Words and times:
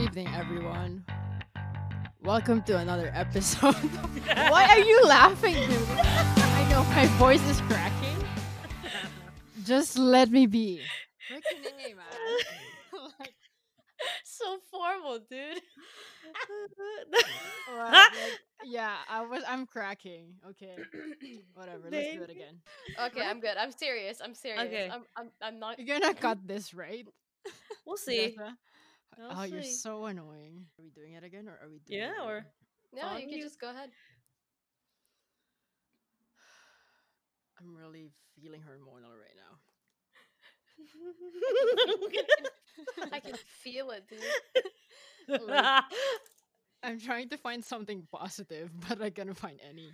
evening, 0.00 0.28
everyone. 0.34 1.04
Welcome 2.22 2.62
to 2.62 2.78
another 2.78 3.12
episode. 3.14 3.74
Why 4.34 4.64
are 4.70 4.78
you 4.78 5.02
laughing, 5.04 5.52
dude? 5.52 5.88
I 5.90 6.66
know 6.70 6.82
my 6.84 7.06
voice 7.18 7.46
is 7.50 7.60
cracking. 7.62 8.16
Just 9.62 9.98
let 9.98 10.30
me 10.30 10.46
be. 10.46 10.80
Freaking 11.30 11.66
A, 11.84 11.94
man. 11.94 12.06
Like, 13.18 13.34
so 14.24 14.56
formal, 14.70 15.18
dude. 15.18 15.60
well, 17.68 17.92
like, 17.92 18.12
yeah, 18.64 18.96
I 19.06 19.26
was. 19.26 19.42
I'm 19.46 19.66
cracking. 19.66 20.32
Okay, 20.48 20.76
whatever. 21.52 21.90
Let's 21.90 22.14
do 22.14 22.22
it 22.22 22.30
again. 22.30 22.60
Okay, 23.04 23.22
I'm 23.22 23.38
good. 23.38 23.58
I'm 23.58 23.70
serious. 23.70 24.22
I'm 24.24 24.34
serious. 24.34 24.62
Okay. 24.62 24.88
I'm, 24.90 25.02
I'm, 25.14 25.30
I'm 25.42 25.58
not. 25.58 25.78
You're 25.78 26.00
gonna 26.00 26.14
cut 26.14 26.38
this, 26.48 26.72
right? 26.72 27.06
we'll 27.84 27.98
see. 27.98 28.34
Jessa? 29.18 29.34
Oh, 29.36 29.42
you're 29.44 29.62
so 29.62 30.04
annoying. 30.06 30.66
Are 30.78 30.82
we 30.82 30.90
doing 30.90 31.12
it 31.14 31.24
again, 31.24 31.48
or 31.48 31.58
are 31.62 31.68
we 31.70 31.78
doing? 31.80 32.00
Yeah, 32.00 32.12
it 32.12 32.20
or- 32.26 32.36
again? 32.38 32.50
No, 32.92 33.02
on 33.08 33.20
you 33.20 33.28
can 33.28 33.38
you. 33.38 33.44
just 33.44 33.60
go 33.60 33.70
ahead. 33.70 33.90
I'm 37.60 37.74
really 37.76 38.10
feeling 38.40 38.62
hormonal 38.62 39.14
right 39.18 39.36
now. 39.36 39.58
I 43.12 43.20
can 43.20 43.34
feel 43.62 43.90
it, 43.90 44.08
dude. 44.08 44.20
Like- 45.48 45.84
I'm 46.82 46.98
trying 46.98 47.28
to 47.28 47.36
find 47.36 47.62
something 47.62 48.06
positive, 48.10 48.70
but 48.88 49.02
I 49.02 49.10
can't 49.10 49.36
find 49.36 49.60
any. 49.68 49.92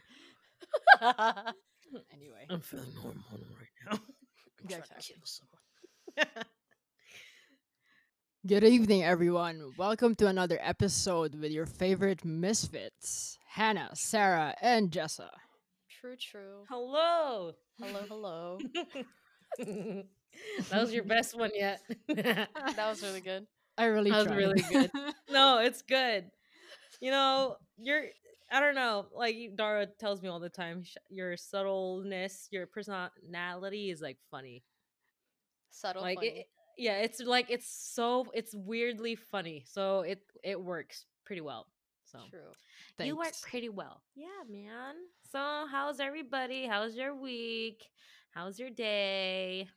Anyway, 2.12 2.46
I'm 2.48 2.60
feeling 2.60 2.92
hormonal 3.02 3.50
right 3.58 3.74
now. 3.90 3.98
I'm 3.98 4.68
Yeah, 4.68 4.78
trying 4.78 5.00
to 5.00 5.06
kill 5.06 5.24
someone. 5.24 6.44
Good 8.46 8.64
evening, 8.64 9.02
everyone. 9.02 9.72
Welcome 9.76 10.14
to 10.16 10.26
another 10.26 10.58
episode 10.62 11.34
with 11.34 11.50
your 11.52 11.66
favorite 11.66 12.24
misfits, 12.24 13.38
Hannah, 13.48 13.90
Sarah, 13.94 14.54
and 14.60 14.90
Jessa. 14.90 15.28
True, 16.00 16.16
true. 16.16 16.64
Hello. 16.68 17.52
Hello, 17.80 18.00
hello. 18.08 18.58
that 19.58 20.04
was 20.80 20.92
your 20.92 21.04
best 21.04 21.36
one 21.36 21.50
yet. 21.54 21.80
that 22.08 22.48
was 22.76 23.02
really 23.02 23.20
good. 23.20 23.46
I 23.78 23.86
really 23.86 24.10
That 24.10 24.18
was 24.18 24.26
tried. 24.26 24.36
really 24.36 24.62
good. 24.70 24.90
no, 25.30 25.58
it's 25.58 25.82
good. 25.82 26.30
You 27.00 27.10
know, 27.10 27.56
you're. 27.78 28.04
I 28.50 28.60
don't 28.60 28.76
know. 28.76 29.06
Like 29.14 29.34
you- 29.34 29.50
Dara 29.56 29.86
tells 29.98 30.22
me 30.22 30.28
all 30.28 30.38
the 30.40 30.48
time, 30.48 30.84
sh- 30.84 30.96
your 31.10 31.36
subtleness, 31.36 32.48
your 32.52 32.66
personality 32.66 33.90
is 33.90 34.00
like 34.00 34.18
funny. 34.30 34.62
Subtle, 35.70 36.02
like 36.02 36.18
funny. 36.18 36.28
it, 36.28 36.46
yeah, 36.76 36.98
it's 36.98 37.20
like 37.20 37.50
it's 37.50 37.68
so 37.68 38.26
it's 38.34 38.54
weirdly 38.54 39.14
funny. 39.16 39.64
So 39.66 40.00
it 40.00 40.20
it 40.42 40.60
works 40.60 41.06
pretty 41.24 41.40
well. 41.42 41.66
So 42.04 42.18
True. 42.30 42.52
you 42.98 43.16
work 43.16 43.34
pretty 43.42 43.68
well. 43.68 44.02
Yeah, 44.14 44.42
man. 44.48 44.94
So 45.30 45.66
how's 45.70 46.00
everybody? 46.00 46.66
How's 46.66 46.94
your 46.96 47.14
week? 47.14 47.84
How's 48.30 48.58
your 48.58 48.70
day? 48.70 49.68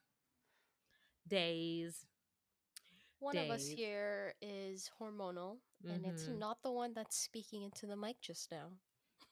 Days. 1.28 2.06
One 3.20 3.38
of 3.38 3.50
us 3.50 3.68
here 3.68 4.36
is 4.42 4.90
hormonal, 5.00 5.60
and 5.88 6.06
it's 6.06 6.28
Mhm. 6.28 6.40
not 6.40 6.62
the 6.64 6.72
one 6.72 6.94
that's 6.94 7.18
speaking 7.18 7.64
into 7.64 7.86
the 7.88 7.96
mic 7.96 8.20
just 8.22 8.52
now. 8.52 8.72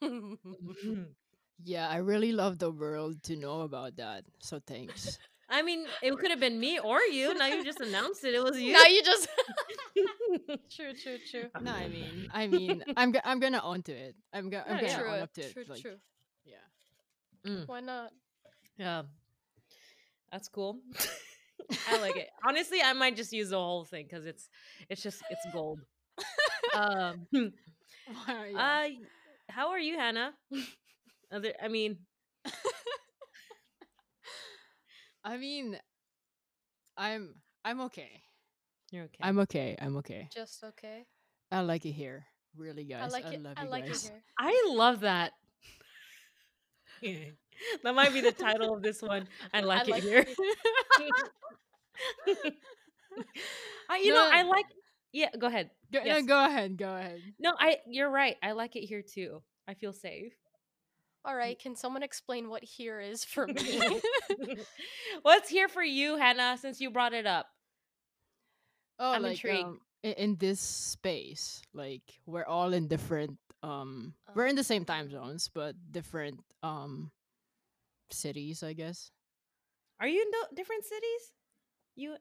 Yeah, 1.64 1.88
I 1.90 1.98
really 1.98 2.32
love 2.32 2.60
the 2.60 2.72
world 2.72 3.24
to 3.24 3.36
know 3.36 3.62
about 3.62 3.96
that. 3.98 4.26
So 4.40 4.60
thanks. 4.60 5.18
I 5.50 5.62
mean, 5.62 5.86
it 6.02 6.18
could 6.18 6.30
have 6.32 6.40
been 6.40 6.60
me 6.60 6.80
or 6.80 7.00
you. 7.02 7.34
Now 7.34 7.48
you 7.48 7.64
just 7.64 7.80
announced 7.80 8.24
it. 8.24 8.36
It 8.36 8.44
was 8.44 8.60
you. 8.60 8.74
now 8.74 8.84
you 8.86 9.04
just. 9.04 9.28
true, 10.76 10.94
true, 10.94 11.18
true. 11.30 11.46
no, 11.62 11.72
I 11.72 11.88
mean, 11.98 12.30
I 12.34 12.48
mean, 12.48 12.84
I'm 12.98 13.12
go- 13.12 13.22
I'm 13.24 13.40
gonna 13.40 13.62
own 13.64 13.82
to 13.84 13.92
it. 13.94 14.16
I'm, 14.34 14.50
go- 14.50 14.62
I'm 14.68 14.78
Yeah, 14.84 14.92
gonna. 14.92 15.04
True, 15.04 15.12
own 15.14 15.20
up 15.22 15.34
to 15.34 15.42
it. 15.42 15.54
true, 15.54 15.64
like, 15.68 15.82
true. 15.82 15.96
Yeah. 16.46 17.64
Why 17.66 17.80
not? 17.80 18.12
Yeah. 18.78 19.04
That's 20.32 20.48
cool. 20.50 20.80
I 21.90 22.00
like 22.00 22.16
it. 22.18 22.30
Honestly, 22.46 22.82
I 22.84 22.94
might 22.94 23.16
just 23.16 23.32
use 23.34 23.50
the 23.50 23.58
whole 23.58 23.86
thing 23.86 24.06
because 24.10 24.26
it's 24.26 24.50
it's 24.90 25.02
just 25.02 25.22
it's 25.30 25.46
gold. 25.54 25.80
um 26.76 27.28
Why, 27.32 28.52
yeah. 28.52 28.86
uh 28.86 28.88
how 29.50 29.70
are 29.70 29.80
you, 29.80 29.98
Hannah? 29.98 30.34
Other 31.32 31.54
I 31.62 31.68
mean, 31.68 31.98
I 35.28 35.36
mean, 35.36 35.78
I'm 36.96 37.36
I'm 37.66 37.82
okay. 37.82 38.24
you're 38.92 39.04
okay. 39.04 39.20
I'm 39.22 39.40
okay. 39.40 39.76
I'm 39.82 39.98
okay. 39.98 40.30
Just 40.34 40.64
okay. 40.64 41.06
I 41.52 41.60
like 41.60 41.86
it 41.86 41.92
here. 41.92 42.26
Really, 42.56 42.86
guys. 42.86 43.14
I 43.14 43.20
like 43.20 43.34
it. 43.34 43.44
love 43.44 43.56
I 43.58 43.66
you 43.66 43.70
like 43.70 43.88
guys. 43.88 44.06
it 44.06 44.12
here. 44.12 44.24
I 44.40 44.66
love 44.70 45.02
that. 45.02 45.34
that 47.84 47.94
might 47.94 48.14
be 48.14 48.22
the 48.22 48.32
title 48.32 48.74
of 48.74 48.82
this 48.82 49.02
one. 49.02 49.28
I 49.54 49.60
like 49.62 49.90
it 49.90 49.92
like 49.92 50.04
here. 50.04 50.26
I, 53.90 53.98
you 53.98 54.14
know, 54.14 54.30
I 54.32 54.44
like. 54.44 54.66
Yeah, 55.12 55.30
go 55.38 55.48
ahead. 55.48 55.72
Go, 55.92 56.04
no, 56.06 56.22
go 56.22 56.46
ahead. 56.46 56.78
Go 56.78 56.96
ahead. 56.96 57.20
No, 57.38 57.54
I. 57.60 57.80
You're 57.86 58.10
right. 58.10 58.38
I 58.42 58.54
like 58.54 58.78
it 58.78 58.86
here 58.86 59.02
too. 59.02 59.42
I 59.68 59.74
feel 59.74 59.92
safe. 59.92 60.34
All 61.28 61.36
right, 61.36 61.60
can 61.64 61.76
someone 61.76 62.02
explain 62.04 62.50
what 62.50 62.64
here 62.64 63.00
is 63.00 63.24
for 63.24 63.46
me? 63.52 64.02
What's 65.22 65.50
here 65.50 65.68
for 65.68 65.84
you, 65.84 66.16
Hannah? 66.18 66.58
Since 66.58 66.80
you 66.82 66.90
brought 66.90 67.14
it 67.14 67.28
up. 67.28 67.48
Oh, 69.00 69.12
I'm 69.14 69.22
like 69.22 69.34
intrigued. 69.34 69.64
um, 69.66 69.80
in, 70.04 70.14
in 70.14 70.36
this 70.38 70.60
space, 70.60 71.62
like 71.74 72.02
we're 72.26 72.46
all 72.46 72.74
in 72.74 72.88
different. 72.88 73.38
Um, 73.62 74.14
we're 74.34 74.48
in 74.48 74.56
the 74.56 74.64
same 74.64 74.86
time 74.86 75.10
zones, 75.12 75.50
but 75.54 75.76
different 75.92 76.40
um 76.64 77.12
cities, 78.10 78.64
I 78.64 78.74
guess. 78.74 79.12
Are 80.00 80.08
you 80.08 80.22
in 80.22 80.32
do- 80.32 80.56
different 80.56 80.86
cities? 80.86 81.34
You 81.96 82.16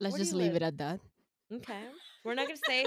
Let's 0.00 0.16
just 0.16 0.32
leave 0.34 0.52
live? 0.52 0.56
it 0.56 0.62
at 0.62 0.78
that. 0.78 1.00
okay? 1.52 1.84
We're 2.24 2.34
not 2.34 2.46
gonna 2.46 2.60
say. 2.68 2.84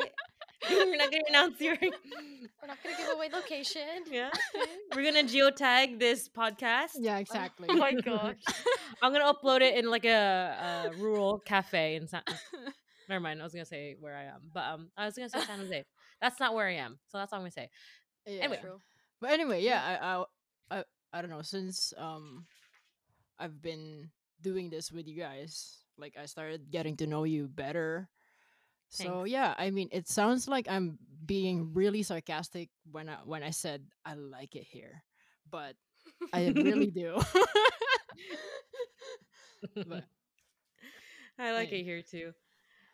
We're 0.70 0.96
not 0.96 1.12
gonna 1.12 1.24
announce 1.30 1.62
your. 1.62 1.76
We're 1.82 2.68
not 2.68 2.78
gonna 2.84 2.98
give 2.98 3.10
away 3.16 3.30
location. 3.32 4.04
yeah. 4.12 4.30
We're 4.96 5.04
gonna 5.04 5.24
geotag 5.28 6.00
this 6.00 6.28
podcast. 6.30 6.98
Yeah, 7.00 7.18
exactly. 7.20 7.68
Oh 7.70 7.76
my 7.76 7.94
gosh. 8.06 8.38
I'm 9.02 9.14
gonna 9.14 9.32
upload 9.32 9.62
it 9.62 9.76
in 9.78 9.90
like 9.90 10.06
a, 10.06 10.90
a 10.94 10.98
rural 10.98 11.40
cafe 11.40 11.96
in 11.96 12.08
San. 12.08 12.22
Never 13.08 13.20
mind. 13.20 13.40
I 13.40 13.44
was 13.44 13.54
gonna 13.54 13.66
say 13.66 13.96
where 14.00 14.16
I 14.16 14.24
am, 14.24 14.50
but 14.54 14.64
um, 14.66 14.90
I 14.98 15.06
was 15.06 15.16
gonna 15.16 15.30
say 15.30 15.42
San 15.42 15.60
Jose. 15.60 15.86
That's 16.22 16.40
not 16.40 16.54
where 16.56 16.68
I 16.68 16.74
am, 16.76 16.98
so 17.08 17.18
that's 17.20 17.32
all 17.32 17.38
I'm 17.40 17.44
gonna 17.44 17.52
say. 17.52 17.70
yeah. 18.26 18.44
Anyway. 18.44 18.60
True. 18.62 18.80
But 19.22 19.32
anyway, 19.32 19.64
yeah, 19.64 19.82
I, 19.84 20.76
I, 20.76 20.80
I, 20.80 20.84
I 21.14 21.22
don't 21.22 21.32
know. 21.32 21.42
Since 21.42 21.94
um, 21.98 22.46
I've 23.40 23.62
been 23.62 24.10
doing 24.42 24.70
this 24.70 24.92
with 24.92 25.08
you 25.08 25.18
guys, 25.20 25.78
like 25.98 26.16
I 26.20 26.26
started 26.26 26.70
getting 26.72 26.98
to 26.98 27.08
know 27.08 27.24
you 27.24 27.48
better. 27.48 28.10
So 28.90 29.24
yeah, 29.24 29.54
I 29.58 29.72
mean, 29.72 29.90
it 29.92 30.08
sounds 30.08 30.48
like 30.48 30.68
I'm 30.70 30.98
being 31.26 31.74
really 31.74 32.04
sarcastic 32.04 32.70
when 32.92 33.10
I 33.10 33.18
when 33.26 33.44
I 33.44 33.52
said 33.52 33.84
I 34.06 34.14
like 34.16 34.56
it 34.56 34.64
here, 34.70 35.04
but 35.50 35.76
I 36.34 36.48
really 36.50 36.90
do. 36.92 37.20
but 39.86 40.06
I 41.40 41.52
like 41.52 41.72
Yeah. 41.72 41.78
it 41.80 41.84
here 41.84 42.02
too. 42.02 42.34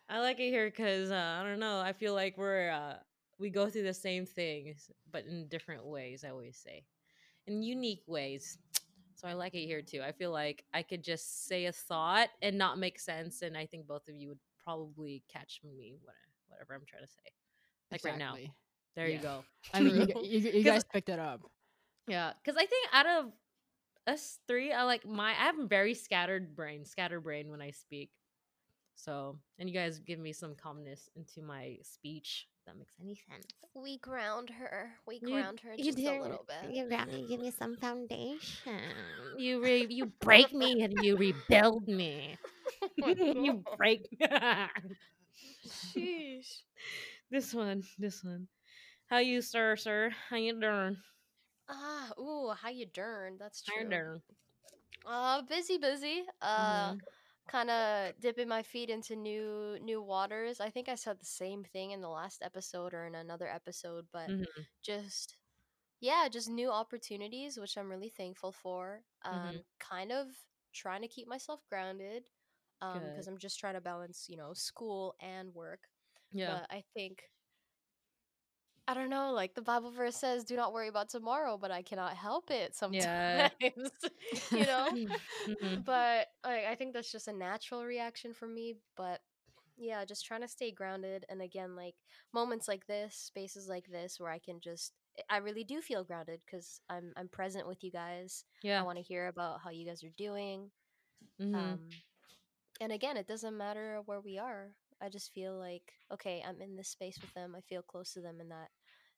I 0.08 0.20
like 0.20 0.38
it 0.40 0.50
here 0.50 0.66
because 0.70 1.10
uh, 1.10 1.38
I 1.40 1.44
don't 1.44 1.58
know. 1.60 1.80
I 1.80 1.92
feel 1.92 2.14
like 2.14 2.36
we're 2.36 2.70
uh, 2.70 2.96
we 3.38 3.50
go 3.50 3.68
through 3.68 3.84
the 3.84 3.94
same 3.94 4.26
things, 4.26 4.90
but 5.10 5.24
in 5.24 5.48
different 5.48 5.84
ways. 5.86 6.24
I 6.24 6.30
always 6.30 6.58
say, 6.58 6.84
in 7.46 7.62
unique 7.62 8.02
ways. 8.06 8.58
So 9.16 9.28
I 9.28 9.34
like 9.34 9.54
it 9.54 9.66
here 9.66 9.82
too. 9.82 10.02
I 10.02 10.12
feel 10.12 10.30
like 10.32 10.64
I 10.72 10.82
could 10.82 11.02
just 11.04 11.46
say 11.46 11.66
a 11.66 11.72
thought 11.72 12.28
and 12.42 12.58
not 12.58 12.78
make 12.78 12.98
sense, 12.98 13.42
and 13.42 13.56
I 13.56 13.66
think 13.66 13.86
both 13.86 14.08
of 14.08 14.14
you 14.14 14.28
would 14.28 14.38
probably 14.64 15.22
catch 15.32 15.60
me 15.64 15.96
what 16.02 16.14
whatever 16.48 16.74
I'm 16.74 16.86
trying 16.86 17.02
to 17.04 17.08
say. 17.08 17.30
Like 17.90 18.04
right 18.04 18.18
now. 18.18 18.36
There 18.96 19.08
Yeah. 19.08 19.16
you 19.16 19.22
go. 19.22 19.44
I 19.74 19.80
mean, 19.80 19.96
you, 19.96 20.22
you, 20.22 20.50
you 20.50 20.62
guys 20.64 20.84
picked 20.84 21.08
it 21.08 21.18
up. 21.18 21.40
Yeah, 22.06 22.32
because 22.42 22.56
I 22.56 22.66
think 22.66 22.86
out 22.92 23.06
of 23.06 23.32
us 24.06 24.38
three, 24.46 24.72
I 24.72 24.84
like 24.84 25.06
my 25.06 25.30
I 25.30 25.46
have 25.46 25.58
a 25.58 25.66
very 25.66 25.94
scattered 25.94 26.54
brain, 26.54 26.84
scatterbrain 26.84 27.50
when 27.50 27.60
I 27.62 27.70
speak. 27.70 28.10
So, 28.94 29.38
and 29.58 29.68
you 29.68 29.74
guys 29.74 29.98
give 29.98 30.18
me 30.18 30.32
some 30.32 30.54
calmness 30.54 31.08
into 31.16 31.42
my 31.42 31.78
speech. 31.82 32.46
That 32.66 32.76
makes 32.76 32.94
any 33.00 33.14
sense. 33.14 33.46
We 33.74 33.98
ground 33.98 34.50
her. 34.50 34.92
We 35.06 35.20
You- 35.20 35.28
ground 35.30 35.60
her 35.60 35.74
you 35.74 35.92
just 35.92 35.98
a 35.98 36.12
little 36.20 36.44
bit. 36.46 36.74
You 36.74 36.88
got 36.88 37.08
me, 37.08 37.26
give 37.28 37.40
me 37.40 37.50
some 37.50 37.76
foundation. 37.80 38.80
You 39.36 39.60
re- 39.62 39.86
you 39.88 40.06
break 40.20 40.52
me 40.52 40.82
and 40.82 40.94
you 41.02 41.16
rebuild 41.16 41.88
me. 41.88 42.36
you 43.06 43.64
break. 43.76 44.02
Sheesh. 45.64 46.62
this 47.30 47.52
one, 47.54 47.82
this 47.98 48.22
one. 48.24 48.48
How 49.06 49.18
you, 49.18 49.40
sir, 49.42 49.76
sir? 49.76 50.10
How 50.28 50.36
you 50.36 50.58
doing? 50.60 50.96
Ah, 51.68 52.12
ooh, 52.18 52.50
how 52.50 52.68
you 52.70 52.86
dern? 52.86 53.36
That's 53.38 53.62
How 53.66 53.74
you 53.80 53.88
true. 53.88 54.22
Uh, 55.06 55.42
busy, 55.42 55.78
busy. 55.78 56.24
Uh, 56.40 56.94
Mhm. 56.94 57.00
Kind 57.48 57.70
of 57.70 58.20
dipping 58.20 58.48
my 58.48 58.62
feet 58.62 58.90
into 58.90 59.16
new 59.16 59.78
new 59.80 60.02
waters. 60.02 60.60
I 60.60 60.70
think 60.70 60.88
I 60.88 60.94
said 60.96 61.20
the 61.20 61.26
same 61.26 61.64
thing 61.64 61.90
in 61.92 62.00
the 62.00 62.08
last 62.10 62.42
episode 62.42 62.94
or 62.94 63.06
in 63.06 63.14
another 63.14 63.48
episode, 63.48 64.06
but 64.12 64.32
Mhm, 64.32 64.66
just 64.82 65.36
yeah, 66.00 66.28
just 66.30 66.48
new 66.50 66.70
opportunities, 66.70 67.58
which 67.58 67.76
I'm 67.78 67.90
really 67.90 68.10
thankful 68.10 68.52
for. 68.52 69.04
Um, 69.24 69.52
Mhm. 69.52 69.64
kind 69.80 70.12
of 70.12 70.28
trying 70.74 71.02
to 71.02 71.08
keep 71.08 71.28
myself 71.28 71.64
grounded, 71.68 72.24
um, 72.82 73.06
because 73.08 73.26
Good. 73.26 73.28
I'm 73.28 73.38
just 73.38 73.58
trying 73.60 73.74
to 73.74 73.80
balance, 73.80 74.26
you 74.28 74.36
know, 74.36 74.54
school 74.54 75.14
and 75.20 75.54
work. 75.54 75.88
Yeah. 76.32 76.58
But 76.58 76.66
I 76.70 76.84
think 76.94 77.24
I 78.86 78.94
don't 78.94 79.10
know, 79.10 79.32
like 79.32 79.54
the 79.54 79.62
Bible 79.62 79.90
verse 79.90 80.16
says, 80.16 80.44
"Do 80.44 80.56
not 80.56 80.72
worry 80.72 80.88
about 80.88 81.08
tomorrow," 81.08 81.56
but 81.58 81.70
I 81.70 81.82
cannot 81.82 82.16
help 82.16 82.50
it 82.50 82.74
Yeah. 82.88 83.50
sometimes, 83.60 83.90
you 84.50 84.66
know. 84.66 84.96
Mhm. 85.46 85.84
but 85.84 86.28
like, 86.44 86.64
I 86.66 86.74
think 86.76 86.92
that's 86.94 87.10
just 87.12 87.28
a 87.28 87.32
natural 87.32 87.84
reaction 87.84 88.32
for 88.34 88.46
me. 88.46 88.76
But 88.96 89.20
yeah, 89.76 90.04
just 90.04 90.24
trying 90.26 90.42
to 90.42 90.48
stay 90.48 90.70
grounded, 90.70 91.24
and 91.28 91.42
again, 91.42 91.76
like 91.76 91.94
moments 92.32 92.68
like 92.68 92.86
this, 92.86 93.14
spaces 93.16 93.68
like 93.68 93.86
this, 93.90 94.20
where 94.20 94.30
I 94.30 94.38
can 94.38 94.60
just, 94.60 94.92
I 95.30 95.38
really 95.38 95.64
do 95.64 95.80
feel 95.80 96.04
grounded 96.04 96.40
because 96.46 96.80
I'm 96.88 97.12
I'm 97.16 97.28
present 97.28 97.66
with 97.68 97.82
you 97.84 97.90
guys. 97.90 98.44
Yeah. 98.62 98.82
I 98.82 98.84
want 98.84 98.98
to 98.98 99.02
hear 99.04 99.28
about 99.28 99.60
how 99.62 99.70
you 99.70 99.86
guys 99.86 100.02
are 100.04 100.14
doing. 100.16 100.70
Mhm. 101.38 101.78
Um, 101.78 102.02
and 102.80 102.92
again, 102.92 103.16
it 103.16 103.26
doesn't 103.26 103.56
matter 103.56 104.00
where 104.06 104.20
we 104.20 104.38
are. 104.38 104.72
I 105.02 105.08
just 105.08 105.32
feel 105.32 105.58
like, 105.58 105.82
okay, 106.12 106.42
I'm 106.46 106.60
in 106.60 106.76
this 106.76 106.88
space 106.88 107.18
with 107.20 107.32
them. 107.34 107.54
I 107.56 107.60
feel 107.62 107.82
close 107.82 108.12
to 108.14 108.20
them, 108.20 108.40
and 108.40 108.50
that 108.50 108.68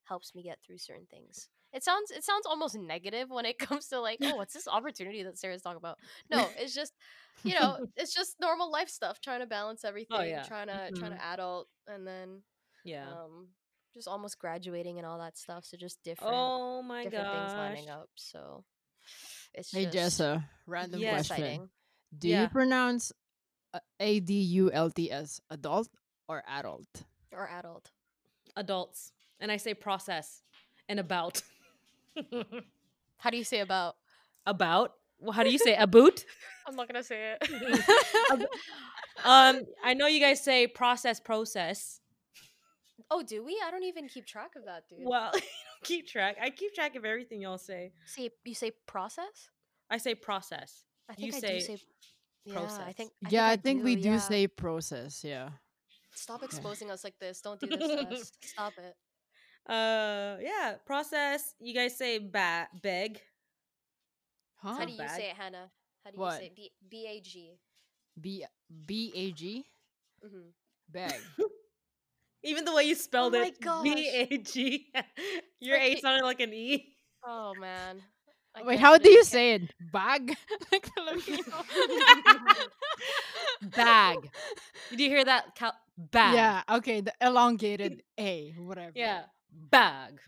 helps 0.05 0.35
me 0.35 0.43
get 0.43 0.59
through 0.65 0.79
certain 0.79 1.07
things. 1.11 1.49
It 1.73 1.83
sounds 1.85 2.11
it 2.11 2.25
sounds 2.25 2.47
almost 2.47 2.77
negative 2.77 3.29
when 3.31 3.45
it 3.45 3.59
comes 3.59 3.89
to 3.89 4.01
like, 4.01 4.21
oh, 4.25 4.35
what's 4.37 4.55
this 4.55 4.69
opportunity 4.69 5.23
that 5.23 5.39
Sarah's 5.39 5.63
talking 5.63 5.79
about? 5.79 5.99
No, 6.31 6.51
it's 6.57 6.75
just, 6.75 6.93
you 7.45 7.55
know, 7.55 7.79
it's 7.97 8.15
just 8.15 8.37
normal 8.41 8.71
life 8.71 8.89
stuff, 8.89 9.21
trying 9.21 9.41
to 9.41 9.47
balance 9.47 9.85
everything, 9.85 10.19
Oh, 10.19 10.23
yeah. 10.23 10.43
trying 10.43 10.69
to 10.69 10.93
trying 10.93 11.13
Mhm. 11.13 11.19
to 11.19 11.25
adult, 11.25 11.69
and 11.87 12.07
then 12.07 12.43
yeah. 12.85 13.07
um, 13.07 13.49
just 13.95 14.09
almost 14.09 14.39
graduating 14.39 14.99
and 14.99 15.07
all 15.07 15.19
that 15.19 15.37
stuff. 15.39 15.65
So 15.65 15.77
just 15.77 16.03
different 16.05 16.55
oh 16.55 16.83
my 16.83 17.05
different 17.05 17.31
things 17.31 17.53
gosh. 17.53 17.57
lining 17.57 17.89
up. 17.91 18.09
So 18.17 18.65
it's 19.55 19.71
Hey 19.73 19.85
just 19.85 19.95
Jessa, 19.95 20.45
random 20.67 21.03
Yeah. 21.03 21.11
question. 21.11 21.43
exciting. 21.43 21.71
Do 22.19 22.29
Yeah. 22.29 22.43
you 22.43 22.49
pronounce 22.49 23.13
uh, 23.75 23.81
A 24.01 24.21
D 24.21 24.35
U 24.35 24.71
L 24.73 24.91
T 24.91 25.11
adult 25.51 25.89
or 26.29 26.43
adult? 26.49 27.05
Or 27.33 27.49
adult. 27.49 27.91
Adults. 28.57 29.13
And 29.41 29.53
I 29.53 29.57
say 29.59 29.75
process 29.75 30.43
and 30.89 30.99
about. 30.99 31.43
How 33.19 33.31
do 33.31 33.37
you 33.37 33.45
say 33.45 33.61
about? 33.61 33.97
about? 34.47 34.93
Well, 35.19 35.33
How 35.33 35.43
do 35.43 35.51
you 35.51 35.59
say 35.59 35.75
about? 35.77 36.25
I'm 36.67 36.77
not 36.77 36.89
gonna 36.89 37.03
say 37.03 37.37
it. 37.41 37.49
um, 39.25 39.61
I 39.85 39.95
know 39.95 40.07
you 40.07 40.21
guys 40.21 40.43
say 40.43 40.67
process, 40.67 41.21
process. 41.21 42.01
oh, 43.11 43.23
do 43.23 43.45
we? 43.45 43.61
I 43.65 43.71
don't 43.71 43.85
even 43.85 44.09
keep 44.09 44.27
track 44.27 44.57
of 44.57 44.65
that, 44.65 44.85
dude. 44.89 45.01
Well, 45.03 45.33
keep 45.85 46.07
track. 46.09 46.37
I 46.41 46.51
keep 46.51 46.75
track 46.75 46.97
of 46.97 47.05
everything 47.05 47.41
y'all 47.41 47.59
say. 47.59 47.93
See, 48.07 48.31
you 48.45 48.55
say 48.55 48.73
process? 48.87 49.51
I 49.91 49.99
say 49.99 50.15
process. 50.15 50.85
I 51.09 51.15
You 51.19 51.31
think 51.33 51.45
I 51.45 51.49
say 51.49 51.59
do 51.59 51.65
say 51.65 51.79
Yeah, 52.47 52.55
I 52.55 52.59
process. 52.61 52.95
think. 52.97 53.13
yeah, 53.29 53.47
I 53.47 53.57
think 53.57 53.85
we 53.85 53.97
do 53.97 54.11
yeah. 54.11 54.19
say 54.19 54.47
process. 54.49 55.23
Yeah. 55.25 55.51
Stop 56.15 56.43
Okay. 56.43 56.47
exposing 56.47 56.91
us 56.91 57.05
like 57.05 57.19
this. 57.19 57.41
Don't 57.43 57.61
do 57.61 57.67
this 57.67 57.89
to 57.89 58.09
us. 58.09 58.33
Stop 58.43 58.75
it. 58.79 58.95
Uh, 59.69 60.39
yeah, 60.41 60.77
process. 60.87 61.55
You 61.61 61.75
guys 61.75 61.97
say 61.97 62.19
ba- 62.19 62.69
beg. 62.83 63.21
Huh? 64.57 64.75
How 64.79 64.85
do 64.85 64.93
you 64.93 64.99
bag? 64.99 65.11
say 65.21 65.31
it, 65.31 65.37
Hannah? 65.37 65.71
How 66.05 66.11
do 66.11 66.17
you 66.17 66.21
What? 66.23 66.39
say 66.39 66.47
it? 66.47 66.57
B 66.57 66.71
B 66.89 67.07
A 67.09 67.21
G? 67.21 67.59
B 68.21 68.45
B 68.87 69.13
A 69.15 69.33
G 69.33 69.67
Mhm. 70.25 70.53
bag. 70.89 71.21
Even 72.45 72.65
the 72.65 72.73
way 72.73 72.85
you 72.85 72.95
spelled 72.95 73.33
my 73.33 73.47
it. 73.53 73.61
B 73.83 74.09
A 74.09 74.39
G. 74.39 74.93
Your 75.61 75.77
A 75.77 75.97
sounded 76.01 76.25
like 76.25 76.41
an 76.41 76.55
E. 76.55 76.95
Oh 77.27 77.55
man. 77.59 78.01
I 78.57 78.63
Wait, 78.63 78.79
how 78.81 78.97
do 78.97 79.11
you 79.11 79.19
is- 79.21 79.29
say 79.29 79.55
it? 79.55 79.63
Bag? 79.93 80.35
like 80.73 80.89
Filipino. 80.95 81.43
Bag. 83.77 84.31
Did 84.91 85.01
you 85.01 85.09
hear 85.09 85.25
that? 85.25 85.55
Cal- 85.55 85.77
bag. 85.99 86.35
Yeah. 86.35 86.63
Okay. 86.77 87.01
The 87.01 87.13
elongated 87.21 88.03
A, 88.19 88.55
whatever. 88.59 88.93
Yeah. 88.95 89.23
Bag. 89.53 90.21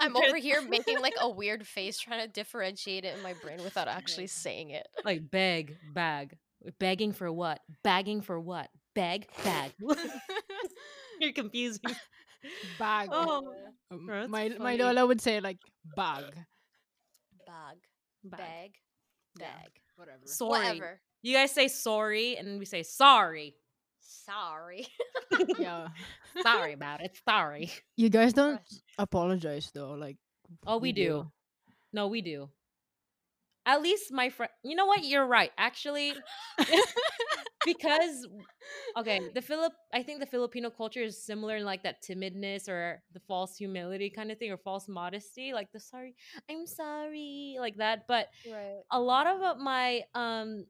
I'm 0.00 0.16
over 0.16 0.36
here 0.36 0.60
making 0.62 1.00
like 1.00 1.14
a 1.20 1.28
weird 1.28 1.66
face 1.66 1.98
trying 1.98 2.20
to 2.20 2.28
differentiate 2.28 3.04
it 3.04 3.16
in 3.16 3.22
my 3.22 3.34
brain 3.42 3.62
without 3.64 3.88
actually 3.88 4.26
saying 4.26 4.70
it. 4.70 4.86
like 5.04 5.30
beg, 5.30 5.76
bag. 5.94 6.36
Begging 6.78 7.12
for 7.12 7.32
what? 7.32 7.60
Bagging 7.82 8.20
for 8.20 8.38
what? 8.38 8.68
Beg, 8.94 9.26
bag. 9.42 9.72
You're 11.18 11.32
confusing. 11.32 11.80
Bag. 12.78 13.08
Oh, 13.10 13.52
Um, 13.90 14.06
that's 14.06 14.30
my 14.30 14.50
my. 14.58 14.76
Lola 14.76 15.06
would 15.06 15.20
say 15.22 15.40
like 15.40 15.58
bag. 15.96 16.24
Bag. 17.50 17.78
bag. 18.24 18.38
Bag. 18.38 18.70
Yeah. 19.38 19.46
Bag. 19.46 19.70
Whatever. 19.96 20.20
Sorry. 20.24 20.50
Whatever. 20.50 21.00
You 21.22 21.34
guys 21.34 21.50
say 21.50 21.68
sorry, 21.68 22.36
and 22.36 22.58
we 22.58 22.64
say 22.64 22.82
sorry. 22.82 23.54
Sorry. 24.00 24.86
yeah. 25.58 25.88
Sorry 26.42 26.72
about 26.72 27.00
it. 27.02 27.18
Sorry. 27.28 27.70
You 27.96 28.08
guys 28.08 28.32
don't 28.32 28.60
apologize 28.98 29.70
though. 29.74 29.92
Like 29.92 30.16
Oh, 30.66 30.78
we, 30.78 30.92
do. 30.92 31.30
No, 31.92 32.08
we 32.08 32.22
do. 32.22 32.48
At 33.66 33.82
least 33.82 34.12
my 34.12 34.28
friend. 34.30 34.50
You 34.64 34.76
know 34.76 34.86
what? 34.86 35.04
You're 35.04 35.26
right. 35.26 35.50
Actually, 35.58 36.24
because 37.64 38.26
okay, 38.96 39.20
the 39.34 39.42
Philip. 39.42 39.72
I 39.92 40.02
think 40.02 40.20
the 40.20 40.26
Filipino 40.26 40.70
culture 40.70 41.02
is 41.02 41.24
similar 41.24 41.56
in 41.56 41.64
like 41.64 41.82
that 41.82 42.02
timidness 42.02 42.68
or 42.68 43.02
the 43.12 43.20
false 43.20 43.56
humility 43.56 44.10
kind 44.10 44.30
of 44.30 44.38
thing, 44.38 44.50
or 44.50 44.56
false 44.58 44.88
modesty, 44.88 45.52
like 45.52 45.70
the 45.72 45.80
sorry, 45.80 46.14
I'm 46.50 46.66
sorry, 46.66 47.56
like 47.60 47.76
that. 47.76 48.06
But 48.08 48.28
Right. 48.44 48.82
a 48.90 49.00
lot 49.00 49.26
of 49.26 49.40
uh, 49.42 49.54
my 49.60 50.02
um 50.14 50.66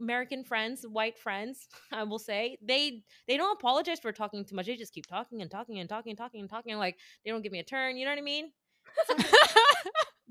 American 0.00 0.44
friends, 0.44 0.84
white 0.88 1.18
friends, 1.18 1.68
I 1.92 2.02
will 2.04 2.18
say, 2.18 2.58
they 2.62 3.02
they 3.28 3.36
don't 3.36 3.56
apologize 3.58 4.00
for 4.00 4.12
talking 4.12 4.44
too 4.44 4.56
much. 4.56 4.66
They 4.66 4.76
just 4.76 4.94
keep 4.94 5.06
talking 5.06 5.42
and 5.42 5.50
talking 5.50 5.78
and 5.78 5.88
talking 5.88 6.10
and 6.10 6.18
talking 6.18 6.40
and 6.40 6.50
talking. 6.50 6.76
Like 6.76 6.96
they 7.24 7.30
don't 7.30 7.42
give 7.42 7.52
me 7.52 7.60
a 7.60 7.64
turn. 7.64 7.96
You 7.96 8.04
know 8.06 8.12
what 8.12 8.18
I 8.18 8.22
mean? 8.22 8.50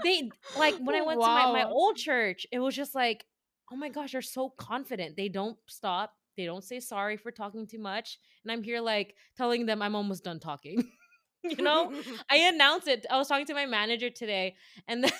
They 0.03 0.29
like 0.57 0.75
when 0.79 0.95
I 0.95 1.01
went 1.05 1.21
to 1.21 1.31
my, 1.31 1.45
my 1.45 1.65
old 1.65 1.97
church, 1.97 2.45
it 2.51 2.59
was 2.59 2.75
just 2.75 2.95
like, 2.95 3.25
oh 3.71 3.75
my 3.75 3.89
gosh, 3.89 4.11
they're 4.13 4.21
so 4.21 4.49
confident. 4.49 5.15
They 5.17 5.29
don't 5.29 5.57
stop. 5.67 6.13
They 6.37 6.45
don't 6.45 6.63
say 6.63 6.79
sorry 6.79 7.17
for 7.17 7.31
talking 7.31 7.67
too 7.67 7.79
much. 7.79 8.17
And 8.43 8.51
I'm 8.51 8.63
here 8.63 8.81
like 8.81 9.15
telling 9.37 9.65
them 9.65 9.81
I'm 9.81 9.95
almost 9.95 10.23
done 10.23 10.39
talking. 10.39 10.89
you 11.43 11.63
know? 11.63 11.91
I 12.29 12.37
announced 12.37 12.87
it. 12.87 13.05
I 13.09 13.17
was 13.17 13.27
talking 13.27 13.45
to 13.47 13.53
my 13.53 13.65
manager 13.65 14.09
today, 14.09 14.55
and 14.87 15.03
then 15.03 15.11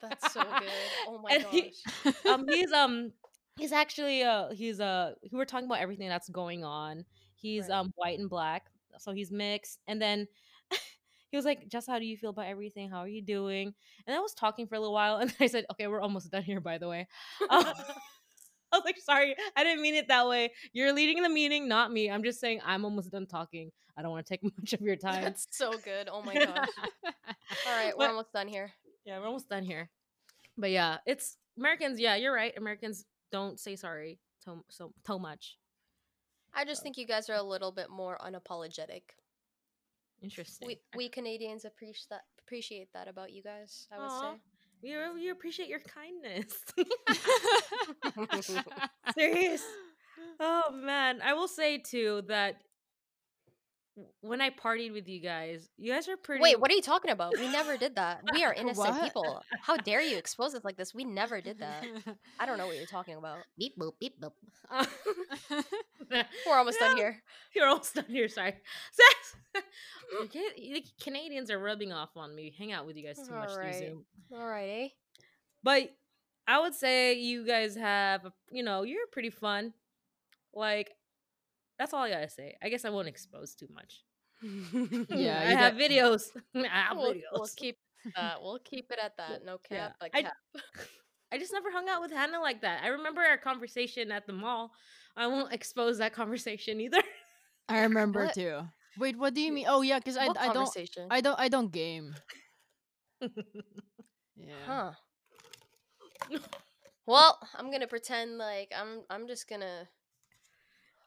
That's 0.00 0.32
so 0.32 0.42
good. 0.58 0.92
Oh 1.06 1.18
my 1.18 1.34
And 1.34 1.42
gosh. 1.42 1.52
he- 1.52 1.74
um 2.30 2.46
he's 2.48 2.72
um 2.72 3.12
he's 3.58 3.72
actually 3.72 4.22
uh 4.22 4.50
he's 4.50 4.80
uh 4.80 5.14
we 5.30 5.36
were 5.38 5.44
talking 5.44 5.66
about 5.66 5.80
everything 5.80 6.08
that's 6.08 6.28
going 6.28 6.64
on 6.64 7.04
he's 7.36 7.68
Right. 7.68 7.78
um 7.78 7.92
white 7.96 8.18
and 8.18 8.28
black 8.30 8.66
so 8.98 9.12
he's 9.12 9.30
mixed 9.30 9.78
and 9.86 10.00
then 10.00 10.26
he 11.30 11.36
was 11.36 11.44
like 11.44 11.68
just 11.68 11.86
how 11.86 11.98
do 11.98 12.04
you 12.04 12.16
feel 12.16 12.30
about 12.30 12.46
everything 12.46 12.90
how 12.90 12.98
are 12.98 13.08
you 13.08 13.22
doing 13.22 13.72
and 14.06 14.16
i 14.16 14.20
was 14.20 14.34
talking 14.34 14.66
for 14.66 14.74
a 14.74 14.80
little 14.80 14.94
while 14.94 15.16
and 15.22 15.32
i 15.40 15.46
said 15.46 15.64
okay 15.70 15.86
we're 15.86 16.00
almost 16.00 16.30
done 16.30 16.42
here 16.42 16.60
by 16.60 16.78
the 16.78 16.88
way 16.88 17.06
um, 17.50 17.64
i 18.72 18.76
was 18.76 18.82
like 18.84 18.98
sorry 18.98 19.34
i 19.56 19.64
didn't 19.64 19.82
mean 19.82 19.94
it 19.94 20.08
that 20.08 20.26
way 20.28 20.50
you're 20.72 20.92
leading 20.92 21.22
the 21.22 21.28
meeting 21.28 21.68
not 21.68 21.92
me 21.92 22.10
i'm 22.10 22.22
just 22.22 22.40
saying 22.40 22.60
i'm 22.64 22.84
almost 22.84 23.10
done 23.10 23.26
talking 23.26 23.70
i 23.96 24.02
don't 24.02 24.10
want 24.12 24.24
to 24.26 24.30
take 24.32 24.42
much 24.58 24.72
of 24.72 24.80
your 24.80 24.96
time 24.96 25.22
That's 25.24 25.46
so 25.50 25.72
good. 25.84 26.08
Oh 26.10 26.22
my 26.22 26.34
gosh. 26.34 26.68
All 27.66 27.76
right, 27.76 27.92
we're 27.96 28.04
But- 28.06 28.10
almost 28.10 28.32
done 28.32 28.48
here. 28.48 28.70
Yeah, 29.04 29.18
we're 29.18 29.26
almost 29.26 29.48
done 29.48 29.64
here. 29.64 29.90
But 30.56 30.70
yeah, 30.70 30.98
it's 31.06 31.36
Americans. 31.58 31.98
Yeah, 32.00 32.16
you're 32.16 32.32
right. 32.34 32.52
Americans 32.56 33.04
don't 33.32 33.58
say 33.58 33.76
sorry 33.76 34.18
so 34.44 34.62
so 34.68 34.92
so 35.06 35.18
much. 35.18 35.56
I 36.54 36.64
just 36.64 36.82
think 36.82 36.96
you 36.96 37.06
guys 37.06 37.28
are 37.30 37.34
a 37.36 37.42
little 37.42 37.72
bit 37.72 37.90
more 37.90 38.18
unapologetic. 38.24 39.02
Interesting. 40.22 40.66
We 40.68 40.80
we 40.96 41.08
Canadians 41.08 41.64
appreciate 41.64 42.08
that 42.10 42.22
appreciate 42.46 42.92
that 42.92 43.08
about 43.08 43.32
you 43.32 43.42
guys. 43.42 43.86
I 43.92 43.98
would 43.98 44.10
Aw. 44.10 44.32
say. 44.32 44.38
we 44.82 45.12
we 45.14 45.30
appreciate 45.30 45.68
your 45.68 45.80
kindness. 45.80 46.64
Serious. 49.14 49.62
Oh 50.38 50.70
man, 50.72 51.20
I 51.22 51.32
will 51.34 51.48
say 51.48 51.78
too 51.78 52.22
that 52.28 52.56
when 54.20 54.40
I 54.40 54.50
partied 54.50 54.92
with 54.92 55.08
you 55.08 55.20
guys, 55.20 55.68
you 55.76 55.92
guys 55.92 56.08
are 56.08 56.16
pretty. 56.16 56.42
Wait, 56.42 56.60
what 56.60 56.70
are 56.70 56.74
you 56.74 56.82
talking 56.82 57.10
about? 57.10 57.34
We 57.36 57.48
never 57.48 57.76
did 57.76 57.96
that. 57.96 58.22
We 58.32 58.44
are 58.44 58.52
innocent 58.56 58.88
What? 58.88 59.02
people. 59.02 59.42
How 59.60 59.76
dare 59.76 60.00
you 60.00 60.16
expose 60.16 60.54
us 60.54 60.64
like 60.64 60.76
this? 60.76 60.94
We 60.94 61.04
never 61.04 61.40
did 61.40 61.58
that. 61.58 61.84
I 62.38 62.46
don't 62.46 62.56
know 62.58 62.66
what 62.66 62.76
you're 62.76 62.86
talking 62.86 63.16
about. 63.16 63.38
Beep 63.58 63.76
boop 63.78 63.92
beep 64.00 64.20
boop. 64.20 64.32
We're 66.10 66.56
almost 66.56 66.78
done 66.78 66.96
here. 66.96 67.22
You're 67.54 67.66
almost 67.66 67.94
done 67.94 68.06
here. 68.08 68.28
Sorry. 68.28 68.54
You 70.12 70.28
Ca- 70.32 70.54
you 70.56 70.80
Canadians 71.02 71.50
are 71.50 71.58
rubbing 71.58 71.92
off 71.92 72.10
on 72.16 72.34
me. 72.34 72.52
Hang 72.58 72.72
out 72.72 72.86
with 72.86 72.96
you 72.96 73.06
guys 73.06 73.18
too 73.26 73.34
much 73.34 73.52
through 73.52 73.72
Zoom. 73.72 74.04
All 74.32 74.46
right, 74.46 74.68
eh? 74.68 74.88
But 75.62 75.90
I 76.48 76.60
would 76.60 76.74
say 76.74 77.14
you 77.14 77.46
guys 77.46 77.76
have, 77.76 78.26
you 78.50 78.62
know, 78.62 78.82
you're 78.82 79.06
pretty 79.12 79.30
fun. 79.30 79.72
Like, 80.52 80.90
that's 81.78 81.94
all 81.94 82.02
I 82.02 82.10
gotta 82.10 82.28
say. 82.28 82.56
I 82.62 82.68
guess 82.70 82.84
I 82.84 82.90
won't 82.90 83.08
expose 83.08 83.54
too 83.54 83.68
much. 83.72 84.02
Yeah, 85.16 85.38
I 85.38 85.52
have 85.52 85.74
videos. 85.74 86.22
I 86.54 86.66
have 86.66 86.96
we'll, 86.96 87.12
videos. 87.14 87.20
we'll 87.32 87.48
keep 87.56 87.76
that. 88.16 88.42
We'll 88.42 88.58
keep 88.58 88.90
it 88.90 88.98
at 89.02 89.16
that. 89.18 89.44
No 89.44 89.58
Yeah. 89.70 89.78
cap, 89.88 89.96
but 90.00 90.10
I- 90.14 90.22
cap. 90.22 90.32
I 91.32 91.38
just 91.38 91.52
never 91.52 91.70
hung 91.70 91.88
out 91.88 92.00
with 92.00 92.10
Hannah 92.10 92.40
like 92.40 92.62
that. 92.62 92.82
I 92.82 92.88
remember 92.88 93.20
our 93.20 93.38
conversation 93.38 94.10
at 94.10 94.26
the 94.26 94.32
mall. 94.32 94.72
I 95.16 95.28
won't 95.28 95.52
expose 95.52 95.98
that 95.98 96.12
conversation 96.12 96.80
either. 96.80 96.98
I 97.68 97.82
remember 97.82 98.24
What? 98.24 98.34
too. 98.34 98.62
Wait, 98.98 99.16
what 99.16 99.34
do 99.34 99.40
you 99.40 99.52
mean? 99.52 99.66
Oh 99.68 99.82
yeah, 99.82 99.98
because 99.98 100.16
I, 100.16 100.24
I 100.24 100.52
don't? 100.52 100.76
I 101.10 101.20
don't 101.20 101.40
I 101.40 101.48
don't 101.48 101.72
game. 101.72 102.14
Yeah. 104.36 104.92
Huh. 106.30 106.38
Well, 107.06 107.38
I'm 107.56 107.70
gonna 107.70 107.86
pretend 107.86 108.38
like 108.38 108.72
I'm. 108.76 109.02
I'm 109.10 109.26
just 109.26 109.48
gonna 109.48 109.88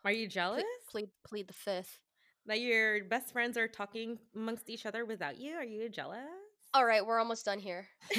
Are 0.06 0.12
you 0.12 0.28
jealous 0.28 0.64
plead, 0.90 1.08
plead 1.08 1.10
plead 1.26 1.48
the 1.48 1.54
fifth. 1.54 2.00
that 2.46 2.60
your 2.60 3.06
best 3.06 3.32
friends 3.32 3.58
are 3.58 3.68
talking 3.68 4.20
amongst 4.36 4.70
each 4.70 4.86
other 4.86 5.06
without 5.06 5.38
you? 5.38 5.56
Are 5.56 5.64
you 5.64 5.90
jealous? 5.90 6.20
All 6.74 6.86
right, 6.86 7.06
we're 7.06 7.20
almost 7.20 7.46
done 7.46 7.60
here. 7.60 7.88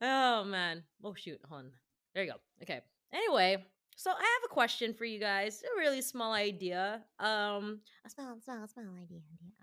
oh 0.00 0.44
man. 0.44 0.82
Oh 1.02 1.14
shoot. 1.14 1.40
Hold 1.48 1.60
on. 1.60 1.70
There 2.14 2.24
you 2.24 2.32
go. 2.32 2.38
Okay. 2.62 2.80
Anyway, 3.12 3.64
so 3.96 4.10
I 4.10 4.14
have 4.14 4.50
a 4.50 4.52
question 4.52 4.94
for 4.94 5.04
you 5.04 5.18
guys. 5.20 5.62
A 5.62 5.78
really 5.78 6.02
small 6.02 6.32
idea. 6.32 7.02
Um, 7.18 7.80
a 8.06 8.10
small, 8.10 8.36
small, 8.44 8.66
small 8.68 8.84
idea. 9.02 9.20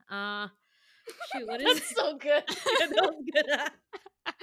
Uh, 0.09 0.47
shoot. 1.33 1.47
What 1.47 1.61
is? 1.65 1.73
That's 1.73 1.95
so 1.95 2.17
good. 2.17 2.43
Yeah, 2.47 2.87
that 2.87 3.03
was 3.03 3.23
good. 3.33 3.45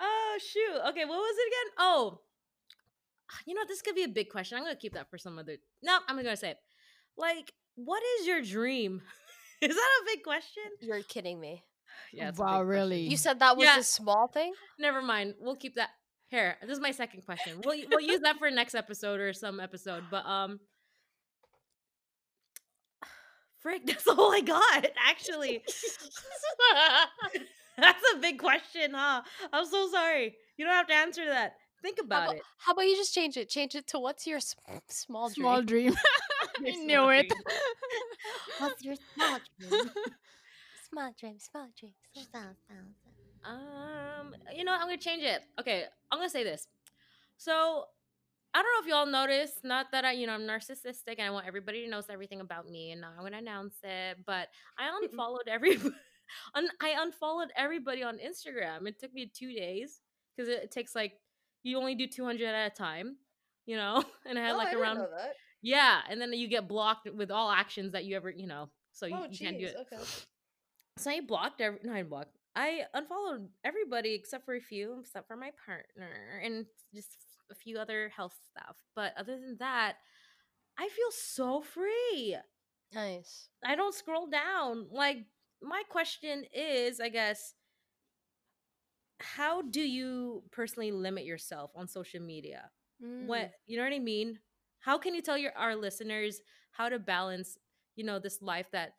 oh 0.00 0.38
shoot. 0.40 0.80
Okay. 0.90 1.04
What 1.04 1.18
was 1.18 1.36
it 1.38 1.48
again? 1.48 1.72
Oh, 1.78 2.20
you 3.46 3.54
know 3.54 3.62
this 3.66 3.82
could 3.82 3.94
be 3.94 4.04
a 4.04 4.08
big 4.08 4.30
question. 4.30 4.58
I'm 4.58 4.64
gonna 4.64 4.76
keep 4.76 4.94
that 4.94 5.10
for 5.10 5.18
some 5.18 5.38
other. 5.38 5.56
No, 5.82 5.98
I'm 6.08 6.16
gonna 6.16 6.36
say 6.36 6.50
it. 6.50 6.58
Like, 7.16 7.52
what 7.76 8.02
is 8.20 8.26
your 8.26 8.40
dream? 8.42 9.02
is 9.60 9.74
that 9.74 9.90
a 10.02 10.04
big 10.06 10.22
question? 10.22 10.64
You're 10.80 11.02
kidding 11.02 11.40
me. 11.40 11.64
Yeah. 12.12 12.26
Wow, 12.26 12.30
big 12.30 12.36
question. 12.38 12.66
really? 12.66 13.00
You 13.02 13.16
said 13.16 13.38
that 13.38 13.56
was 13.56 13.66
Yeah. 13.66 13.78
a 13.78 13.82
small 13.82 14.26
thing. 14.26 14.52
Never 14.80 15.00
mind. 15.00 15.34
We'll 15.40 15.54
keep 15.56 15.76
that. 15.76 15.90
Here, 16.34 16.56
this 16.62 16.72
is 16.72 16.80
my 16.80 16.90
second 16.90 17.24
question. 17.24 17.60
We'll 17.64 17.78
we'll 17.88 18.00
use 18.00 18.18
that 18.22 18.38
for 18.40 18.50
next 18.50 18.74
episode 18.74 19.20
or 19.20 19.32
some 19.32 19.60
episode. 19.60 20.02
But 20.10 20.26
um, 20.26 20.58
frick, 23.60 23.82
that's 23.86 24.08
all 24.08 24.34
I 24.34 24.40
got. 24.40 24.84
Actually, 25.06 25.62
that's 27.78 28.02
a 28.14 28.18
big 28.18 28.40
question, 28.40 28.90
huh? 28.94 29.22
I'm 29.52 29.64
so 29.64 29.88
sorry. 29.92 30.34
You 30.56 30.64
don't 30.64 30.74
have 30.74 30.88
to 30.88 30.94
answer 30.94 31.24
that. 31.24 31.54
Think 31.82 31.98
How 32.00 32.04
about 32.06 32.22
about, 32.24 32.36
it. 32.36 32.42
how 32.58 32.72
about 32.72 32.86
you 32.86 32.96
just 32.96 33.14
change 33.14 33.36
it? 33.36 33.48
Change 33.48 33.76
it 33.76 33.86
to 33.88 34.00
what's 34.00 34.26
your 34.26 34.38
s- 34.38 34.56
small 34.88 35.28
dream? 35.28 35.34
Small 35.44 35.62
dream. 35.62 35.94
Your 36.64 36.72
I 36.72 36.76
knew 36.78 37.08
it. 37.10 37.28
dream. 37.28 37.42
What's 38.58 38.82
your 38.82 38.96
small 39.14 39.38
dream? 39.60 39.90
small 40.90 41.12
dream. 41.16 41.38
Small 41.38 41.68
dream. 41.78 41.92
Um, 43.44 44.34
you 44.54 44.64
know, 44.64 44.72
I'm 44.72 44.82
gonna 44.82 44.96
change 44.96 45.22
it. 45.22 45.42
Okay, 45.60 45.84
I'm 46.10 46.18
gonna 46.18 46.30
say 46.30 46.44
this. 46.44 46.68
So, 47.36 47.84
I 48.54 48.62
don't 48.62 48.72
know 48.72 48.80
if 48.82 48.86
y'all 48.86 49.06
noticed, 49.10 49.64
not 49.64 49.86
that 49.92 50.04
I, 50.04 50.12
you 50.12 50.26
know, 50.26 50.34
I'm 50.34 50.42
narcissistic 50.42 51.16
and 51.18 51.22
I 51.22 51.30
want 51.30 51.46
everybody 51.46 51.84
to 51.84 51.90
know 51.90 52.00
everything 52.08 52.40
about 52.40 52.68
me, 52.68 52.92
and 52.92 53.00
now 53.00 53.10
I'm 53.16 53.24
gonna 53.24 53.38
announce 53.38 53.76
it. 53.82 54.18
But 54.26 54.48
I 54.78 54.90
unfollowed 55.02 55.48
every, 55.48 55.76
un- 56.54 56.68
I 56.80 56.94
unfollowed 56.98 57.48
everybody 57.56 58.02
on 58.02 58.18
Instagram. 58.18 58.86
It 58.86 58.98
took 58.98 59.12
me 59.12 59.30
two 59.32 59.52
days 59.52 60.00
because 60.36 60.48
it, 60.48 60.64
it 60.64 60.70
takes 60.70 60.94
like 60.94 61.14
you 61.62 61.78
only 61.78 61.94
do 61.94 62.06
200 62.06 62.46
at 62.46 62.72
a 62.72 62.74
time, 62.74 63.16
you 63.66 63.76
know, 63.76 64.04
and 64.26 64.38
I 64.38 64.42
had 64.42 64.52
Oh, 64.54 64.58
like 64.58 64.68
I 64.68 64.78
around 64.78 64.98
yeah, 65.62 66.00
and 66.10 66.20
then 66.20 66.32
you 66.34 66.46
get 66.46 66.68
blocked 66.68 67.10
with 67.10 67.30
all 67.30 67.50
actions 67.50 67.92
that 67.92 68.04
you 68.04 68.16
ever, 68.16 68.30
you 68.30 68.46
know, 68.46 68.68
so 68.92 69.06
you, 69.06 69.16
Oh, 69.16 69.26
you 69.30 69.38
can't 69.38 69.58
do 69.58 69.64
it. 69.64 69.76
Okay. 69.80 70.02
So 70.98 71.10
I 71.10 71.20
blocked 71.20 71.60
every 71.60 71.80
no, 71.82 71.92
I 71.92 71.96
didn't 71.96 72.10
block. 72.10 72.28
I 72.56 72.82
unfollowed 72.94 73.48
everybody 73.64 74.14
except 74.14 74.44
for 74.44 74.54
a 74.54 74.60
few, 74.60 74.98
except 75.00 75.26
for 75.26 75.36
my 75.36 75.50
partner 75.66 76.40
and 76.42 76.66
just 76.94 77.16
a 77.50 77.54
few 77.54 77.78
other 77.78 78.10
health 78.14 78.36
stuff. 78.50 78.76
But 78.94 79.12
other 79.18 79.38
than 79.38 79.56
that, 79.58 79.96
I 80.78 80.88
feel 80.88 81.10
so 81.10 81.60
free. 81.62 82.36
Nice. 82.92 83.48
I 83.64 83.74
don't 83.74 83.94
scroll 83.94 84.28
down. 84.28 84.86
Like 84.90 85.18
my 85.62 85.82
question 85.90 86.44
is, 86.54 87.00
I 87.00 87.08
guess, 87.08 87.54
how 89.20 89.62
do 89.62 89.80
you 89.80 90.42
personally 90.50 90.92
limit 90.92 91.24
yourself 91.24 91.70
on 91.74 91.88
social 91.88 92.20
media? 92.20 92.70
Mm. 93.02 93.26
what 93.26 93.50
you 93.66 93.76
know 93.76 93.82
what 93.82 93.92
i 93.92 93.98
mean 93.98 94.38
how 94.78 94.96
can 94.96 95.16
you 95.16 95.20
tell 95.20 95.36
your 95.36 95.50
our 95.56 95.74
listeners 95.74 96.40
how 96.70 96.88
to 96.88 96.96
balance 97.00 97.58
you 97.96 98.04
know 98.04 98.20
this 98.20 98.40
life 98.40 98.68
that 98.70 98.92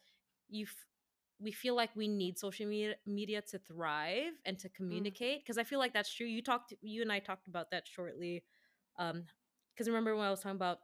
you 0.50 0.66
f- 0.66 0.86
we 1.40 1.52
feel 1.52 1.76
like 1.76 1.90
we 1.96 2.08
need 2.08 2.38
social 2.40 2.66
media 2.68 2.96
media 3.06 3.42
to 3.42 3.60
thrive 3.60 4.34
and 4.46 4.58
to 4.60 4.70
communicate 4.70 5.44
because 5.44 5.58
i 5.58 5.64
feel 5.64 5.80
like 5.80 5.94
that's 5.94 6.14
true 6.14 6.28
you 6.28 6.42
talked 6.42 6.74
you 6.82 7.02
and 7.02 7.12
i 7.12 7.20
talked 7.20 7.48
about 7.48 7.72
that 7.72 7.88
shortly 7.88 8.44
um 8.98 9.24
because 9.74 9.88
remember 9.88 10.16
when 10.16 10.26
i 10.26 10.30
was 10.30 10.40
talking 10.42 10.56
about 10.56 10.80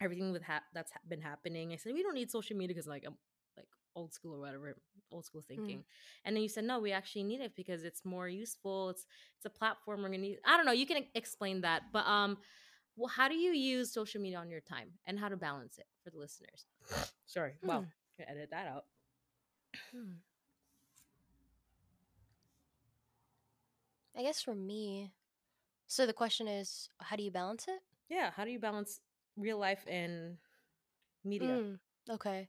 everything 0.00 0.32
with 0.32 0.42
ha- 0.42 0.62
that's 0.74 0.92
ha- 0.92 1.00
been 1.08 1.20
happening 1.20 1.72
i 1.72 1.76
said 1.76 1.92
we 1.92 2.02
don't 2.02 2.14
need 2.14 2.30
social 2.30 2.56
media 2.56 2.74
because 2.74 2.86
like 2.88 3.04
i'm 3.06 3.16
like 3.56 3.66
old 3.94 4.12
school 4.12 4.34
or 4.34 4.40
whatever 4.40 4.76
old 5.10 5.26
school 5.26 5.42
thinking. 5.46 5.84
And 6.24 6.34
then 6.34 6.42
you 6.42 6.48
said 6.48 6.64
no 6.64 6.80
we 6.80 6.92
actually 6.92 7.24
need 7.24 7.40
it 7.42 7.54
because 7.54 7.84
it's 7.84 8.04
more 8.04 8.28
useful 8.28 8.88
it's 8.90 9.04
it's 9.36 9.44
a 9.44 9.50
platform 9.50 10.02
we're 10.02 10.08
gonna 10.08 10.26
use 10.26 10.38
i 10.46 10.56
don't 10.56 10.64
know 10.64 10.72
you 10.72 10.86
can 10.86 11.04
explain 11.14 11.60
that 11.60 11.82
but 11.92 12.06
um 12.06 12.38
well 12.96 13.08
how 13.08 13.28
do 13.28 13.34
you 13.34 13.52
use 13.52 13.92
social 13.92 14.20
media 14.22 14.38
on 14.38 14.48
your 14.48 14.60
time 14.60 14.88
and 15.06 15.18
how 15.18 15.28
to 15.28 15.36
balance 15.36 15.78
it 15.78 15.86
for 16.02 16.10
the 16.10 16.18
listeners? 16.18 16.64
Sorry 17.26 17.52
Hmm. 17.62 17.80
can 18.16 18.28
edit 18.28 18.50
that 18.50 18.66
out. 18.66 18.84
I 24.16 24.22
guess 24.22 24.40
for 24.42 24.54
me, 24.54 25.12
so 25.86 26.06
the 26.06 26.12
question 26.12 26.48
is, 26.48 26.88
how 27.00 27.16
do 27.16 27.22
you 27.22 27.30
balance 27.30 27.66
it? 27.68 27.80
yeah 28.08 28.30
how 28.36 28.44
do 28.44 28.50
you 28.50 28.58
balance 28.58 29.00
real 29.36 29.58
life 29.58 29.84
and 29.88 30.36
media 31.24 31.60
Mm, 31.60 31.78
okay. 32.10 32.48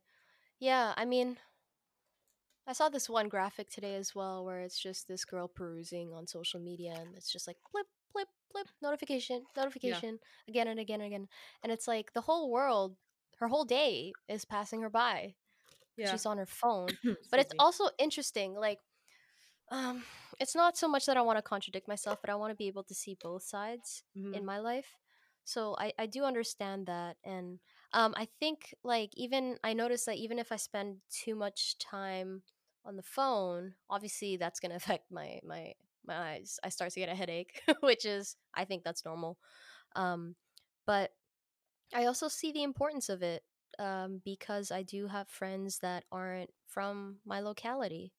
Yeah, 0.59 0.93
I 0.97 1.05
mean, 1.05 1.37
I 2.67 2.73
saw 2.73 2.89
this 2.89 3.09
one 3.09 3.27
graphic 3.29 3.69
today 3.69 3.95
as 3.95 4.15
well 4.15 4.43
where 4.45 4.59
it's 4.61 4.79
just 4.79 5.07
this 5.07 5.25
girl 5.25 5.47
perusing 5.47 6.13
on 6.13 6.27
social 6.27 6.59
media 6.59 6.93
and 6.99 7.15
it's 7.15 7.31
just 7.31 7.47
like 7.47 7.57
blip, 7.71 7.87
blip, 8.13 8.29
blip, 8.51 8.67
notification, 8.81 9.45
notification, 9.55 10.19
again 10.47 10.67
and 10.67 10.79
again 10.79 11.01
and 11.01 11.07
again. 11.07 11.27
And 11.63 11.71
it's 11.71 11.87
like 11.87 12.13
the 12.13 12.21
whole 12.21 12.49
world, 12.51 12.95
her 13.37 13.47
whole 13.47 13.65
day 13.65 14.13
is 14.27 14.45
passing 14.45 14.81
her 14.81 14.89
by. 14.89 15.35
Yeah 15.97 16.11
She's 16.11 16.25
on 16.25 16.37
her 16.37 16.45
phone. 16.45 16.97
but 17.31 17.39
it's 17.39 17.53
also 17.59 17.89
interesting 17.99 18.53
like 18.55 18.79
um 19.71 20.03
it's 20.39 20.55
not 20.55 20.77
so 20.77 20.87
much 20.87 21.05
that 21.05 21.17
i 21.17 21.21
want 21.21 21.37
to 21.37 21.41
contradict 21.41 21.87
myself 21.87 22.19
but 22.21 22.29
i 22.29 22.35
want 22.35 22.51
to 22.51 22.55
be 22.55 22.67
able 22.67 22.83
to 22.83 22.93
see 22.93 23.17
both 23.21 23.43
sides 23.43 24.03
Mhm. 24.15 24.33
in 24.35 24.45
my 24.45 24.59
life 24.59 24.97
so 25.43 25.75
i 25.79 25.91
i 25.99 26.05
do 26.05 26.23
understand 26.23 26.87
that 26.87 27.17
and 27.23 27.59
um 27.93 28.13
i 28.17 28.27
think 28.39 28.73
like 28.83 29.09
even 29.15 29.57
i 29.63 29.73
notice 29.73 30.05
that 30.05 30.17
even 30.17 30.39
if 30.39 30.51
i 30.51 30.55
spend 30.57 30.97
too 31.09 31.35
much 31.35 31.77
time 31.77 32.41
on 32.85 32.95
the 32.95 33.03
phone 33.03 33.73
obviously 33.89 34.37
that's 34.37 34.59
going 34.59 34.69
to 34.75 34.75
affect 34.77 35.11
my 35.11 35.39
my 35.43 35.73
my 36.05 36.15
eyes 36.33 36.59
i 36.63 36.69
start 36.69 36.91
to 36.91 36.99
get 36.99 37.09
a 37.09 37.15
headache 37.15 37.61
which 37.81 38.05
is 38.05 38.35
i 38.53 38.65
think 38.65 38.83
that's 38.83 39.05
normal 39.05 39.37
um 39.95 40.35
but 40.85 41.11
i 41.93 42.05
also 42.05 42.27
see 42.27 42.51
the 42.51 42.63
importance 42.63 43.09
of 43.09 43.21
it 43.21 43.43
um, 43.79 44.21
because 44.23 44.71
I 44.71 44.83
do 44.83 45.07
have 45.07 45.27
friends 45.27 45.79
that 45.79 46.03
aren't 46.11 46.51
from 46.67 47.17
my 47.25 47.39
locality. 47.39 48.13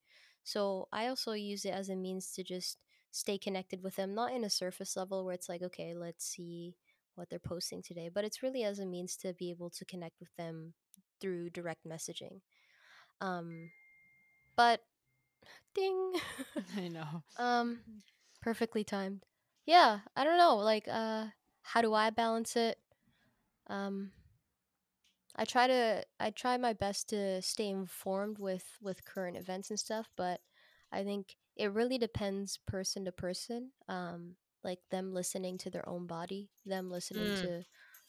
So 0.45 0.89
I 0.93 1.07
also 1.09 1.33
use 1.33 1.65
it 1.65 1.71
as 1.75 1.89
a 1.89 1.97
means 1.97 2.33
to 2.33 2.45
just 2.45 2.79
stay 3.11 3.39
connected 3.39 3.83
with 3.83 3.97
them, 3.97 4.15
not 4.15 4.33
in 4.33 4.45
a 4.45 4.51
surface 4.51 4.97
level 4.97 5.25
where 5.25 5.35
it's 5.35 5.49
like, 5.49 5.63
okay, 5.63 5.95
let's 5.95 6.27
see 6.27 6.75
what 7.15 7.31
they're 7.31 7.39
posting 7.39 7.83
today, 7.83 8.11
but 8.13 8.25
it's 8.25 8.43
really 8.43 8.65
as 8.65 8.79
a 8.79 8.87
means 8.87 9.17
to 9.17 9.33
be 9.35 9.51
able 9.51 9.71
to 9.71 9.85
connect 9.85 10.19
with 10.21 10.35
them 10.37 10.75
through 11.21 11.51
direct 11.51 11.87
messaging. 11.87 12.41
Um, 13.21 13.71
but 14.57 14.81
ding, 15.75 16.13
I 16.77 16.89
know. 16.89 17.23
um, 17.39 17.79
perfectly 18.43 18.85
timed. 18.85 19.25
Yeah, 19.67 20.01
I 20.17 20.25
don't 20.25 20.39
know. 20.39 20.57
Like, 20.57 20.87
uh, 20.91 21.27
how 21.63 21.81
do 21.81 21.95
I 21.95 22.11
balance 22.11 22.57
it? 22.57 22.79
Um, 23.69 24.13
I 25.37 25.45
try 25.45 25.67
to 25.67 26.05
I 26.21 26.31
try 26.31 26.57
my 26.57 26.73
best 26.73 27.09
to 27.11 27.43
stay 27.43 27.69
informed 27.69 28.39
with 28.39 28.79
with 28.81 29.05
current 29.05 29.37
events 29.37 29.71
and 29.71 29.79
stuff, 29.79 30.11
but 30.17 30.41
I 30.93 31.05
think 31.05 31.37
it 31.57 31.73
really 31.73 31.99
depends 31.99 32.57
person 32.59 33.05
to 33.07 33.13
person. 33.13 33.73
Um, 33.89 34.37
like 34.63 34.81
them 34.91 35.13
listening 35.13 35.59
to 35.59 35.71
their 35.71 35.87
own 35.89 36.07
body, 36.07 36.51
them 36.65 36.91
listening 36.91 37.33
Mm. 37.33 37.45
to 37.45 37.65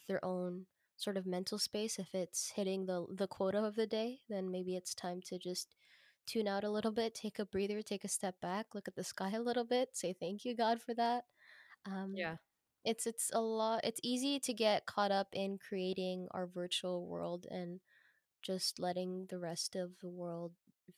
their 0.07 0.23
own 0.23 0.67
sort 0.97 1.17
of 1.17 1.25
mental 1.25 1.57
space. 1.59 1.99
If 1.99 2.15
it's 2.15 2.51
hitting 2.51 2.85
the 2.85 3.05
the 3.09 3.27
quota 3.27 3.63
of 3.65 3.75
the 3.75 3.87
day, 3.87 4.21
then 4.29 4.51
maybe 4.51 4.75
it's 4.75 4.95
time 4.95 5.21
to 5.23 5.37
just 5.39 5.75
tune 6.25 6.47
out 6.47 6.63
a 6.63 6.69
little 6.71 6.91
bit, 6.91 7.13
take 7.15 7.39
a 7.39 7.45
breather, 7.45 7.81
take 7.81 8.03
a 8.03 8.07
step 8.07 8.39
back, 8.41 8.73
look 8.75 8.87
at 8.87 8.95
the 8.95 9.03
sky 9.03 9.31
a 9.31 9.41
little 9.41 9.65
bit, 9.65 9.95
say 9.97 10.13
thank 10.13 10.45
you 10.45 10.55
God 10.55 10.81
for 10.81 10.93
that. 10.95 11.25
Um, 11.85 12.13
Yeah. 12.13 12.37
It's 12.85 13.07
it's 13.07 13.31
a 13.33 13.41
lot. 13.41 13.81
It's 13.83 13.99
easy 14.03 14.39
to 14.39 14.53
get 14.53 14.85
caught 14.85 15.11
up 15.11 15.29
in 15.33 15.57
creating 15.57 16.27
our 16.31 16.45
virtual 16.47 17.07
world 17.07 17.47
and 17.49 17.79
just 18.43 18.79
letting 18.79 19.25
the 19.29 19.39
rest 19.39 19.75
of 19.75 19.91
the 20.01 20.09
world 20.09 20.53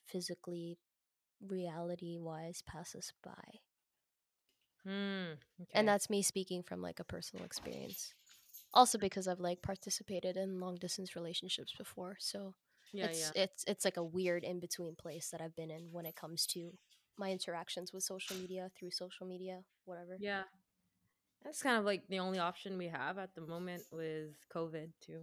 physically, 0.06 0.78
reality 1.42 2.18
wise, 2.20 2.62
pass 2.68 2.94
us 2.94 3.14
by. 3.24 3.62
Hmm. 4.84 5.34
okay. 5.62 5.72
And 5.74 5.88
that's 5.88 6.10
me 6.10 6.22
speaking 6.22 6.64
from 6.64 6.82
like 6.82 7.00
a 7.00 7.04
personal 7.04 7.46
experience. 7.46 8.14
Also 8.74 8.98
because 8.98 9.28
I've 9.28 9.40
like 9.40 9.62
participated 9.62 10.38
in 10.38 10.60
long 10.60 10.76
distance 10.76 11.16
relationships 11.16 11.74
before, 11.78 12.18
so 12.20 12.54
yeah, 12.94 13.06
it's 13.06 13.32
yeah. 13.36 13.44
it's 13.44 13.64
it's 13.66 13.86
like 13.86 13.98
a 13.98 14.04
weird 14.04 14.44
in 14.44 14.60
between 14.60 14.96
place 14.96 15.30
that 15.30 15.42
I've 15.42 15.56
been 15.56 15.72
in 15.72 15.88
when 15.92 16.06
it 16.06 16.16
comes 16.16 16.46
to 16.48 16.72
my 17.18 17.32
interactions 17.32 17.92
with 17.94 18.04
social 18.04 18.36
media 18.38 18.70
through 18.78 18.92
social 18.92 19.26
media, 19.26 19.62
whatever. 19.86 20.18
Yeah. 20.20 20.44
That's 21.48 21.64
kind 21.64 21.78
of 21.80 21.86
like 21.86 22.04
the 22.10 22.20
only 22.20 22.40
option 22.40 22.78
we 22.78 22.90
have 22.90 23.18
at 23.18 23.34
the 23.34 23.40
moment 23.42 23.84
with 23.94 24.32
COVID 24.54 24.90
too. 25.00 25.22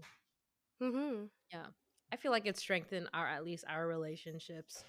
Mm-hmm. 0.82 1.24
Yeah, 1.52 1.66
I 2.10 2.16
feel 2.16 2.32
like 2.32 2.46
it's 2.46 2.60
strengthened 2.60 3.08
our 3.12 3.28
at 3.28 3.44
least 3.44 3.66
our 3.68 3.86
relationships, 3.86 4.84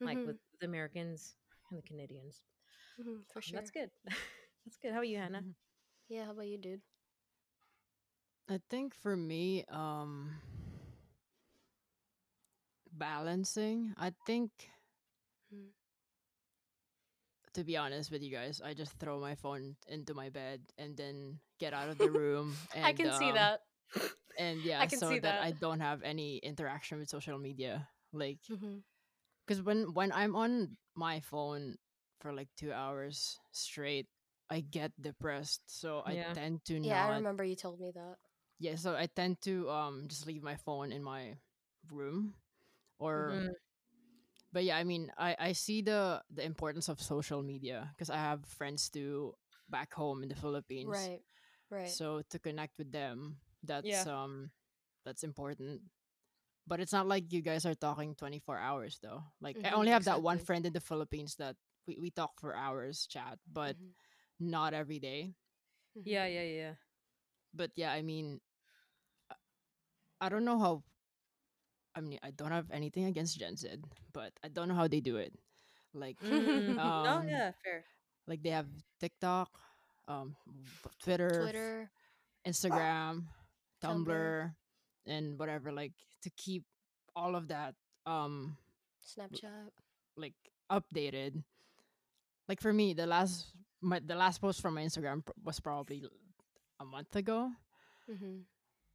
like 0.00 0.18
Mhm. 0.18 0.26
with 0.26 0.36
the 0.60 0.66
Americans 0.66 1.36
and 1.70 1.78
the 1.78 1.86
Canadians. 1.86 2.42
hmm 2.96 3.22
for 3.32 3.38
Um, 3.38 3.42
sure. 3.42 3.60
That's 3.60 3.70
good. 3.70 3.90
that's 4.66 4.78
good. 4.82 4.90
How 4.90 4.98
about 4.98 5.08
you, 5.08 5.18
Hannah? 5.18 5.44
Yeah, 6.08 6.24
how 6.24 6.32
about 6.32 6.48
you, 6.48 6.58
dude? 6.58 6.82
I 8.48 8.60
think 8.68 8.94
for 8.94 9.16
me, 9.16 9.64
um, 9.68 10.34
balancing. 12.92 13.94
I 13.96 14.12
think, 14.26 14.50
Mm. 15.52 15.70
To 17.54 17.64
be 17.64 17.76
honest 17.76 18.10
with 18.10 18.22
you 18.22 18.30
guys, 18.30 18.60
I 18.64 18.74
just 18.74 18.92
throw 18.98 19.20
my 19.20 19.34
phone 19.34 19.76
into 19.88 20.14
my 20.14 20.30
bed 20.30 20.60
and 20.78 20.96
then 20.96 21.38
get 21.58 21.72
out 21.74 21.88
of 21.88 21.98
the 21.98 22.10
room. 22.10 22.56
And, 22.74 22.84
I 22.84 22.92
can 22.92 23.12
see 23.12 23.32
um, 23.32 23.32
that. 23.32 23.60
And 24.38 24.64
yeah, 24.64 24.84
I 24.84 24.86
can 24.86 25.00
so 25.00 25.16
see 25.16 25.20
that, 25.20 25.36
I 25.40 25.52
don't 25.52 25.80
have 25.80 26.02
any 26.02 26.38
interaction 26.38 26.98
with 26.98 27.08
social 27.08 27.38
media. 27.38 27.88
Like, 28.12 28.40
Mm-hmm. 28.50 28.78
because 29.46 29.62
when 29.62 29.92
when 29.94 30.12
I'm 30.12 30.36
on 30.36 30.76
my 30.94 31.20
phone 31.20 31.76
for 32.20 32.32
like 32.32 32.48
two 32.56 32.72
hours 32.72 33.38
straight, 33.52 34.06
I 34.50 34.60
get 34.60 34.92
depressed. 35.00 35.62
So 35.66 36.02
I 36.06 36.18
Yeah. 36.18 36.34
tend 36.34 36.64
to 36.66 36.78
not. 36.80 36.96
Yeah, 36.96 37.04
I 37.10 37.16
remember 37.16 37.44
you 37.44 37.56
told 37.56 37.80
me 37.80 37.90
that. 37.92 38.16
yeah 38.58 38.74
so 38.76 38.94
i 38.96 39.06
tend 39.06 39.40
to 39.40 39.68
um 39.70 40.04
just 40.08 40.26
leave 40.26 40.42
my 40.42 40.56
phone 40.56 40.92
in 40.92 41.02
my 41.02 41.34
room 41.90 42.34
or 42.98 43.42
Mm, 43.42 43.54
but 44.54 44.64
yeah 44.64 44.78
i 44.78 44.84
mean 44.84 45.10
i 45.18 45.36
i 45.40 45.52
see 45.52 45.82
the 45.82 46.22
the 46.30 46.44
importance 46.46 46.88
of 46.88 47.02
social 47.02 47.42
media 47.42 47.90
because 47.94 48.10
i 48.10 48.18
have 48.18 48.44
friends 48.46 48.88
too 48.90 49.34
back 49.70 49.92
home 49.94 50.22
in 50.22 50.30
the 50.30 50.36
philippines 50.38 51.10
Right. 51.10 51.22
Right. 51.70 51.98
so 51.98 52.22
to 52.30 52.38
connect 52.38 52.78
with 52.78 52.92
them 52.92 53.38
that's 53.64 54.06
Yeah. 54.06 54.06
um 54.06 54.50
that's 55.04 55.24
important 55.24 55.82
but 56.66 56.80
it's 56.80 56.92
not 56.92 57.06
like 57.08 57.32
you 57.32 57.42
guys 57.42 57.66
are 57.66 57.74
talking 57.74 58.14
24 58.14 58.58
hours 58.58 58.98
though 59.02 59.22
like 59.40 59.58
i 59.64 59.70
Mhm, 59.70 59.72
only 59.72 59.90
have 59.92 60.04
that 60.04 60.22
one 60.22 60.38
friend 60.38 60.66
in 60.66 60.72
the 60.72 60.80
philippines 60.80 61.36
that 61.36 61.56
we, 61.86 61.98
we 62.00 62.10
talk 62.10 62.32
for 62.40 62.54
hours 62.56 63.06
chat 63.10 63.38
but 63.52 63.76
Mhm, 63.76 63.94
not 64.40 64.74
every 64.74 64.98
day 65.00 65.32
mhm. 65.96 66.04
Yeah, 66.04 66.26
yeah, 66.26 66.42
yeah. 66.42 66.74
but 67.54 67.70
yeah, 67.76 67.92
I 67.92 68.02
mean, 68.02 68.40
I- 69.30 69.36
I 70.20 70.28
don't 70.28 70.44
know 70.44 70.58
how. 70.58 70.82
I 71.94 72.00
mean, 72.00 72.18
I 72.22 72.30
don't 72.30 72.50
have 72.52 72.70
anything 72.70 73.04
against 73.06 73.38
Gen 73.38 73.56
Z, 73.56 73.68
but 74.12 74.32
I 74.42 74.48
don't 74.48 74.68
know 74.68 74.74
how 74.74 74.88
they 74.88 75.00
do 75.00 75.16
it. 75.16 75.32
Like, 75.94 76.18
Mm, 76.22 76.76
no, 76.76 76.82
um, 76.82 77.28
yeah, 77.28 77.52
fair. 77.64 77.84
like 78.26 78.42
they 78.42 78.50
have 78.50 78.66
TikTok, 79.00 79.48
um, 80.08 80.36
Twitter, 81.02 81.42
Twitter. 81.42 81.90
Instagram, 82.46 83.24
Tumblr. 83.82 84.06
Tumblr, 84.06 84.54
and 85.06 85.38
whatever. 85.38 85.72
Like 85.72 85.92
to 86.22 86.30
keep 86.36 86.64
all 87.16 87.34
of 87.36 87.48
that, 87.48 87.74
um, 88.06 88.56
Snapchat. 89.02 89.70
like 90.16 90.34
updated. 90.70 91.42
Like 92.48 92.60
for 92.60 92.72
me, 92.72 92.94
the 92.94 93.06
last 93.06 93.46
my 93.80 94.00
the 94.00 94.14
last 94.16 94.40
post 94.40 94.60
from 94.60 94.74
my 94.74 94.82
Instagram 94.84 95.22
was 95.44 95.60
probably 95.60 96.02
a 96.80 96.84
month 96.84 97.14
ago. 97.16 97.50
Mm-hmm. 98.10 98.42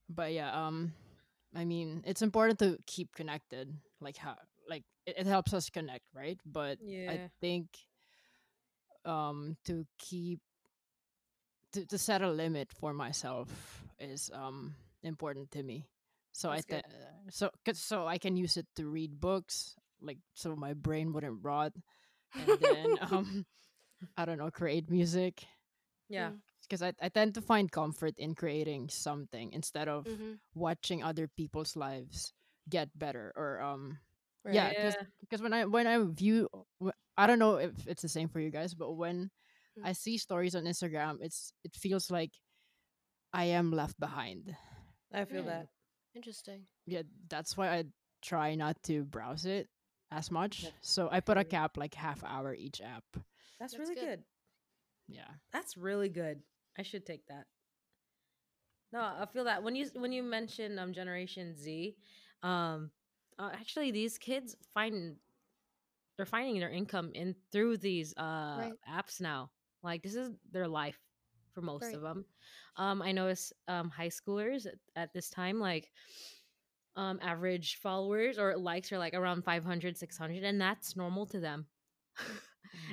but 0.10 0.32
yeah 0.34 0.52
um 0.54 0.94
i 1.56 1.66
mean 1.66 2.04
it's 2.06 2.22
important 2.22 2.60
to 2.60 2.78
keep 2.86 3.14
connected 3.16 3.74
like 4.02 4.18
how 4.18 4.36
like 4.70 4.84
it, 5.06 5.16
it 5.20 5.26
helps 5.28 5.54
us 5.54 5.70
connect 5.70 6.06
right 6.14 6.40
but 6.46 6.78
Yeah. 6.82 7.12
i 7.12 7.30
think 7.42 7.68
um 9.06 9.56
to 9.66 9.86
keep 9.98 10.40
to, 11.74 11.86
to 11.86 11.98
set 11.98 12.22
a 12.22 12.30
limit 12.30 12.72
for 12.74 12.94
myself 12.94 13.84
is 14.00 14.30
um 14.34 14.76
important 15.04 15.52
to 15.52 15.64
me 15.64 15.88
so 16.32 16.50
That's 16.50 16.66
i 16.70 16.74
good. 16.76 16.84
th- 16.84 17.34
so 17.34 17.50
'cause- 17.66 17.80
so 17.80 18.08
i 18.08 18.18
can 18.18 18.36
use 18.36 18.58
it 18.58 18.68
to 18.76 18.88
read 18.88 19.20
books 19.20 19.76
like 20.02 20.18
so 20.34 20.56
my 20.56 20.74
brain 20.74 21.14
wouldn't 21.14 21.40
rot 21.44 21.74
and 22.36 22.60
then 22.60 22.98
um 23.12 23.46
i 24.18 24.26
don't 24.26 24.38
know 24.38 24.52
create 24.52 24.90
music 24.90 25.44
Yeah. 26.10 26.32
Because 26.70 26.84
I, 26.84 26.94
I 27.02 27.10
tend 27.10 27.34
to 27.34 27.42
find 27.42 27.72
comfort 27.72 28.14
in 28.18 28.36
creating 28.36 28.90
something 28.90 29.52
instead 29.54 29.88
of 29.90 30.06
Mm-hmm. 30.06 30.34
watching 30.54 31.02
other 31.04 31.28
people's 31.28 31.76
lives 31.76 32.34
get 32.70 32.90
better 32.98 33.34
or 33.36 33.60
um 33.62 33.98
yeah 34.46 34.72
Yeah. 34.72 34.94
because 35.22 35.42
when 35.42 35.54
i 35.54 35.66
when 35.66 35.88
i 35.88 35.98
view 36.06 36.48
wh- 36.84 36.94
i 37.18 37.26
don't 37.26 37.40
know 37.40 37.56
if 37.58 37.74
it's 37.88 38.02
the 38.04 38.08
same 38.10 38.30
for 38.30 38.40
you 38.40 38.52
guys 38.52 38.74
but 38.76 38.94
when 38.94 39.32
Mm. 39.78 39.86
i 39.90 39.94
see 39.94 40.18
stories 40.18 40.54
on 40.56 40.64
instagram 40.66 41.18
it's 41.22 41.52
it 41.64 41.76
feels 41.76 42.10
like 42.12 42.32
i 43.34 43.46
am 43.46 43.72
left 43.72 44.00
behind 44.00 44.56
I 45.14 45.26
feel 45.26 45.44
Mm. 45.44 45.48
that. 45.48 45.68
Interesting. 46.16 46.68
yeah 46.86 47.04
that's 47.30 47.58
why 47.58 47.70
i 47.70 47.84
try 48.22 48.54
not 48.56 48.78
to 48.84 49.04
browse 49.06 49.46
it 49.46 49.68
as 50.12 50.30
much 50.32 50.64
Yep. 50.64 50.74
so 50.82 51.10
i 51.12 51.20
put 51.22 51.38
a 51.38 51.44
cap 51.44 51.78
like 51.78 51.94
half 51.96 52.24
hour 52.24 52.54
each 52.54 52.82
app 52.82 53.06
That's, 53.60 53.74
That's 53.74 53.78
really 53.80 53.96
good. 53.96 54.06
good. 54.20 54.24
yeah 55.08 55.32
That's 55.52 55.78
really 55.78 56.10
good. 56.10 56.42
I 56.78 56.84
should 56.84 57.06
take 57.06 57.26
that. 57.28 57.48
No, 58.92 59.00
I 59.02 59.26
feel 59.32 59.44
that 59.46 59.64
when 59.64 59.76
you 59.76 59.88
when 59.96 60.12
you 60.12 60.24
mention 60.24 60.78
um 60.80 60.94
Generation 60.94 61.56
Z, 61.56 61.96
um, 62.44 62.92
uh, 63.38 63.50
actually 63.54 63.92
these 63.92 64.18
kids 64.18 64.56
find 64.74 65.18
they're 66.18 66.26
finding 66.26 66.60
their 66.60 66.70
income 66.70 67.12
in 67.14 67.36
through 67.52 67.78
these 67.78 68.14
uh 68.18 68.70
Right. 68.70 68.80
apps 68.90 69.20
now. 69.22 69.50
Like 69.84 70.04
this 70.04 70.16
is 70.16 70.32
their 70.52 70.68
life 70.68 71.00
for 71.54 71.62
most 71.62 71.86
Right. 71.86 71.94
of 71.94 72.02
them. 72.02 72.26
Um, 72.78 73.02
I 73.02 73.12
notice 73.12 73.54
um 73.68 73.90
high 73.90 74.10
schoolers 74.10 74.66
at, 74.66 74.76
at 74.96 75.14
this 75.14 75.30
time 75.30 75.60
like 75.60 75.90
um 76.96 77.20
average 77.22 77.78
followers 77.78 78.38
or 78.38 78.58
likes 78.58 78.92
are 78.92 78.98
like 78.98 79.14
around 79.14 79.44
500 79.44 79.98
600 79.98 80.44
and 80.44 80.60
that's 80.60 80.96
normal 80.96 81.26
to 81.28 81.40
them 81.40 81.68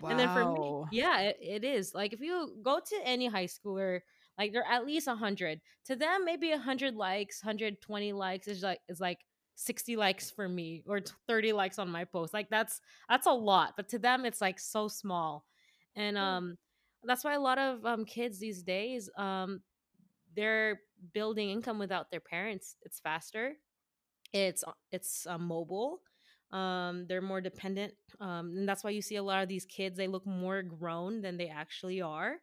and 0.08 0.18
then 0.18 0.28
for 0.28 0.44
me 0.44 0.76
yeah 0.90 1.20
it, 1.20 1.36
it 1.40 1.64
is 1.64 1.94
like 1.94 2.12
if 2.12 2.20
you 2.20 2.56
go 2.62 2.80
to 2.84 2.96
any 3.04 3.26
high 3.26 3.46
schooler 3.46 4.00
like 4.38 4.52
they're 4.52 4.66
at 4.70 4.86
least 4.86 5.06
100 5.06 5.60
to 5.84 5.96
them 5.96 6.24
maybe 6.24 6.50
100 6.50 6.94
likes 6.94 7.42
120 7.44 8.12
likes 8.12 8.46
is 8.48 8.62
like 8.62 8.80
is 8.88 9.00
like 9.00 9.20
60 9.54 9.96
likes 9.96 10.30
for 10.30 10.48
me 10.48 10.82
or 10.86 11.00
30 11.26 11.52
likes 11.52 11.78
on 11.78 11.88
my 11.90 12.04
post 12.04 12.32
like 12.34 12.48
that's 12.50 12.80
that's 13.08 13.26
a 13.26 13.32
lot 13.32 13.74
but 13.76 13.88
to 13.88 13.98
them 13.98 14.24
it's 14.24 14.40
like 14.40 14.58
so 14.58 14.88
small 14.88 15.44
and 15.94 16.16
Hmm. 16.18 16.36
um 16.36 16.56
that's 17.04 17.24
why 17.24 17.34
a 17.34 17.40
lot 17.40 17.58
of 17.58 17.84
um 17.84 18.04
kids 18.04 18.38
these 18.38 18.62
days 18.62 19.08
um 19.16 19.60
they're 20.34 20.80
building 21.12 21.50
income 21.50 21.78
without 21.78 22.10
their 22.10 22.20
parents 22.20 22.76
it's 22.82 23.00
faster 23.00 23.54
it's 24.32 24.64
it's 24.92 25.26
uh, 25.26 25.38
mobile 25.38 26.00
um 26.56 27.06
they're 27.08 27.22
more 27.22 27.40
dependent 27.40 27.94
um 28.20 28.52
and 28.56 28.68
that's 28.68 28.84
why 28.84 28.90
you 28.90 29.02
see 29.02 29.16
a 29.16 29.22
lot 29.22 29.42
of 29.42 29.48
these 29.48 29.66
kids 29.66 29.96
they 29.96 30.08
look 30.08 30.26
more 30.26 30.62
grown 30.62 31.20
than 31.22 31.36
they 31.36 31.48
actually 31.48 32.00
are 32.00 32.36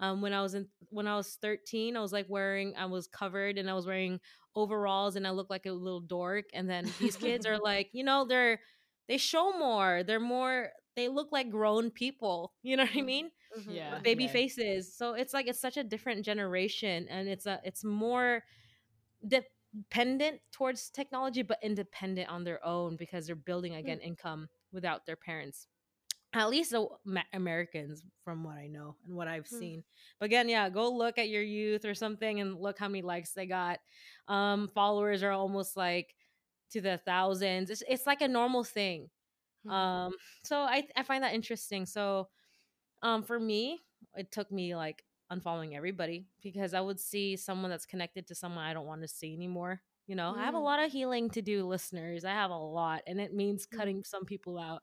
um 0.00 0.20
when 0.22 0.32
i 0.32 0.42
was 0.42 0.54
in 0.54 0.66
when 0.90 1.06
i 1.06 1.16
was 1.16 1.38
13 1.42 1.96
i 1.96 2.00
was 2.00 2.12
like 2.12 2.26
wearing 2.28 2.74
i 2.76 2.86
was 2.86 3.06
covered 3.06 3.58
and 3.58 3.70
i 3.70 3.74
was 3.74 3.86
wearing 3.86 4.20
overalls 4.54 5.16
and 5.16 5.26
i 5.26 5.30
looked 5.30 5.50
like 5.50 5.66
a 5.66 5.72
little 5.72 6.00
dork 6.00 6.44
and 6.54 6.68
then 6.70 6.94
these 6.98 7.16
kids 7.16 7.46
are 7.46 7.58
like 7.62 7.88
you 7.92 8.04
know 8.04 8.24
they're 8.26 8.60
they 9.08 9.18
show 9.18 9.52
more 9.58 10.02
they're 10.04 10.20
more 10.20 10.70
they 10.96 11.08
look 11.08 11.28
like 11.32 11.50
grown 11.50 11.90
people 11.90 12.52
you 12.62 12.76
know 12.76 12.84
what 12.84 12.96
i 12.96 13.00
Mhm. 13.00 13.02
mean 13.02 13.30
Mhm, 13.56 13.74
Yeah. 13.74 13.90
with 13.90 14.02
baby 14.02 14.26
yeah. 14.26 14.28
faces. 14.28 14.96
So 14.96 15.14
it's 15.14 15.32
like 15.34 15.46
it's 15.48 15.60
such 15.60 15.76
a 15.76 15.84
different 15.84 16.24
generation, 16.24 17.06
and 17.08 17.28
it's 17.28 17.46
a 17.46 17.60
it's 17.64 17.84
more 17.84 18.44
dependent 19.74 20.40
towards 20.52 20.90
technology, 20.90 21.42
but 21.42 21.58
independent 21.62 22.28
on 22.28 22.44
their 22.44 22.64
own 22.64 22.96
because 22.96 23.26
they're 23.26 23.36
building 23.36 23.74
again 23.74 24.00
income 24.00 24.48
without 24.72 25.06
their 25.06 25.16
parents. 25.16 25.68
At 26.32 26.48
least 26.48 26.70
the 26.70 26.88
Americans, 27.32 28.04
from 28.24 28.44
what 28.44 28.56
I 28.56 28.68
know 28.68 28.96
and 29.04 29.16
what 29.16 29.26
I've 29.28 29.48
Hmm. 29.50 29.56
seen. 29.58 29.82
But 30.20 30.26
again, 30.26 30.48
yeah, 30.48 30.70
go 30.70 30.88
look 30.92 31.18
at 31.18 31.28
your 31.28 31.42
youth 31.42 31.84
or 31.84 31.94
something 31.94 32.40
and 32.40 32.56
look 32.60 32.78
how 32.78 32.88
many 32.88 33.02
likes 33.02 33.32
they 33.32 33.46
got. 33.46 33.80
Um, 34.28 34.68
followers 34.68 35.24
are 35.24 35.32
almost 35.32 35.76
like 35.76 36.14
to 36.70 36.80
the 36.80 36.98
thousands. 36.98 37.70
It's, 37.70 37.82
it's 37.88 38.06
like 38.06 38.22
a 38.22 38.28
normal 38.28 38.62
thing. 38.62 39.10
Hmm. 39.64 39.70
Um, 39.70 40.14
so 40.44 40.60
I 40.60 40.88
I 40.96 41.02
find 41.04 41.24
that 41.24 41.34
interesting. 41.34 41.86
So, 41.86 42.30
um, 43.02 43.22
for 43.22 43.38
me, 43.38 43.80
it 44.16 44.30
took 44.32 44.50
me 44.52 44.76
like 44.76 45.04
unfollowing 45.32 45.74
everybody 45.76 46.26
because 46.42 46.74
I 46.74 46.80
would 46.80 46.98
see 47.00 47.36
someone 47.36 47.70
that's 47.70 47.86
connected 47.86 48.26
to 48.28 48.34
someone 48.34 48.64
I 48.64 48.72
don't 48.74 48.86
want 48.86 49.02
to 49.02 49.08
see 49.08 49.32
anymore. 49.34 49.80
You 50.06 50.16
know, 50.16 50.34
I 50.36 50.44
have 50.44 50.54
a 50.54 50.58
Mm. 50.58 50.64
lot 50.64 50.82
of 50.84 50.90
healing 50.90 51.30
to 51.30 51.42
do, 51.42 51.64
listeners. 51.66 52.24
I 52.24 52.30
have 52.30 52.50
a 52.50 52.56
lot, 52.56 53.02
and 53.06 53.20
it 53.20 53.32
means 53.32 53.66
Mm. 53.66 53.76
cutting 53.76 54.04
some 54.04 54.24
people 54.24 54.58
out, 54.58 54.82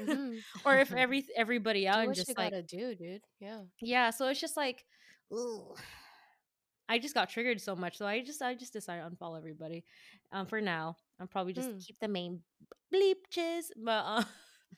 Mhm. 0.00 0.40
or 0.64 0.78
if 0.78 0.90
every 0.96 1.26
everybody 1.36 1.86
out 1.86 1.96
do 1.96 2.00
and 2.08 2.14
just 2.14 2.28
you 2.28 2.34
like 2.38 2.52
gotta 2.52 2.62
do, 2.62 2.94
dude. 2.94 3.22
Yeah. 3.38 3.62
yeah. 3.82 4.10
So 4.10 4.28
it's 4.28 4.40
just 4.40 4.56
like, 4.56 4.84
ugh. 5.30 5.78
I 6.88 6.98
just 6.98 7.14
got 7.14 7.28
triggered 7.28 7.60
so 7.60 7.74
much, 7.76 7.98
so 7.98 8.06
I 8.06 8.22
just 8.22 8.40
I 8.40 8.54
just 8.54 8.72
decided 8.72 9.02
to 9.02 9.10
unfollow 9.10 9.36
everybody. 9.36 9.84
Um, 10.32 10.46
for 10.46 10.60
now, 10.60 10.96
I'm 11.20 11.28
probably 11.28 11.52
just 11.52 11.68
Mm. 11.70 11.84
keep 11.86 11.98
the 11.98 12.08
main 12.08 12.42
bleeches, 12.90 13.72
but 13.76 14.04
uh, 14.06 14.24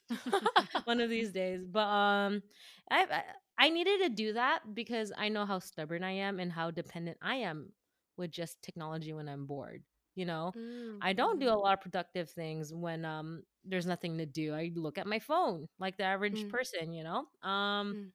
one 0.85 1.01
of 1.01 1.11
these 1.11 1.33
days. 1.33 1.65
But 1.67 1.87
um, 1.87 2.43
I, 2.91 3.05
I 3.05 3.23
I 3.59 3.71
needed 3.71 4.01
to 4.03 4.11
do 4.11 4.35
that 4.35 4.75
because 4.75 5.13
I 5.17 5.29
know 5.29 5.47
how 5.47 5.59
stubborn 5.59 6.05
I 6.05 6.13
am 6.13 6.41
and 6.41 6.53
how 6.53 6.71
dependent 6.71 7.19
I 7.23 7.37
am 7.37 7.73
with 8.17 8.31
just 8.33 8.63
technology 8.63 9.13
when 9.13 9.29
I'm 9.29 9.47
bored. 9.47 9.83
You 10.15 10.27
know, 10.27 10.55
Mm, 10.55 11.03
I 11.03 11.13
don't 11.15 11.41
do 11.41 11.49
mhm. 11.49 11.51
a 11.51 11.57
lot 11.57 11.75
of 11.75 11.81
productive 11.83 12.31
things 12.31 12.73
when 12.75 13.05
um 13.05 13.45
there's 13.65 13.87
nothing 13.87 14.19
to 14.19 14.27
do. 14.27 14.55
I 14.55 14.73
look 14.75 14.99
at 14.99 15.07
my 15.07 15.19
phone 15.21 15.69
like 15.79 15.97
the 15.99 16.05
average 16.05 16.47
Mm. 16.47 16.49
person. 16.49 16.93
You 16.93 17.05
know, 17.05 17.25
um. 17.49 17.97
Mm. 17.97 18.13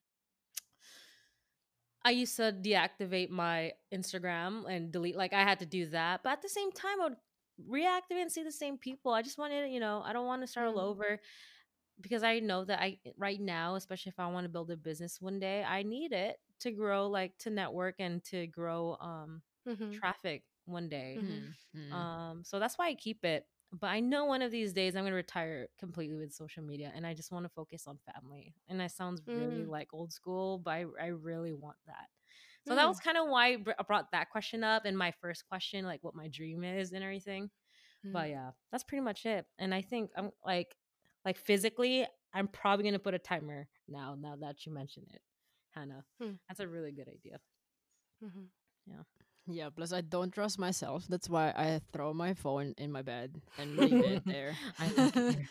I 2.03 2.11
used 2.11 2.35
to 2.37 2.51
deactivate 2.53 3.29
my 3.29 3.73
Instagram 3.93 4.69
and 4.69 4.91
delete. 4.91 5.15
Like 5.15 5.33
I 5.33 5.43
had 5.43 5.59
to 5.59 5.65
do 5.65 5.85
that, 5.87 6.21
but 6.23 6.31
at 6.31 6.41
the 6.41 6.49
same 6.49 6.71
time, 6.71 7.01
I 7.01 7.05
would 7.05 7.17
reactivate 7.69 8.21
and 8.21 8.31
see 8.31 8.43
the 8.43 8.51
same 8.51 8.77
people. 8.77 9.13
I 9.13 9.21
just 9.21 9.37
wanted, 9.37 9.71
you 9.71 9.79
know, 9.79 10.01
I 10.05 10.13
don't 10.13 10.25
want 10.25 10.41
to 10.41 10.47
start 10.47 10.67
all 10.67 10.79
Mm. 10.79 10.79
over 10.79 11.19
because 12.01 12.23
I 12.23 12.39
know 12.39 12.65
that 12.65 12.81
I 12.81 12.99
right 13.17 13.39
now, 13.39 13.75
especially 13.75 14.11
if 14.11 14.19
I 14.19 14.27
want 14.27 14.45
to 14.45 14.49
build 14.49 14.71
a 14.71 14.77
business 14.77 15.21
one 15.21 15.39
day, 15.39 15.63
I 15.63 15.83
need 15.83 16.11
it 16.13 16.37
to 16.59 16.71
grow, 16.71 17.07
like 17.07 17.37
to 17.39 17.49
network 17.49 17.95
and 17.99 18.23
to 18.25 18.47
grow 18.47 18.95
um 18.99 19.43
Mhm. 19.65 20.03
traffic 20.03 20.43
one 20.65 20.89
day. 20.89 21.21
Mhm. 21.21 21.23
Mm, 21.27 21.55
mm. 21.75 22.07
Um, 22.07 22.43
so 22.43 22.59
that's 22.59 22.77
why 22.77 22.87
I 22.89 22.95
keep 22.95 23.23
it. 23.25 23.47
But 23.71 23.87
I 23.87 23.99
know 24.01 24.25
one 24.25 24.41
of 24.43 24.51
these 24.51 24.73
days 24.73 24.95
I'm 24.95 25.03
gonna 25.03 25.15
retire 25.15 25.69
completely 25.79 26.17
with 26.17 26.33
social 26.33 26.63
media, 26.63 26.91
and 26.95 27.07
I 27.07 27.13
just 27.15 27.31
want 27.31 27.45
to 27.45 27.49
focus 27.49 27.87
on 27.87 27.99
family. 28.13 28.55
And 28.67 28.79
that 28.79 28.91
sounds 28.91 29.21
really 29.33 29.65
Mm. 29.65 29.67
like 29.67 29.93
old 29.93 30.13
school, 30.13 30.59
but 30.59 30.71
I, 30.71 30.85
I 31.01 31.07
really 31.07 31.53
want 31.53 31.77
that. 31.87 32.09
So 32.63 32.75
that 32.75 32.87
was 32.87 32.97
Mm. 32.97 33.01
kind 33.01 33.17
of 33.17 33.29
why 33.29 33.57
I 33.79 33.83
brought 33.83 34.11
that 34.11 34.29
question 34.31 34.63
up 34.63 34.85
and 34.85 34.97
my 34.97 35.11
first 35.11 35.47
question, 35.47 35.85
like 35.85 36.03
what 36.03 36.15
my 36.15 36.27
dream 36.29 36.63
is 36.63 36.93
and 36.93 37.03
everything. 37.03 37.51
But 38.11 38.29
Mm. 38.29 38.31
yeah, 38.31 38.51
that's 38.71 38.83
pretty 38.83 39.01
much 39.01 39.25
it. 39.25 39.47
And 39.59 39.73
I 39.73 39.81
think 39.81 40.11
I'm 40.15 40.31
like, 40.45 40.75
like 41.25 41.37
physically, 41.37 42.05
I'm 42.33 42.47
probably 42.47 42.85
gonna 42.85 42.99
put 42.99 43.13
a 43.13 43.19
timer 43.19 43.67
now. 43.87 44.15
Now 44.19 44.35
that 44.37 44.65
you 44.65 44.73
mention 44.73 45.05
it, 45.13 45.21
Hannah, 45.71 46.03
Hmm. 46.21 46.33
that's 46.47 46.59
a 46.59 46.67
really 46.67 46.91
good 46.91 47.07
idea. 47.09 47.39
Mhm. 48.23 48.47
Yeah, 48.85 49.03
Yeah, 49.47 49.69
plus 49.69 49.91
I 49.93 50.01
don't 50.01 50.31
trust 50.31 50.57
myself. 50.59 51.05
That's 51.07 51.29
why 51.29 51.49
I 51.55 51.81
throw 51.91 52.13
my 52.13 52.33
phone 52.33 52.73
in 52.77 52.91
my 52.91 53.01
bed 53.01 53.41
and 53.57 53.75
leave 53.77 53.93
it 53.93 54.23
there. 54.25 54.55
I 54.79 54.87
like 54.91 55.15
it 55.15 55.35
here. 55.35 55.49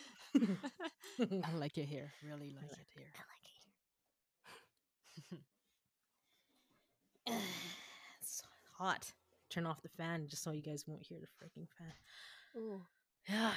I 1.44 1.52
like 1.56 1.78
it 1.78 1.86
here. 1.86 2.12
Really 2.24 2.50
like 2.56 2.72
it 2.72 2.86
here. 2.96 3.12
it's 8.20 8.42
hot. 8.78 9.12
Turn 9.50 9.66
off 9.66 9.82
the 9.82 9.88
fan 9.88 10.26
just 10.28 10.42
so 10.42 10.50
you 10.52 10.62
guys 10.62 10.84
won't 10.86 11.02
hear 11.06 11.18
the 11.20 11.26
freaking 11.26 11.66
fan. 11.78 11.92
Ooh, 12.56 12.82
Yeah. 13.28 13.52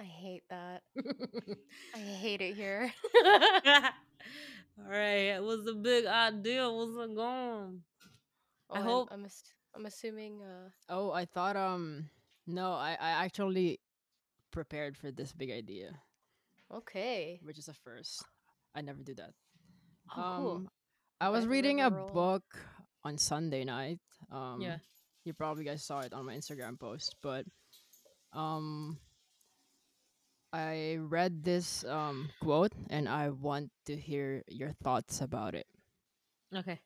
I 0.00 0.04
hate 0.04 0.42
that. 0.48 0.82
I 1.94 1.98
hate 1.98 2.40
it 2.40 2.54
here. 2.56 2.90
All 3.24 3.90
right. 4.88 5.36
It 5.36 5.42
was 5.42 5.66
a 5.66 5.74
big 5.74 6.06
idea. 6.06 6.70
What's 6.70 6.92
it 6.96 7.14
going? 7.14 7.82
Oh, 8.70 8.74
I 8.74 8.78
I'm- 8.78 8.84
hope- 8.86 9.08
I'm, 9.12 9.24
ass- 9.26 9.52
I'm 9.74 9.84
assuming. 9.86 10.40
Uh, 10.42 10.70
Oh, 10.88 11.12
I 11.12 11.24
thought 11.26 11.56
um 11.56 12.08
no, 12.46 12.72
I 12.72 12.96
I 12.98 13.10
actually 13.24 13.78
prepared 14.50 14.96
for 14.96 15.12
this 15.12 15.32
big 15.32 15.50
idea, 15.50 15.94
okay. 16.74 17.38
which 17.44 17.58
is 17.58 17.68
a 17.68 17.74
first. 17.74 18.24
I 18.74 18.80
never 18.80 19.02
do 19.02 19.14
that. 19.14 19.30
Oh, 20.16 20.34
cool. 20.38 20.56
Um, 20.56 20.68
I 21.20 21.28
was 21.28 21.44
a 21.44 21.48
reading 21.48 21.80
a 21.82 21.90
roll. 21.90 22.08
book 22.08 22.42
on 23.04 23.18
Sunday 23.18 23.64
night. 23.64 24.00
Um, 24.32 24.60
Yeah. 24.60 24.78
you 25.24 25.34
probably 25.34 25.64
guys 25.64 25.84
saw 25.84 26.00
it 26.00 26.12
on 26.12 26.24
my 26.26 26.34
Instagram 26.34 26.78
post, 26.80 27.14
but 27.22 27.44
um, 28.32 28.98
I 30.52 30.98
read 30.98 31.44
this 31.44 31.84
um 31.84 32.30
quote 32.42 32.72
and 32.90 33.08
I 33.08 33.30
want 33.30 33.70
to 33.86 33.96
hear 33.96 34.42
your 34.48 34.72
thoughts 34.82 35.20
about 35.20 35.54
it. 35.54 35.66
Okay. 36.54 36.80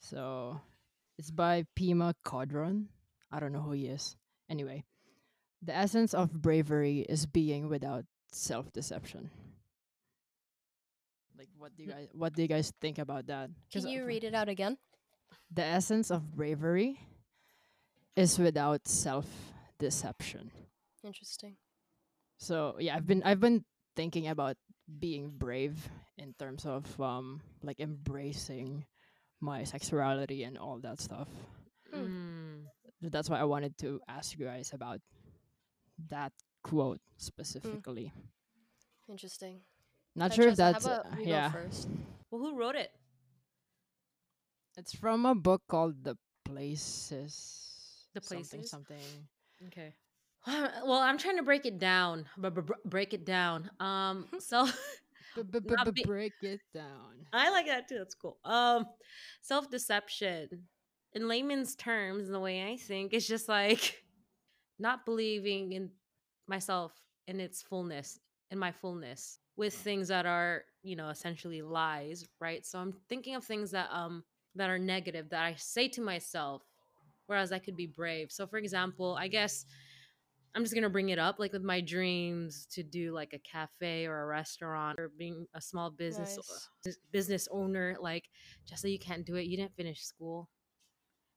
So 0.00 0.60
it's 1.18 1.30
by 1.30 1.64
Pema 1.78 2.14
Chödrön. 2.24 2.86
I 3.30 3.40
don't 3.40 3.52
know 3.52 3.62
who 3.62 3.72
he 3.72 3.86
is. 3.86 4.16
Anyway, 4.50 4.84
the 5.62 5.74
essence 5.74 6.12
of 6.12 6.32
bravery 6.42 7.06
is 7.08 7.24
being 7.24 7.68
without 7.68 8.04
self-deception. 8.30 9.30
Like, 11.38 11.48
what 11.56 11.74
do 11.76 11.84
you 11.84 11.88
guys 11.88 12.08
what 12.12 12.34
do 12.34 12.42
you 12.42 12.48
guys 12.48 12.72
think 12.80 12.98
about 12.98 13.26
that? 13.28 13.50
Can 13.72 13.86
uh, 13.86 13.88
you 13.88 14.04
read 14.04 14.24
it 14.24 14.34
out 14.34 14.48
again? 14.48 14.76
The 15.50 15.64
essence 15.64 16.10
of 16.10 16.36
bravery 16.36 17.00
is 18.16 18.38
without 18.38 18.86
self-deception. 18.86 20.50
Interesting. 21.02 21.56
So 22.42 22.74
yeah, 22.82 22.98
I've 22.98 23.06
been 23.06 23.22
I've 23.22 23.38
been 23.38 23.62
thinking 23.94 24.26
about 24.26 24.58
being 24.98 25.30
brave 25.30 25.78
in 26.18 26.34
terms 26.42 26.66
of 26.66 26.82
um 26.98 27.40
like 27.62 27.78
embracing 27.78 28.82
my 29.38 29.62
sexuality 29.62 30.42
and 30.42 30.58
all 30.58 30.82
that 30.82 30.98
stuff. 30.98 31.30
Mm. 31.94 32.66
So 32.98 33.10
that's 33.14 33.30
why 33.30 33.38
I 33.38 33.46
wanted 33.46 33.78
to 33.86 34.02
ask 34.08 34.34
you 34.34 34.44
guys 34.44 34.74
about 34.74 34.98
that 36.10 36.32
quote 36.66 36.98
specifically. 37.16 38.10
Interesting. 39.08 39.62
Not 40.16 40.34
sure 40.34 40.48
if 40.48 40.54
Jessa, 40.54 40.82
that's 40.82 40.86
uh, 40.86 41.02
yeah. 41.22 41.50
first? 41.50 41.88
Well, 42.30 42.42
who 42.42 42.58
wrote 42.58 42.74
it? 42.74 42.90
It's 44.76 44.94
from 44.94 45.26
a 45.26 45.34
book 45.34 45.62
called 45.68 46.02
The 46.02 46.16
Places. 46.44 48.06
The 48.14 48.20
something, 48.20 48.44
Places? 48.66 48.70
something. 48.70 49.28
Okay. 49.68 49.94
Well, 50.84 50.98
I'm 51.00 51.18
trying 51.18 51.36
to 51.36 51.42
break 51.42 51.66
it 51.66 51.78
down. 51.78 52.26
But 52.36 52.54
break 52.84 53.14
it 53.14 53.24
down. 53.24 53.70
Um. 53.80 54.26
So. 54.40 54.68
Be- 55.94 56.04
Break 56.04 56.34
it 56.42 56.60
down. 56.74 57.24
I 57.32 57.48
like 57.50 57.64
that 57.66 57.88
too. 57.88 57.96
That's 57.96 58.14
cool. 58.14 58.36
Um, 58.44 58.84
self 59.40 59.70
deception, 59.70 60.48
in 61.14 61.26
layman's 61.26 61.74
terms, 61.74 62.28
the 62.28 62.38
way 62.38 62.70
I 62.70 62.76
think, 62.76 63.14
is 63.14 63.26
just 63.26 63.48
like 63.48 64.02
not 64.78 65.06
believing 65.06 65.72
in 65.72 65.90
myself 66.48 66.92
in 67.28 67.40
its 67.40 67.62
fullness, 67.62 68.18
in 68.50 68.58
my 68.58 68.72
fullness, 68.72 69.38
with 69.56 69.74
things 69.74 70.08
that 70.08 70.26
are, 70.26 70.64
you 70.82 70.96
know, 70.96 71.08
essentially 71.08 71.62
lies, 71.62 72.26
right? 72.40 72.66
So 72.66 72.78
I'm 72.78 72.92
thinking 73.08 73.34
of 73.34 73.44
things 73.44 73.70
that 73.70 73.88
um 73.90 74.24
that 74.54 74.68
are 74.68 74.78
negative 74.78 75.30
that 75.30 75.42
I 75.44 75.54
say 75.56 75.88
to 75.88 76.02
myself, 76.02 76.62
whereas 77.26 77.52
I 77.52 77.58
could 77.58 77.76
be 77.76 77.86
brave. 77.86 78.30
So, 78.30 78.46
for 78.46 78.58
example, 78.58 79.16
I 79.18 79.28
guess. 79.28 79.64
I'm 80.54 80.62
just 80.62 80.74
gonna 80.74 80.90
bring 80.90 81.08
it 81.10 81.18
up, 81.18 81.38
like 81.38 81.52
with 81.52 81.62
my 81.62 81.80
dreams 81.80 82.66
to 82.72 82.82
do 82.82 83.12
like 83.12 83.32
a 83.32 83.38
cafe 83.38 84.06
or 84.06 84.22
a 84.22 84.26
restaurant 84.26 84.98
or 84.98 85.08
being 85.08 85.46
a 85.54 85.60
small 85.60 85.90
business 85.90 86.36
Nice. 86.36 86.68
bus- 86.84 86.98
business 87.10 87.48
owner. 87.50 87.96
Like, 88.00 88.28
just 88.66 88.82
so 88.82 88.88
you 88.88 88.98
can't 88.98 89.24
do 89.26 89.36
it, 89.36 89.46
you 89.46 89.56
didn't 89.56 89.74
finish 89.76 90.02
school. 90.04 90.48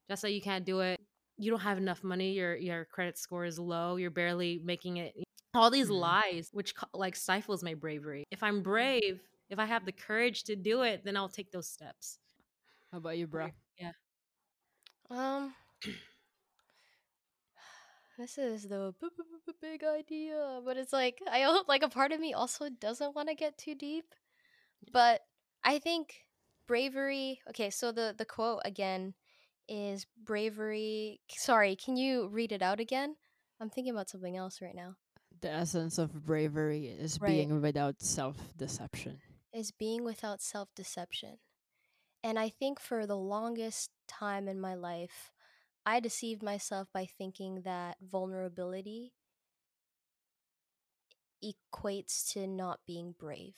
Just 0.09 0.21
so 0.21 0.27
you 0.27 0.41
can't 0.41 0.65
do 0.65 0.81
it, 0.81 0.99
you 1.37 1.51
don't 1.51 1.61
have 1.61 1.77
enough 1.77 2.03
money. 2.03 2.33
Your 2.33 2.55
your 2.55 2.85
credit 2.85 3.17
score 3.17 3.45
is 3.45 3.59
low. 3.59 3.95
You're 3.97 4.11
barely 4.11 4.59
making 4.63 4.97
it. 4.97 5.15
All 5.53 5.69
these 5.71 5.89
Mhm. 5.89 5.99
lies, 5.99 6.49
which 6.51 6.73
like 6.93 7.15
stifles 7.15 7.63
my 7.63 7.73
bravery. 7.75 8.25
If 8.31 8.43
I'm 8.43 8.61
brave, 8.63 9.21
if 9.49 9.59
I 9.59 9.65
have 9.65 9.85
the 9.85 9.91
courage 9.93 10.43
to 10.45 10.55
do 10.55 10.81
it, 10.83 11.03
then 11.05 11.15
I'll 11.17 11.29
take 11.29 11.51
those 11.51 11.69
steps. 11.69 12.19
How 12.91 12.97
about 12.99 13.17
you, 13.17 13.27
bro? 13.27 13.51
Yeah. 13.79 13.93
Um, 15.09 15.53
this 18.17 18.37
is 18.37 18.63
the 18.67 18.93
b- 19.01 19.07
b- 19.17 19.23
b- 19.45 19.53
big 19.61 19.83
idea, 19.83 20.61
but 20.63 20.77
it's 20.77 20.93
like 20.93 21.21
I 21.29 21.45
like 21.67 21.83
a 21.83 21.89
part 21.89 22.11
of 22.11 22.19
me 22.19 22.33
also 22.33 22.69
doesn't 22.69 23.15
want 23.15 23.29
to 23.29 23.35
get 23.35 23.57
too 23.57 23.75
deep, 23.75 24.05
but 24.91 25.21
I 25.63 25.79
think 25.79 26.15
bravery. 26.67 27.41
Okay, 27.49 27.69
so 27.69 27.91
the 27.91 28.15
the 28.17 28.25
quote 28.25 28.61
again 28.65 29.13
is 29.67 30.05
bravery. 30.23 31.19
Sorry, 31.29 31.75
can 31.75 31.97
you 31.97 32.27
read 32.29 32.51
it 32.51 32.61
out 32.61 32.79
again? 32.79 33.15
I'm 33.59 33.69
thinking 33.69 33.93
about 33.93 34.09
something 34.09 34.37
else 34.37 34.61
right 34.61 34.75
now. 34.75 34.95
The 35.41 35.49
essence 35.51 35.97
of 35.97 36.25
bravery 36.25 36.87
is 36.87 37.19
Right. 37.19 37.29
being 37.47 37.61
without 37.61 38.01
self-deception. 38.01 39.19
is 39.53 39.71
being 39.71 40.03
without 40.03 40.41
self 40.41 40.69
deception. 40.75 41.37
And 42.23 42.37
I 42.39 42.49
think 42.49 42.79
for 42.79 43.05
the 43.07 43.17
longest 43.17 43.91
time 44.07 44.47
in 44.47 44.59
my 44.59 44.73
life, 44.75 45.31
I 45.85 45.99
deceived 45.99 46.43
myself 46.43 46.89
by 46.91 47.05
thinking 47.05 47.61
that 47.61 47.97
vulnerability 48.01 49.13
equates 51.41 52.27
to 52.33 52.45
not 52.47 52.85
being 52.85 53.13
brave. 53.13 53.55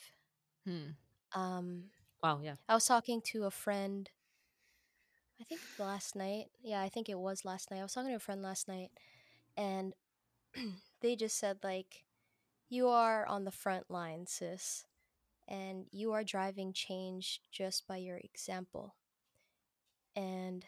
Hmm. 0.66 0.98
Um, 1.34 1.92
Wow. 2.24 2.42
Yeah. 2.42 2.56
I 2.70 2.76
was 2.76 2.86
talking 2.88 3.22
to 3.34 3.46
a 3.46 3.52
friend. 3.52 4.10
I 5.40 5.44
think 5.44 5.62
last 5.78 6.16
night. 6.16 6.50
Yeah, 6.62 6.82
I 6.82 6.90
think 6.90 7.10
it 7.10 7.20
was 7.20 7.46
last 7.46 7.70
night. 7.72 7.80
I 7.80 7.84
was 7.84 7.94
talking 7.94 8.10
to 8.12 8.16
a 8.16 8.20
friend 8.20 8.42
last 8.42 8.68
night, 8.68 8.92
and 9.58 9.94
they 11.02 11.16
just 11.16 11.38
said 11.38 11.60
like, 11.64 12.06
"You 12.70 12.90
are 12.90 13.26
on 13.28 13.46
the 13.46 13.52
front 13.52 13.90
line, 13.92 14.28
sis, 14.28 14.86
and 15.48 15.88
you 15.92 16.14
are 16.14 16.24
driving 16.24 16.74
change 16.74 17.42
just 17.52 17.88
by 17.88 17.98
your 17.98 18.18
example." 18.18 18.96
And 20.16 20.66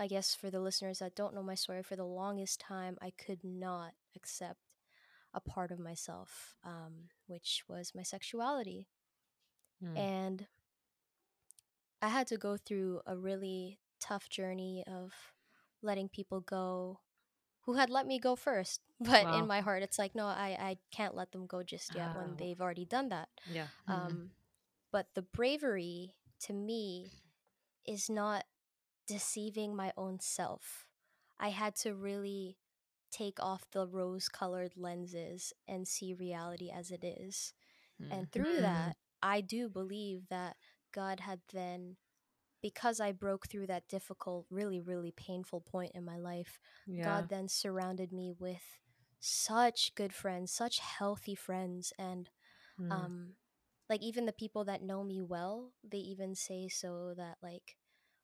I 0.00 0.08
guess 0.08 0.34
for 0.34 0.50
the 0.50 0.60
listeners 0.60 1.00
that 1.00 1.16
don't 1.16 1.34
know 1.34 1.42
my 1.44 1.54
story, 1.54 1.82
for 1.84 1.96
the 1.96 2.04
longest 2.06 2.60
time, 2.60 2.98
I 3.02 3.12
could 3.12 3.44
not 3.44 3.92
accept 4.16 4.60
a 5.34 5.40
part 5.40 5.72
of 5.72 5.78
myself, 5.80 6.56
um, 6.64 7.10
which 7.26 7.64
was 7.68 7.94
my 7.94 8.02
sexuality. 8.04 8.88
Mm. 9.82 10.10
And 10.12 10.48
I 12.02 12.08
had 12.08 12.28
to 12.28 12.38
go 12.38 12.56
through 12.58 13.02
a 13.06 13.16
really 13.16 13.80
tough 14.00 14.28
journey 14.30 14.84
of 14.86 15.12
letting 15.82 16.08
people 16.08 16.40
go 16.40 17.00
who 17.62 17.74
had 17.74 17.90
let 17.90 18.06
me 18.06 18.18
go 18.18 18.36
first. 18.36 18.80
But 19.00 19.28
Wow. 19.28 19.30
in 19.30 19.46
my 19.46 19.60
heart, 19.60 19.82
it's 19.82 19.98
like, 19.98 20.14
no, 20.14 20.26
I, 20.26 20.56
I 20.60 20.78
can't 20.92 21.14
let 21.16 21.32
them 21.32 21.46
go 21.46 21.62
just 21.62 21.94
yet 21.94 22.08
Ah, 22.08 22.14
when 22.14 22.36
they've 22.36 22.60
already 22.60 22.84
done 22.86 23.08
that. 23.10 23.28
Yeah. 23.46 23.68
Mhm. 23.88 24.18
Um, 24.18 24.32
but 24.92 25.08
the 25.14 25.22
bravery 25.22 26.16
to 26.42 26.52
me 26.54 27.14
is 27.86 28.08
not 28.10 28.44
deceiving 29.10 29.74
my 29.76 29.92
own 29.96 30.20
self. 30.20 30.86
I 31.38 31.50
had 31.50 31.74
to 31.76 31.94
really 31.94 32.58
take 33.10 33.38
off 33.40 33.64
the 33.72 33.86
rose 33.86 34.28
colored 34.28 34.72
lenses 34.76 35.52
and 35.68 35.86
see 35.88 36.14
reality 36.14 36.70
as 36.70 36.90
it 36.90 37.04
is. 37.04 37.54
Hmm. 37.98 38.06
And 38.10 38.30
through 38.32 38.60
Mm. 38.60 38.62
that, 38.62 38.96
I 39.22 39.40
do 39.40 39.68
believe 39.68 40.28
that 40.28 40.56
God 40.92 41.20
had 41.20 41.40
then, 41.52 41.96
because 42.62 43.00
I 43.00 43.12
broke 43.12 43.48
through 43.48 43.66
that 43.68 43.88
difficult, 43.88 44.46
really, 44.50 44.80
really 44.80 45.12
painful 45.12 45.60
point 45.60 45.92
in 45.94 46.04
my 46.04 46.16
life, 46.18 46.58
Yeah. 46.86 47.02
God 47.02 47.28
then 47.28 47.48
surrounded 47.48 48.12
me 48.12 48.32
with 48.38 48.80
such 49.20 49.94
good 49.94 50.12
friends, 50.12 50.52
such 50.52 50.78
healthy 50.80 51.34
friends. 51.34 51.92
And 51.98 52.30
Mm. 52.78 53.10
um 53.10 53.34
like 53.88 54.02
even 54.02 54.26
the 54.26 54.32
people 54.32 54.64
that 54.64 54.82
know 54.82 55.02
me 55.04 55.20
well 55.20 55.72
they 55.82 55.98
even 55.98 56.34
say 56.34 56.68
so 56.68 57.14
that 57.16 57.36
like 57.42 57.76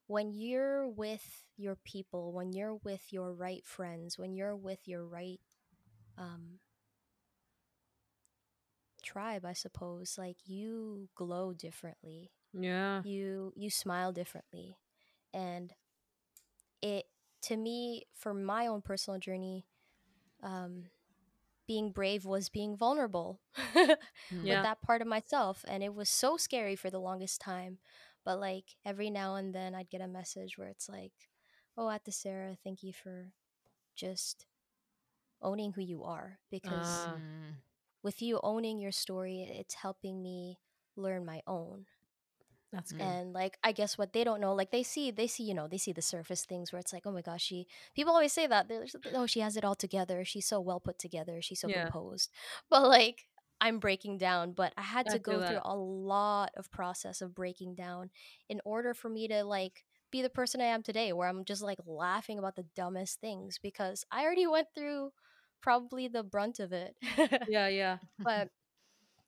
when 0.07 0.33
you're 0.33 0.87
with 0.89 1.45
your 1.57 1.77
people 1.85 2.33
when 2.33 2.53
you're 2.53 2.77
with 2.85 3.13
your 3.13 3.33
right 3.33 3.65
friends 3.65 4.19
when 4.19 4.35
you're 4.35 4.57
with 4.57 4.81
your 4.87 5.05
right 5.05 5.41
um 6.19 6.59
tribe 9.03 9.45
i 9.45 9.53
suppose 9.53 10.17
like 10.19 10.37
you 10.47 11.09
glow 11.15 11.53
differently 11.53 12.31
yeah. 12.53 13.03
you 13.05 13.53
you 13.55 13.71
smile 13.71 14.13
differently 14.13 14.77
and 15.33 15.73
it 16.83 17.05
to 17.43 17.57
me 17.57 18.05
for 18.15 18.35
my 18.35 18.67
own 18.67 18.83
personal 18.83 19.19
journey 19.19 19.67
um 20.43 20.85
being 21.67 21.91
brave 21.91 22.25
was 22.25 22.49
being 22.49 22.77
vulnerable. 22.77 23.41
Yeah. 24.43 24.57
with 24.57 24.63
that 24.65 24.83
part 24.83 25.03
of 25.03 25.07
myself 25.07 25.65
and 25.69 25.85
it 25.85 25.95
was 25.95 26.09
so 26.09 26.37
scary 26.37 26.75
for 26.75 26.91
the 26.91 26.99
longest 26.99 27.41
time 27.41 27.79
but 28.27 28.41
like 28.41 28.77
every 28.85 29.11
now 29.11 29.37
and 29.37 29.55
then 29.55 29.75
i'd 29.75 29.91
get 29.91 30.03
a 30.03 30.09
message 30.09 30.59
where 30.59 30.69
it's 30.69 30.91
like 30.91 31.13
oh 31.79 31.89
at 31.91 32.05
the 32.05 32.13
sarah 32.13 32.57
thank 32.65 32.83
you 32.83 32.93
for 32.93 33.33
just 33.97 34.47
owning 35.43 35.73
who 35.73 35.83
you 35.83 36.05
are 36.05 36.39
because. 36.51 37.07
Hmm. 37.09 37.21
with 38.03 38.23
you 38.23 38.39
owning 38.43 38.79
your 38.81 38.93
story 38.93 39.43
it's 39.61 39.75
helping 39.75 40.23
me 40.23 40.59
learn 40.97 41.25
my 41.25 41.43
own 41.47 41.87
That's 42.73 42.93
good. 42.93 43.03
and 43.03 43.33
like 43.33 43.59
i 43.65 43.73
guess 43.73 43.99
what 43.99 44.13
they 44.13 44.25
don't 44.25 44.41
know 44.41 44.55
like 44.55 44.71
they 44.71 44.83
see 44.85 45.11
they 45.11 45.27
see 45.27 45.45
you 45.45 45.55
know 45.55 45.69
they 45.69 45.79
see 45.79 45.93
the 45.93 46.03
surface 46.03 46.45
things 46.45 46.73
where 46.73 46.81
it's 46.81 46.93
like 46.93 47.03
oh 47.07 47.13
my 47.13 47.23
gosh 47.23 47.43
she 47.45 47.67
people 47.95 48.13
always 48.15 48.33
say 48.33 48.47
that 48.47 48.69
They're 48.69 48.87
oh 49.15 49.27
she 49.27 49.41
has 49.41 49.57
it 49.57 49.65
all 49.65 49.75
together 49.75 50.25
she's 50.25 50.47
so 50.47 50.61
well 50.61 50.81
put 50.81 50.99
together 50.99 51.41
she's 51.43 51.61
so 51.61 51.69
Yeah. 51.69 51.85
composed 51.91 52.31
but 52.71 52.83
like 52.89 53.27
i'm 53.61 53.79
breaking 53.79 54.19
down 54.19 54.53
but 54.53 54.73
i 54.77 54.83
had 54.83 55.09
I 55.09 55.11
to 55.11 55.19
go 55.19 55.43
through 55.43 55.61
a 55.65 55.77
lot 55.77 56.51
of 56.57 56.71
process 56.71 57.21
of 57.21 57.35
breaking 57.35 57.75
down 57.75 58.11
in 58.49 58.61
order 58.65 58.95
for 58.95 59.09
me 59.09 59.29
to 59.29 59.45
like 59.45 59.85
be 60.11 60.23
the 60.23 60.31
person 60.31 60.61
i 60.61 60.65
am 60.65 60.83
today 60.83 61.13
where 61.13 61.29
i'm 61.29 61.45
just 61.45 61.63
like 61.63 61.79
laughing 61.87 62.39
about 62.39 62.57
the 62.57 62.67
dumbest 62.77 63.21
things 63.21 63.59
because 63.63 64.05
i 64.11 64.23
already 64.25 64.47
went 64.47 64.69
through 64.75 65.11
probably 65.61 66.09
the 66.09 66.23
brunt 66.23 66.59
of 66.61 66.73
it 66.73 66.97
yeah. 67.47 67.69
Yeah. 67.69 67.99
but 68.25 68.49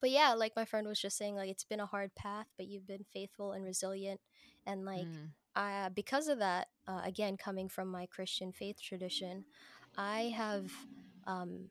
but 0.00 0.10
yeah 0.10 0.34
like 0.34 0.52
my 0.56 0.64
friend 0.64 0.86
was 0.86 1.00
just 1.00 1.16
saying 1.16 1.34
like 1.34 1.50
it's 1.50 1.64
been 1.64 1.80
a 1.80 1.86
hard 1.86 2.14
path 2.14 2.46
but 2.56 2.66
you've 2.66 2.86
been 2.86 3.04
faithful 3.12 3.52
and 3.52 3.64
resilient 3.64 4.20
and 4.66 4.84
like 4.84 5.08
Hmm. 5.08 5.32
uh, 5.56 5.88
because 5.90 6.28
of 6.28 6.38
that 6.38 6.68
uh, 6.86 7.00
again 7.04 7.36
coming 7.36 7.68
from 7.68 7.88
my 7.88 8.06
christian 8.06 8.52
faith 8.52 8.80
tradition 8.82 9.44
i 9.96 10.32
have 10.36 10.70
um, 11.26 11.70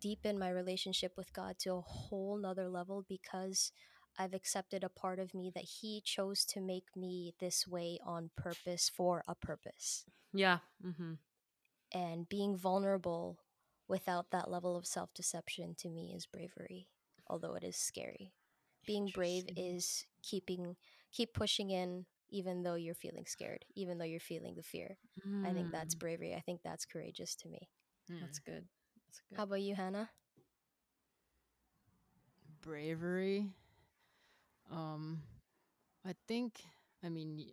deepened 0.00 0.38
my 0.38 0.50
relationship 0.50 1.12
with 1.16 1.32
god 1.32 1.58
to 1.58 1.72
a 1.74 1.80
whole 1.80 2.36
nother 2.36 2.68
level 2.68 3.04
because 3.08 3.72
i've 4.18 4.34
accepted 4.34 4.82
a 4.84 4.88
part 4.88 5.18
of 5.18 5.34
me 5.34 5.50
that 5.54 5.64
he 5.80 6.00
chose 6.04 6.44
to 6.44 6.60
make 6.60 6.86
me 6.96 7.34
this 7.40 7.66
way 7.66 7.98
on 8.04 8.30
purpose 8.36 8.88
for 8.88 9.22
a 9.28 9.34
purpose 9.34 10.04
Yeah. 10.32 10.58
Mm-hmm. 10.84 11.14
and 11.92 12.28
being 12.28 12.56
vulnerable 12.56 13.38
without 13.88 14.30
that 14.30 14.50
level 14.50 14.76
of 14.76 14.86
self-deception 14.86 15.74
to 15.78 15.88
me 15.88 16.12
is 16.14 16.26
bravery 16.26 16.88
although 17.28 17.54
it 17.54 17.64
is 17.64 17.76
scary 17.76 18.32
being 18.86 19.08
brave 19.08 19.44
is 19.56 20.04
keeping 20.22 20.76
keep 21.12 21.32
pushing 21.32 21.70
in 21.70 22.04
even 22.30 22.62
though 22.62 22.74
you're 22.74 22.94
feeling 22.94 23.24
scared 23.26 23.64
even 23.74 23.98
though 23.98 24.04
you're 24.04 24.20
feeling 24.20 24.54
the 24.56 24.62
fear 24.62 24.96
i 25.44 25.52
think 25.52 25.70
that's 25.70 25.94
Mm. 25.94 25.98
bravery 25.98 26.34
i 26.34 26.40
think 26.40 26.60
that's 26.62 26.84
courageous 26.86 27.34
to 27.34 27.48
me 27.48 27.68
Hmm. 28.08 28.16
That's 28.20 28.38
good. 28.38 28.66
That's 29.18 29.22
good. 29.30 29.38
how 29.38 29.44
about 29.44 29.60
you 29.62 29.74
hannah 29.74 30.10
bravery. 32.62 33.48
Um, 34.70 35.22
I 36.04 36.14
think. 36.26 36.62
I 37.04 37.08
mean, 37.08 37.36
y- 37.36 37.52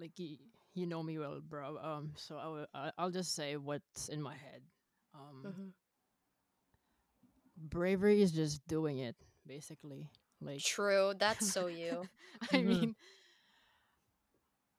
like 0.00 0.18
you, 0.18 0.36
you 0.74 0.86
know 0.86 1.02
me 1.02 1.18
well, 1.18 1.40
bro. 1.40 1.78
Um, 1.78 2.12
so 2.16 2.36
I 2.36 2.46
will. 2.48 2.66
I- 2.74 2.92
I'll 2.98 3.10
just 3.10 3.34
say 3.34 3.56
what's 3.56 4.08
in 4.08 4.20
my 4.22 4.34
head. 4.34 4.62
Um, 5.14 5.56
Mhm. 5.56 5.72
bravery 7.56 8.22
is 8.22 8.32
just 8.32 8.66
doing 8.66 8.98
it, 8.98 9.16
basically. 9.46 10.10
Like 10.40 10.64
true 10.64 11.14
that's 11.18 11.46
so 11.46 11.66
you 11.66 12.08
I 12.52 12.62
Mhm. 12.62 12.62
mean, 12.62 12.94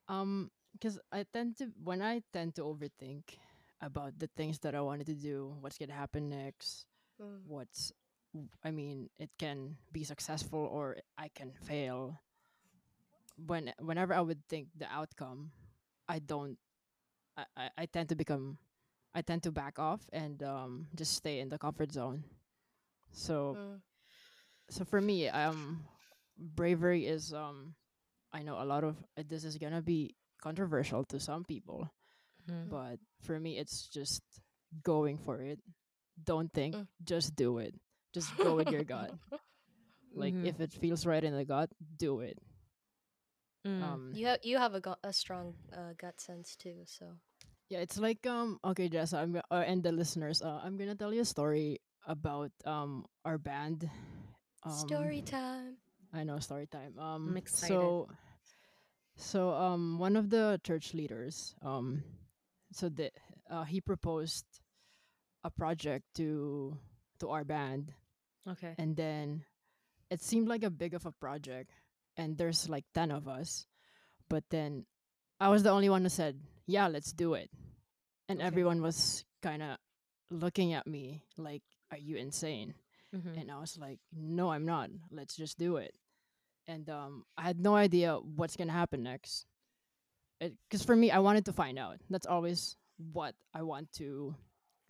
um, 0.08 0.50
because 0.72 0.98
I 1.12 1.24
tend 1.32 1.56
to 1.58 1.70
when 1.82 2.02
I 2.02 2.22
tend 2.32 2.54
to 2.56 2.62
overthink 2.62 3.38
about 3.80 4.18
the 4.18 4.28
things 4.36 4.58
that 4.60 4.74
I 4.74 4.80
wanted 4.80 5.06
to 5.06 5.14
do, 5.14 5.54
what's 5.60 5.78
gonna 5.78 5.92
happen 5.94 6.28
next, 6.28 6.86
Mm. 7.20 7.42
what's 7.44 7.92
I 8.62 8.70
mean, 8.70 9.10
it 9.18 9.30
can 9.38 9.76
be 9.92 10.04
successful 10.04 10.60
or 10.60 10.98
I 11.18 11.28
can 11.34 11.52
fail. 11.52 12.20
When 13.36 13.72
whenever 13.80 14.14
I 14.14 14.20
would 14.20 14.42
think 14.48 14.68
the 14.76 14.86
outcome, 14.90 15.50
I 16.08 16.18
don't. 16.18 16.58
I, 17.36 17.44
I, 17.56 17.70
I 17.78 17.86
tend 17.86 18.08
to 18.10 18.16
become, 18.16 18.58
I 19.14 19.22
tend 19.22 19.42
to 19.44 19.52
back 19.52 19.78
off 19.78 20.00
and 20.12 20.42
um 20.42 20.88
just 20.94 21.14
stay 21.14 21.40
in 21.40 21.48
the 21.48 21.58
comfort 21.58 21.92
zone. 21.92 22.24
So 23.12 23.58
Mm. 23.58 23.80
so 24.70 24.84
for 24.84 25.00
me, 25.00 25.28
um, 25.28 25.84
bravery 26.38 27.06
is 27.06 27.32
um, 27.32 27.74
I 28.32 28.42
know 28.42 28.60
a 28.62 28.64
lot 28.64 28.84
of 28.84 28.96
this 29.28 29.44
is 29.44 29.58
gonna 29.58 29.82
be 29.82 30.14
controversial 30.40 31.04
to 31.06 31.20
some 31.20 31.44
people, 31.44 31.90
Mhm. 32.48 32.68
but 32.70 32.98
for 33.22 33.38
me, 33.38 33.58
it's 33.58 33.88
just 33.88 34.22
going 34.82 35.18
for 35.18 35.40
it. 35.40 35.60
Don't 36.22 36.52
think, 36.52 36.74
Mm. 36.76 36.88
just 37.04 37.34
do 37.36 37.58
it. 37.58 37.74
Just 38.12 38.34
go 38.36 38.54
with 38.56 38.70
your 38.70 38.84
gut. 38.84 39.12
Like 40.14 40.34
Mhm. 40.34 40.46
if 40.46 40.60
it 40.60 40.72
feels 40.72 41.04
right 41.06 41.22
in 41.22 41.34
the 41.34 41.44
gut, 41.44 41.70
do 41.98 42.20
it. 42.20 42.38
Mm. 43.66 43.82
Um, 43.82 44.12
you 44.14 44.26
have 44.26 44.38
you 44.42 44.58
have 44.58 44.74
a, 44.74 44.80
gu- 44.80 45.00
a 45.02 45.12
strong 45.12 45.54
uh, 45.74 45.92
gut 45.98 46.20
sense 46.20 46.54
too 46.56 46.82
so 46.86 47.18
yeah, 47.68 47.80
it's 47.80 47.98
like 47.98 48.24
um, 48.26 48.60
okay, 48.64 48.88
Jess, 48.88 49.12
I'm 49.12 49.32
go- 49.32 49.42
uh, 49.50 49.64
and 49.66 49.82
the 49.82 49.90
listeners, 49.92 50.40
uh, 50.40 50.60
I'm 50.62 50.76
gonna 50.78 50.94
tell 50.94 51.12
you 51.12 51.22
a 51.22 51.24
story 51.28 51.80
about 52.06 52.52
um 52.64 53.04
our 53.24 53.38
band. 53.38 53.90
Um, 54.62 54.72
story 54.72 55.22
time 55.22 55.76
I 56.12 56.22
know 56.24 56.38
story 56.38 56.66
time. 56.66 56.96
Um, 56.98 57.36
excited. 57.36 57.74
So, 57.74 58.08
so 59.16 59.50
um, 59.54 59.98
one 59.98 60.16
of 60.16 60.30
the 60.30 60.60
church 60.62 60.94
leaders, 60.94 61.54
um, 61.62 62.02
so 62.72 62.88
the 62.88 63.10
uh, 63.50 63.64
he 63.64 63.80
proposed 63.80 64.44
a 65.44 65.50
project 65.50 66.04
to 66.16 66.76
to 67.20 67.30
our 67.30 67.44
band, 67.44 67.92
Okay. 68.46 68.74
and 68.78 68.96
then 68.96 69.44
it 70.10 70.22
seemed 70.22 70.48
like 70.48 70.62
a 70.62 70.70
big 70.70 70.94
of 70.94 71.06
a 71.06 71.12
project, 71.12 71.70
and 72.16 72.36
there's 72.36 72.68
like 72.68 72.84
ten 72.94 73.10
of 73.10 73.28
us, 73.28 73.66
but 74.28 74.44
then 74.50 74.86
I 75.40 75.48
was 75.48 75.62
the 75.62 75.70
only 75.70 75.88
one 75.88 76.02
who 76.02 76.08
said, 76.08 76.40
"Yeah, 76.66 76.88
let's 76.88 77.12
do 77.12 77.34
it," 77.34 77.50
and 78.28 78.38
Okay. 78.40 78.46
everyone 78.46 78.82
was 78.82 79.24
kind 79.42 79.62
of 79.62 79.78
looking 80.30 80.72
at 80.74 80.86
me 80.86 81.22
like 81.36 81.62
"Are 81.90 81.98
you 81.98 82.16
insane?" 82.16 82.74
Mhm. 83.14 83.38
And 83.38 83.50
I 83.50 83.58
was 83.60 83.78
like, 83.78 84.00
"No, 84.12 84.50
I'm 84.50 84.66
not. 84.66 84.90
Let's 85.10 85.36
just 85.36 85.58
do 85.58 85.76
it." 85.76 85.94
And 86.66 86.90
um, 86.90 87.24
I 87.38 87.42
had 87.42 87.60
no 87.60 87.76
idea 87.76 88.18
what's 88.18 88.56
gonna 88.56 88.72
happen 88.74 89.02
next. 89.04 89.46
Because 90.40 90.82
for 90.84 90.94
me, 90.96 91.10
I 91.10 91.18
wanted 91.18 91.44
to 91.46 91.52
find 91.52 91.78
out. 91.78 91.98
That's 92.10 92.26
always 92.26 92.76
what 93.12 93.34
I 93.54 93.62
want 93.62 93.92
to 93.94 94.34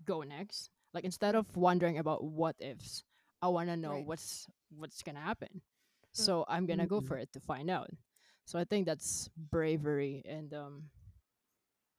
go 0.04 0.22
next. 0.22 0.70
Like 0.94 1.04
instead 1.04 1.34
of 1.34 1.46
wondering 1.56 1.98
about 1.98 2.24
what 2.24 2.56
ifs, 2.58 3.04
I 3.42 3.48
want 3.48 3.68
to 3.68 3.76
know 3.76 3.90
Right. 3.90 4.06
what's 4.06 4.46
what's 4.76 5.02
gonna 5.02 5.20
happen. 5.20 5.60
So 6.12 6.44
I'm 6.48 6.66
gonna 6.66 6.86
go 6.86 7.00
Mhm. 7.00 7.06
for 7.06 7.16
it 7.16 7.32
to 7.32 7.40
find 7.40 7.70
out. 7.70 7.90
So 8.46 8.58
I 8.58 8.64
think 8.64 8.86
that's 8.86 9.28
bravery 9.36 10.22
and 10.26 10.52
um, 10.54 10.84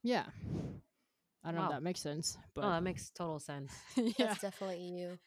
yeah. 0.04 0.26
I 1.44 1.52
don't 1.52 1.56
know 1.56 1.64
if 1.66 1.70
that 1.70 1.84
makes 1.84 2.02
sense, 2.02 2.38
but 2.56 2.62
Oh, 2.64 2.70
that 2.72 2.84
makes 2.84 3.10
total 3.12 3.40
sense. 3.40 3.72
yeah, 3.96 4.14
That's 4.18 4.38
definitely 4.38 4.82
you. 4.82 5.20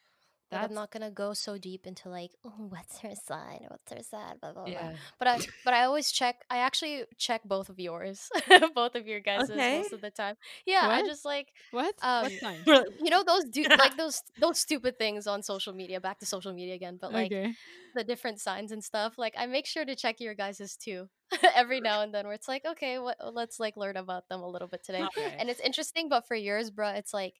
But 0.50 0.60
I'm 0.60 0.74
not 0.74 0.90
gonna 0.90 1.10
go 1.10 1.32
so 1.32 1.58
deep 1.58 1.86
into 1.86 2.08
like, 2.08 2.32
oh, 2.44 2.66
what's 2.68 2.98
her 3.00 3.14
sign? 3.14 3.66
What's 3.68 3.92
her 3.92 4.02
sign? 4.02 4.38
Blah 4.40 4.52
blah 4.52 4.64
blah. 4.64 4.72
Yeah. 4.72 4.92
But 5.18 5.28
I 5.28 5.38
but 5.64 5.74
I 5.74 5.84
always 5.84 6.10
check. 6.10 6.36
I 6.50 6.58
actually 6.58 7.04
check 7.16 7.42
both 7.44 7.68
of 7.68 7.78
yours, 7.78 8.28
both 8.74 8.94
of 8.94 9.06
your 9.06 9.20
guys' 9.20 9.50
Okay. 9.50 9.78
most 9.78 9.92
of 9.92 10.00
the 10.00 10.10
time. 10.10 10.36
Yeah, 10.66 10.88
I 10.88 11.02
just 11.02 11.24
like 11.24 11.48
what? 11.70 11.94
Um, 12.02 12.24
what 12.24 12.32
sign? 12.32 12.56
you 13.00 13.10
know 13.10 13.22
those 13.22 13.44
do 13.44 13.64
like 13.64 13.96
those 13.96 14.22
those 14.40 14.58
stupid 14.58 14.98
things 14.98 15.26
on 15.26 15.42
social 15.42 15.72
media. 15.72 16.00
Back 16.00 16.18
to 16.20 16.26
social 16.26 16.52
media 16.52 16.74
again, 16.74 16.98
but 17.00 17.12
like 17.12 17.32
okay. 17.32 17.54
the 17.94 18.04
different 18.04 18.40
signs 18.40 18.72
and 18.72 18.82
stuff. 18.82 19.14
Like 19.18 19.34
I 19.38 19.46
make 19.46 19.66
sure 19.66 19.84
to 19.84 19.94
check 19.94 20.20
your 20.20 20.34
guys' 20.34 20.76
too 20.76 21.08
every 21.54 21.80
now 21.80 22.02
and 22.02 22.12
then. 22.12 22.24
Where 22.24 22.34
it's 22.34 22.48
like, 22.48 22.64
okay, 22.64 22.98
what? 22.98 23.16
Let's 23.32 23.60
like 23.60 23.76
learn 23.76 23.96
about 23.96 24.28
them 24.28 24.40
a 24.40 24.48
little 24.48 24.68
bit 24.68 24.84
today. 24.84 25.04
Okay. 25.04 25.36
And 25.38 25.48
it's 25.48 25.60
interesting, 25.60 26.08
but 26.08 26.26
for 26.26 26.34
yours, 26.34 26.70
bro, 26.70 26.90
it's 26.90 27.14
like, 27.14 27.34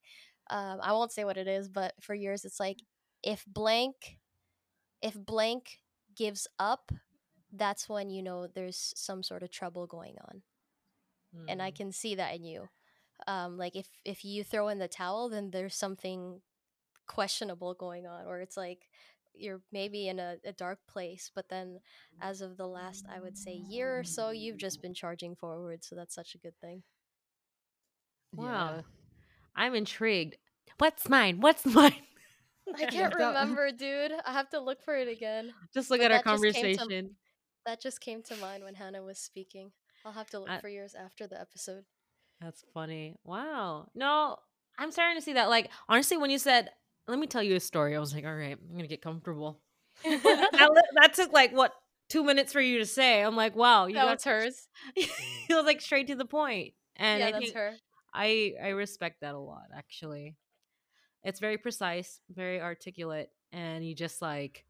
um, 0.48 0.78
I 0.82 0.92
won't 0.92 1.12
say 1.12 1.24
what 1.24 1.36
it 1.36 1.48
is, 1.48 1.68
but 1.68 1.94
for 2.00 2.14
yours, 2.14 2.44
it's 2.44 2.60
like 2.60 2.78
if 3.22 3.44
blank, 3.46 4.18
if 5.02 5.14
blank 5.14 5.78
gives 6.16 6.46
up, 6.58 6.92
that's 7.52 7.88
when 7.88 8.10
you 8.10 8.22
know 8.22 8.46
there's 8.46 8.92
some 8.96 9.22
sort 9.22 9.42
of 9.42 9.50
trouble 9.50 9.86
going 9.86 10.16
on, 10.28 10.42
and 11.48 11.62
I 11.62 11.70
Mm. 11.70 11.72
can 11.72 11.92
see 11.92 12.14
that 12.16 12.34
in 12.34 12.44
you. 12.44 12.68
Um, 13.26 13.56
like 13.58 13.76
if 13.76 13.88
if 14.04 14.24
you 14.24 14.44
throw 14.44 14.68
in 14.68 14.78
the 14.78 14.88
towel, 14.88 15.28
then 15.28 15.50
there's 15.50 15.74
something 15.76 16.40
questionable 17.06 17.74
going 17.74 18.06
on, 18.06 18.26
or 18.26 18.40
it's 18.40 18.56
like 18.56 18.88
you're 19.34 19.60
maybe 19.72 20.08
in 20.08 20.18
a, 20.18 20.36
a 20.44 20.52
dark 20.52 20.78
place 20.88 21.30
but 21.34 21.48
then 21.48 21.78
as 22.20 22.40
of 22.40 22.56
the 22.56 22.66
last 22.66 23.06
i 23.10 23.20
would 23.20 23.36
say 23.36 23.52
year 23.54 23.98
or 23.98 24.02
so 24.04 24.30
you've 24.30 24.58
just 24.58 24.82
been 24.82 24.94
charging 24.94 25.34
forward 25.36 25.84
so 25.84 25.94
that's 25.94 26.14
such 26.14 26.34
a 26.34 26.38
good 26.38 26.54
thing 26.60 26.82
Wow. 28.36 28.84
I'm 29.54 29.74
intrigued. 29.74 30.36
What's 30.78 31.08
mine? 31.08 31.40
What's 31.40 31.64
mine? 31.66 31.94
I 32.78 32.84
can't 32.90 33.14
remember 33.18 33.70
dude 33.72 34.12
i 34.24 34.32
have 34.32 34.48
to 34.50 34.60
look 34.60 34.82
for 34.82 34.94
it 34.96 35.08
again 35.08 35.52
Just 35.74 35.90
look 35.90 36.00
But 36.00 36.10
at 36.12 36.26
our 36.26 36.34
that 36.34 36.42
just 36.42 36.54
to- 36.56 36.74
conversation. 36.76 37.10
that 37.66 37.80
just 37.80 38.00
came 38.00 38.22
to 38.24 38.36
mind 38.36 38.64
when 38.64 38.74
hannah 38.74 39.02
was 39.02 39.18
speaking 39.18 39.72
i'll 40.04 40.12
have 40.12 40.30
to 40.30 40.38
look 40.38 40.50
I- 40.50 40.60
for 40.60 40.68
yours 40.68 40.94
after 40.94 41.26
the 41.26 41.40
episode 41.40 41.84
That's 42.40 42.64
funny. 42.72 43.16
Wow. 43.22 43.88
No, 43.94 44.36
I'm 44.78 44.90
starting 44.92 45.16
to 45.18 45.22
see 45.22 45.34
that. 45.34 45.50
Like, 45.50 45.68
honestly, 45.90 46.16
when 46.16 46.30
you 46.30 46.38
said, 46.38 46.70
let 47.06 47.18
me 47.18 47.26
tell 47.26 47.42
you 47.42 47.54
a 47.54 47.60
story, 47.60 47.94
I 47.94 47.98
was 48.00 48.14
like, 48.14 48.24
all 48.24 48.34
right, 48.34 48.56
I'm 48.58 48.68
going 48.70 48.80
to 48.80 48.88
get 48.88 49.02
comfortable. 49.02 49.60
that, 50.04 50.82
that 50.94 51.12
took 51.12 51.34
like, 51.34 51.52
what, 51.52 51.72
two 52.08 52.24
minutes 52.24 52.50
for 52.54 52.62
you 52.62 52.78
to 52.78 52.86
say? 52.86 53.22
I'm 53.22 53.36
like, 53.36 53.54
wow. 53.54 53.88
You 53.88 53.94
that 53.96 54.06
got 54.06 54.16
was 54.16 54.24
hers 54.24 54.68
it 54.96 55.54
was 55.54 55.66
like 55.66 55.82
straight 55.82 56.06
to 56.06 56.14
the 56.14 56.24
point. 56.24 56.72
And 56.96 57.20
yeah 57.20 57.26
I 57.26 57.32
that's 57.32 57.44
think 57.44 57.56
her 57.56 57.72
I, 58.14 58.54
I 58.62 58.68
respect 58.68 59.20
that 59.20 59.34
a 59.34 59.38
lot, 59.38 59.68
actually. 59.76 60.34
It's 61.24 61.40
very 61.40 61.58
precise, 61.58 62.20
very 62.30 62.60
articulate, 62.60 63.30
and 63.52 63.84
you 63.84 63.94
just 63.94 64.22
like 64.22 64.64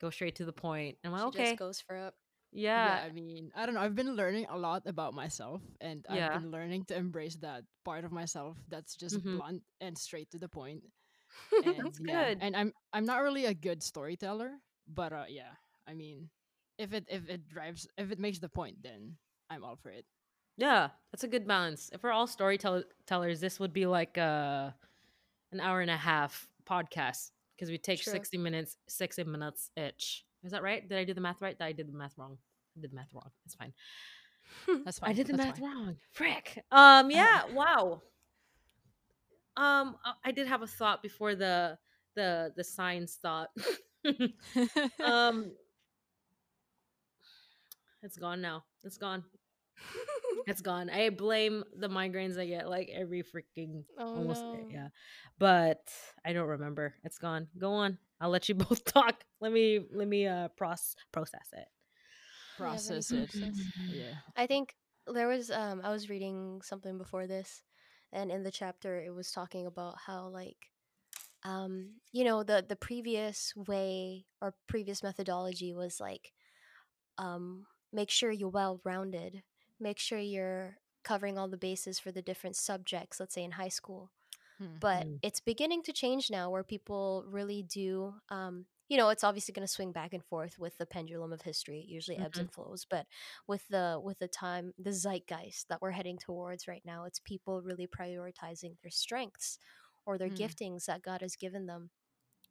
go 0.00 0.10
straight 0.10 0.36
to 0.36 0.44
the 0.44 0.52
point. 0.52 0.98
And 1.02 1.12
I'm 1.14 1.20
like, 1.20 1.32
she 1.32 1.38
okay. 1.40 1.44
just 1.50 1.58
goes 1.58 1.80
for 1.80 1.96
it 1.96 2.14
yeah. 2.52 2.86
yeah, 2.86 3.06
I 3.06 3.10
mean, 3.10 3.50
I 3.54 3.64
don't 3.66 3.74
know. 3.74 3.80
I've 3.80 3.94
been 3.94 4.16
learning 4.16 4.46
a 4.50 4.56
lot 4.58 4.82
about 4.86 5.14
myself, 5.14 5.62
and 5.80 6.04
Yeah. 6.08 6.26
I've 6.26 6.42
been 6.42 6.50
learning 6.50 6.84
to 6.86 6.96
embrace 6.96 7.36
that 7.36 7.64
part 7.84 8.04
of 8.04 8.12
myself 8.12 8.56
that's 8.68 8.96
just 8.96 9.16
Mhm. 9.18 9.38
blunt 9.38 9.62
and 9.80 9.96
straight 9.96 10.30
to 10.32 10.38
the 10.38 10.48
point. 10.48 10.82
And, 11.64 11.76
That's 11.84 12.00
yeah, 12.00 12.34
good. 12.34 12.38
And 12.40 12.56
I'm 12.56 12.72
I'm 12.92 13.06
not 13.06 13.22
really 13.22 13.46
a 13.46 13.54
good 13.54 13.82
storyteller, 13.82 14.58
but 14.88 15.12
uh, 15.12 15.26
yeah, 15.28 15.54
I 15.86 15.94
mean, 15.94 16.28
if 16.78 16.92
it 16.92 17.06
if 17.08 17.28
it 17.28 17.48
drives 17.48 17.86
if 17.96 18.10
it 18.10 18.18
makes 18.18 18.40
the 18.40 18.48
point, 18.48 18.82
then 18.82 19.16
I'm 19.48 19.62
all 19.62 19.76
for 19.76 19.90
it. 19.90 20.06
Yeah, 20.56 20.90
that's 21.12 21.24
a 21.24 21.28
good 21.28 21.46
balance. 21.46 21.90
If 21.92 22.02
we're 22.02 22.12
all 22.12 22.26
storytellers, 22.26 23.40
this 23.40 23.58
would 23.60 23.72
be 23.72 23.86
like 23.86 24.18
uh, 24.18 24.70
an 25.52 25.60
hour 25.60 25.80
and 25.80 25.90
a 25.90 25.96
half 25.96 26.48
podcast 26.68 27.30
because 27.56 27.70
we 27.70 27.78
take 27.78 28.00
True. 28.02 28.12
60 28.12 28.38
minutes, 28.38 28.76
60 28.88 29.24
minutes 29.24 29.70
each. 29.78 30.24
Is 30.44 30.52
that 30.52 30.62
right? 30.62 30.88
Did 30.88 30.98
I 30.98 31.04
do 31.04 31.14
the 31.14 31.20
math 31.20 31.40
right? 31.42 31.56
I 31.60 31.72
did 31.72 31.88
the 31.88 31.96
math 31.96 32.16
wrong. 32.16 32.38
I 32.76 32.80
did 32.80 32.92
the 32.92 32.96
math 32.96 33.12
wrong. 33.12 33.30
It's 33.44 33.54
fine. 33.54 33.72
That's 34.84 34.98
fine. 34.98 35.10
I 35.10 35.12
did 35.12 35.26
the 35.26 35.36
that's 35.36 35.46
math 35.46 35.58
fine. 35.58 35.68
wrong. 35.68 35.96
Frick. 36.12 36.64
Um, 36.72 37.10
yeah, 37.10 37.42
wow. 37.52 38.00
Um, 39.56 39.96
I- 40.04 40.14
I 40.24 40.32
did 40.32 40.46
have 40.48 40.62
a 40.62 40.66
thought 40.66 41.02
before 41.02 41.34
the 41.34 41.78
the 42.14 42.52
the 42.56 42.64
science 42.64 43.18
thought. 43.20 43.50
um, 45.04 45.52
it's 48.02 48.16
gone 48.16 48.40
now. 48.40 48.64
It's 48.82 48.96
gone. 48.96 49.24
It's 50.46 50.60
gone. 50.62 50.90
I 50.90 51.10
blame 51.10 51.64
the 51.76 51.88
migraines 51.88 52.38
I 52.38 52.46
get 52.46 52.68
like 52.68 52.90
every 52.92 53.22
freaking 53.22 53.84
oh 53.98 54.14
almost 54.14 54.44
no. 54.44 54.66
yeah. 54.68 54.88
But 55.38 55.80
I 56.24 56.32
don't 56.32 56.48
remember. 56.48 56.94
It's 57.04 57.18
gone. 57.18 57.48
Go 57.58 57.72
on. 57.72 57.98
I'll 58.20 58.30
let 58.30 58.48
you 58.48 58.54
both 58.66 58.84
talk. 58.84 59.22
Let 59.40 59.52
me 59.52 59.80
let 59.92 60.08
me 60.08 60.26
uh 60.26 60.48
process 60.56 60.94
process 61.12 61.48
it. 61.52 61.68
Do 62.58 62.70
you 62.70 62.74
have 62.74 62.86
any 62.86 63.02
Process 63.02 63.10
it. 63.12 63.30
process? 63.30 63.68
Yeah. 63.86 64.14
I 64.36 64.46
think 64.46 64.74
there 65.06 65.28
was 65.28 65.50
um 65.50 65.80
I 65.84 65.90
was 65.90 66.08
reading 66.08 66.60
something 66.62 66.98
before 66.98 67.26
this 67.26 67.62
and 68.12 68.30
in 68.30 68.42
the 68.42 68.50
chapter 68.50 69.00
it 69.00 69.14
was 69.14 69.30
talking 69.30 69.66
about 69.66 69.96
how 70.06 70.28
like 70.28 70.56
um 71.44 71.94
you 72.12 72.24
know 72.24 72.42
the 72.42 72.64
the 72.66 72.76
previous 72.76 73.52
way 73.56 74.26
or 74.40 74.54
previous 74.66 75.02
methodology 75.02 75.72
was 75.74 76.00
like 76.00 76.32
um 77.18 77.66
make 77.92 78.10
sure 78.10 78.30
you're 78.30 78.48
well 78.48 78.80
rounded 78.84 79.42
make 79.80 79.98
sure 79.98 80.18
you're 80.18 80.78
covering 81.04 81.38
all 81.38 81.48
the 81.48 81.56
bases 81.56 81.98
for 81.98 82.12
the 82.12 82.22
different 82.22 82.56
subjects 82.56 83.18
let's 83.20 83.34
say 83.34 83.44
in 83.44 83.52
high 83.52 83.68
school 83.68 84.10
Hmm. 84.58 84.80
but 84.80 85.08
it's 85.22 85.40
beginning 85.40 85.82
to 85.82 85.92
change 85.92 86.30
now 86.30 86.50
where 86.50 86.64
people 86.64 87.24
really 87.28 87.62
do 87.62 88.14
um 88.30 88.66
you 88.88 88.96
know 88.96 89.08
it's 89.10 89.24
obviously 89.24 89.52
going 89.52 89.66
to 89.66 89.72
swing 89.72 89.92
back 89.92 90.12
and 90.14 90.24
forth 90.24 90.58
with 90.58 90.76
the 90.78 90.86
pendulum 90.86 91.32
of 91.32 91.42
history 91.42 91.80
it 91.80 91.88
usually 91.88 92.18
ebbs 92.18 92.38
and 92.38 92.52
flows 92.52 92.86
but 92.88 93.06
with 93.46 93.66
the 93.68 94.00
with 94.02 94.18
the 94.18 94.28
time 94.28 94.72
the 94.78 94.92
zeitgeist 94.92 95.68
that 95.68 95.80
we're 95.82 95.90
heading 95.90 96.18
towards 96.18 96.68
right 96.68 96.82
now 96.84 97.04
it's 97.04 97.20
people 97.20 97.62
really 97.62 97.86
prioritizing 97.88 98.76
their 98.82 98.90
strengths 98.90 99.58
or 100.06 100.18
their 100.18 100.30
Mm. 100.30 100.30
giftings 100.30 100.86
that 100.86 101.02
god 101.02 101.20
has 101.20 101.36
given 101.36 101.66
them 101.66 101.90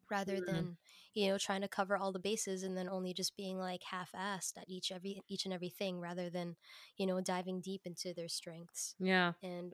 rather 0.10 0.39
Mm. 0.48 0.48
than 0.48 0.78
you 1.13 1.28
know 1.30 1.38
trying 1.38 1.62
to 1.62 1.67
cover 1.67 1.98
all 1.98 2.12
the 2.12 2.19
bases 2.19 2.63
and 2.63 2.78
then 2.78 2.89
only 2.89 3.13
just 3.13 3.36
being 3.38 3.58
like 3.58 3.84
half-assed 3.84 4.58
at 4.58 4.69
each 4.69 4.91
every 4.91 5.22
each 5.28 5.45
and 5.45 5.54
everything 5.54 6.00
rather 6.00 6.30
than 6.30 6.56
you 6.98 7.06
know 7.06 7.22
diving 7.22 7.62
deep 7.62 7.82
into 7.86 8.13
their 8.13 8.30
strengths 8.30 8.95
Yeah. 9.00 9.34
and 9.43 9.74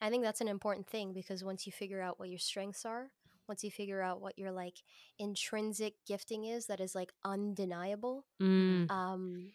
I 0.00 0.10
think 0.10 0.22
that's 0.24 0.40
an 0.40 0.48
important 0.48 0.86
thing 0.88 1.12
because 1.12 1.44
once 1.44 1.66
you 1.66 1.72
figure 1.72 2.00
out 2.02 2.18
what 2.18 2.28
your 2.28 2.38
strengths 2.38 2.84
are, 2.84 3.10
once 3.48 3.64
you 3.64 3.70
figure 3.70 4.02
out 4.02 4.20
what 4.20 4.38
your 4.38 4.52
like 4.52 4.82
intrinsic 5.18 5.94
gifting 6.06 6.44
is 6.44 6.66
that 6.66 6.80
is 6.80 6.94
like 6.94 7.12
undeniable, 7.24 8.26
Mm. 8.40 8.90
um, 8.90 9.52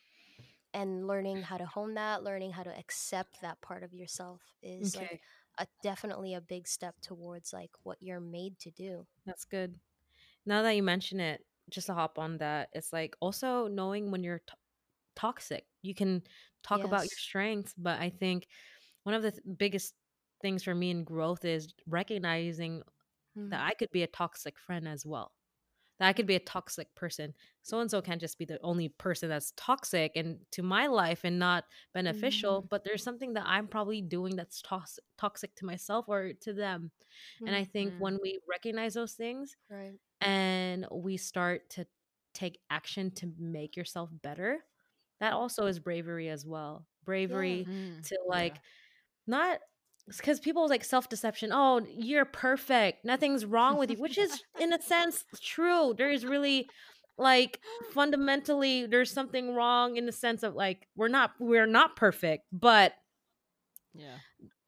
and 0.74 1.08
learning 1.08 1.42
how 1.44 1.58
to 1.58 1.66
hone 1.66 1.96
that, 1.96 2.24
learning 2.24 2.52
how 2.52 2.64
to 2.64 2.78
accept 2.78 3.42
that 3.42 3.62
part 3.62 3.84
of 3.84 3.94
yourself 3.94 4.42
is 4.62 4.96
Okay. 4.96 4.96
like 4.96 5.22
a, 5.58 5.68
definitely 5.84 6.34
a 6.34 6.42
big 6.42 6.68
step 6.68 6.96
towards 7.02 7.54
like 7.54 7.72
what 7.84 7.98
you're 8.02 8.20
made 8.20 8.58
to 8.60 8.72
do. 8.72 9.06
That's 9.26 9.46
good. 9.46 9.76
Now 10.46 10.62
that 10.64 10.76
you 10.76 10.84
mention 10.84 11.20
it, 11.20 11.46
just 11.70 11.88
to 11.88 11.94
hop 11.94 12.20
on 12.20 12.38
that, 12.40 12.70
it's 12.74 12.92
like 12.92 13.16
also 13.20 13.68
knowing 13.68 14.12
when 14.12 14.24
you're 14.24 14.40
t- 14.40 14.54
toxic. 15.16 15.66
You 15.82 15.94
can 15.96 16.24
talk 16.64 16.84
about 16.84 17.04
your 17.04 17.18
strengths, 17.18 17.74
but 17.78 18.00
I 18.00 18.10
think 18.10 18.48
one 19.04 19.16
of 19.16 19.22
the 19.24 19.32
th- 19.32 19.44
biggest 19.58 19.94
things 20.42 20.64
for 20.64 20.76
me 20.76 20.90
in 20.90 21.04
growth 21.04 21.46
is 21.46 21.74
recognizing 21.88 22.80
that 23.36 23.60
mm-hmm. 23.60 23.68
I 23.70 23.74
could 23.74 23.92
be 23.92 24.04
a 24.04 24.08
toxic 24.08 24.58
friend 24.58 24.88
as 24.88 25.06
well. 25.06 25.32
That 26.02 26.10
I 26.10 26.14
could 26.14 26.28
be 26.28 26.36
a 26.36 26.42
toxic 26.42 26.94
person. 26.96 27.36
So 27.64 27.80
and 27.80 27.90
so 27.92 28.02
can't 28.02 28.22
just 28.22 28.40
be 28.40 28.46
the 28.46 28.60
only 28.64 28.90
person 28.90 29.30
that's 29.30 29.54
toxic 29.56 30.14
and 30.18 30.40
to 30.52 30.64
my 30.64 30.88
life 30.88 31.22
and 31.26 31.40
not 31.40 31.66
beneficial, 31.94 32.68
but 32.70 32.84
there's 32.84 33.04
something 33.06 33.36
that 33.36 33.46
I'm 33.48 33.70
probably 33.70 34.02
doing 34.02 34.36
that's 34.36 34.62
tos- 34.64 35.00
toxic 35.18 35.56
to 35.58 35.66
myself 35.66 36.08
or 36.10 36.34
to 36.42 36.54
them. 36.54 36.92
And 37.46 37.56
I 37.56 37.66
think 37.66 37.96
Mm. 37.96 38.00
when 38.00 38.20
we 38.22 38.40
recognize 38.50 38.96
those 38.96 39.14
things 39.14 39.58
right. 39.70 40.00
and 40.22 40.88
we 40.92 41.18
start 41.18 41.70
to 41.72 41.88
take 42.34 42.60
action 42.70 43.12
to 43.12 43.32
make 43.40 43.76
yourself 43.78 44.10
better, 44.24 44.66
that 45.20 45.34
also 45.34 45.68
is 45.68 45.80
bravery 45.80 46.30
as 46.30 46.46
well. 46.46 46.88
Bravery 47.06 47.68
Mm, 47.68 48.04
to 48.04 48.18
yeah. 48.30 48.30
like 48.30 48.60
not 49.28 49.60
because 50.08 50.40
people 50.40 50.68
like 50.68 50.84
self 50.84 51.10
deception. 51.10 51.52
Oh, 51.54 51.86
you're 51.90 52.26
perfect. 52.26 53.06
Nothing's 53.06 53.46
wrong 53.46 53.78
with 53.78 53.90
you, 53.92 53.98
which 53.98 54.18
is 54.18 54.44
in 54.60 54.74
a 54.74 54.82
sense 54.82 55.24
true. 55.42 55.94
There 55.98 56.10
is 56.10 56.26
really 56.26 56.70
like 57.18 57.60
fundamentally 57.92 58.86
there's 58.88 59.12
something 59.12 59.54
wrong 59.54 59.98
in 59.98 60.06
the 60.06 60.12
sense 60.12 60.44
of 60.44 60.56
like 60.56 60.88
we're 60.96 61.08
not 61.08 61.32
we're 61.40 61.68
not 61.68 61.96
perfect, 61.96 62.46
but 62.52 62.94
Yeah. 63.94 64.18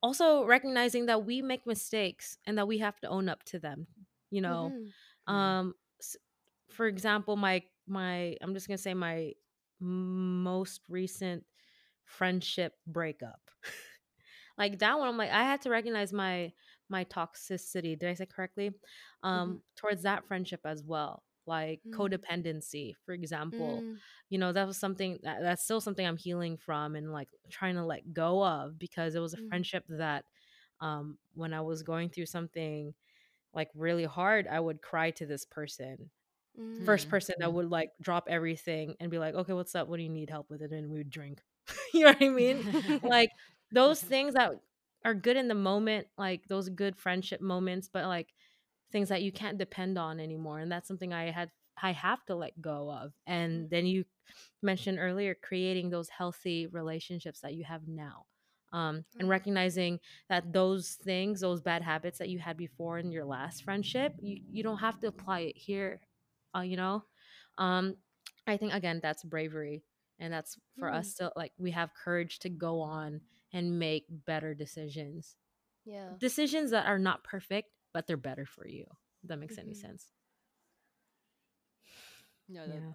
also 0.02 0.46
recognizing 0.46 1.06
that 1.08 1.26
we 1.26 1.42
make 1.42 1.66
mistakes 1.66 2.38
and 2.46 2.58
that 2.58 2.68
we 2.68 2.80
have 2.80 3.00
to 3.02 3.08
own 3.08 3.30
up 3.30 3.44
to 3.46 3.60
them. 3.60 3.88
You 4.30 4.42
know, 4.42 4.74
Mhm. 4.74 4.94
Mhm. 5.30 5.34
um 5.34 5.76
for 6.70 6.88
example 6.88 7.36
my 7.38 7.64
my 7.88 8.36
i'm 8.42 8.54
just 8.54 8.68
gonna 8.68 8.78
say 8.78 8.94
my 8.94 9.34
most 9.80 10.82
recent 10.90 11.46
friendship 12.06 12.78
breakup 12.88 13.42
like 14.58 14.80
that 14.80 14.98
one 15.00 15.08
i'm 15.08 15.18
like 15.18 15.32
i 15.32 15.44
had 15.44 15.62
to 15.62 15.70
recognize 15.70 16.14
my 16.14 16.52
my 16.90 17.04
toxicity 17.06 17.98
did 17.98 18.10
i 18.10 18.14
say 18.14 18.26
correctly 18.26 18.72
um 19.24 19.62
towards 19.76 20.04
that 20.04 20.26
friendship 20.28 20.62
as 20.66 20.84
well 20.84 21.24
like 21.46 21.82
Mm. 21.86 21.94
codependency 21.94 22.94
for 23.06 23.14
example 23.14 23.86
Mm. 23.86 24.02
you 24.30 24.38
know 24.38 24.52
that 24.52 24.68
was 24.68 24.78
something 24.78 25.20
that, 25.24 25.42
that's 25.42 25.64
still 25.64 25.82
something 25.82 26.06
i'm 26.06 26.18
healing 26.18 26.58
from 26.58 26.96
and 26.96 27.12
like 27.12 27.30
trying 27.50 27.76
to 27.76 27.86
let 27.86 28.14
go 28.14 28.44
of 28.46 28.78
because 28.80 29.16
it 29.16 29.20
was 29.20 29.34
a 29.34 29.38
Mhm. 29.38 29.50
friendship 29.50 29.84
that 29.90 30.26
um 30.82 31.18
when 31.34 31.54
i 31.54 31.62
was 31.62 31.84
going 31.84 32.10
through 32.10 32.26
something 32.26 32.94
like 33.54 33.70
really 33.76 34.06
hard 34.06 34.48
i 34.48 34.60
would 34.60 34.82
cry 34.82 35.12
to 35.12 35.26
this 35.26 35.46
person 35.46 36.10
Mm. 36.58 36.84
first 36.86 37.10
person 37.10 37.36
that 37.40 37.54
would 37.54 37.70
like 37.70 37.90
drop 38.02 38.28
everything 38.30 38.96
and 39.00 39.12
be 39.12 39.20
like 39.20 39.36
okay 39.36 39.54
what's 39.54 39.76
up 39.76 39.88
what 39.88 39.98
do 39.98 40.04
you 40.04 40.10
need 40.10 40.30
help 40.30 40.50
with 40.50 40.62
it 40.62 40.72
and 40.72 40.90
we 40.90 40.98
would 40.98 41.10
drink 41.10 41.40
you 41.94 42.02
know 42.02 42.08
what 42.08 42.22
i 42.22 42.30
mean 42.30 42.64
like 43.04 43.30
those 43.74 44.02
things 44.02 44.36
that 44.36 44.54
are 45.06 45.16
good 45.16 45.38
in 45.38 45.50
the 45.50 45.56
moment 45.56 46.08
like 46.18 46.48
those 46.50 46.70
good 46.70 46.98
friendship 46.98 47.42
moments 47.42 47.90
but 47.94 48.06
like 48.08 48.30
things 48.92 49.10
that 49.10 49.24
you 49.24 49.32
can't 49.32 49.60
depend 49.60 49.98
on 50.00 50.20
anymore 50.20 50.60
and 50.60 50.72
that's 50.72 50.88
something 50.88 51.14
i 51.14 51.32
had 51.32 51.52
i 51.84 51.92
have 51.94 52.26
to 52.26 52.36
let 52.36 52.62
go 52.62 52.92
of 52.92 53.14
and 53.28 53.70
then 53.72 53.86
you 53.88 54.06
mentioned 54.64 55.00
earlier 55.00 55.36
creating 55.42 55.90
those 55.90 56.10
healthy 56.10 56.68
relationships 56.68 57.42
that 57.42 57.56
you 57.56 57.66
have 57.66 57.88
now 57.88 58.26
um, 58.74 59.06
and 59.20 59.30
Mhm. 59.30 59.30
recognizing 59.30 60.00
that 60.30 60.54
those 60.54 60.98
things 61.04 61.42
those 61.42 61.62
bad 61.62 61.84
habits 61.84 62.20
that 62.20 62.30
you 62.30 62.40
had 62.40 62.58
before 62.58 63.00
in 63.00 63.12
your 63.12 63.26
last 63.26 63.64
friendship 63.64 64.14
you, 64.22 64.40
you 64.52 64.64
don't 64.64 64.80
have 64.80 65.00
to 65.00 65.08
apply 65.08 65.42
it 65.42 65.58
here 65.58 66.02
uh, 66.56 66.62
you 66.62 66.78
know 66.78 67.04
um, 67.58 67.96
i 68.48 68.58
think 68.58 68.74
again 68.74 69.00
that's 69.02 69.24
bravery 69.24 69.84
and 70.20 70.34
that's 70.34 70.58
for 70.80 70.92
Mm. 70.92 70.94
us 70.94 71.16
to 71.16 71.32
like 71.36 71.54
we 71.58 71.72
have 71.72 71.92
courage 71.94 72.40
to 72.40 72.50
go 72.50 72.82
on 72.82 73.22
and 73.54 73.80
make 73.80 74.06
better 74.10 74.54
decisions 74.56 75.36
Yeah. 75.86 76.18
decisions 76.20 76.72
that 76.72 76.86
are 76.88 77.00
not 77.00 77.24
perfect 77.24 77.70
but 77.94 78.08
they're 78.08 78.18
better 78.18 78.46
for 78.46 78.68
you 78.68 78.86
that 79.24 79.40
makes 79.40 79.58
any 79.58 79.74
Mhm. 79.74 79.82
sense 79.82 80.08
Yeah, 82.48 82.66
that, 82.68 82.74
yeah 82.74 82.94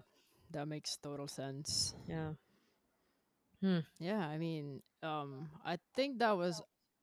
that 0.51 0.67
makes 0.67 0.97
total 0.97 1.27
sense. 1.27 1.93
yeah 2.07 2.33
Yeah, 3.99 4.19
I 4.19 4.37
mean, 4.37 4.81
um, 5.03 5.49
I 5.65 5.77
think 5.95 6.19
that 6.19 6.37
was 6.37 6.61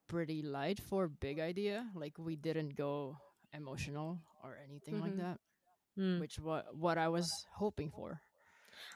pretty 0.08 0.42
light 0.42 0.80
for 0.80 1.08
big 1.08 1.38
idea. 1.40 1.86
Like 1.94 2.14
we 2.18 2.36
didn't 2.36 2.76
go 2.76 3.16
emotional 3.52 4.18
or 4.42 4.56
anything 4.64 5.00
like 5.00 5.12
Mhm. 5.12 5.18
that, 5.18 5.38
Mm. 5.98 6.20
which 6.20 6.38
what 6.38 6.74
what 6.76 6.98
I 6.98 7.08
was 7.08 7.30
hoping 7.54 7.90
for. 7.90 8.20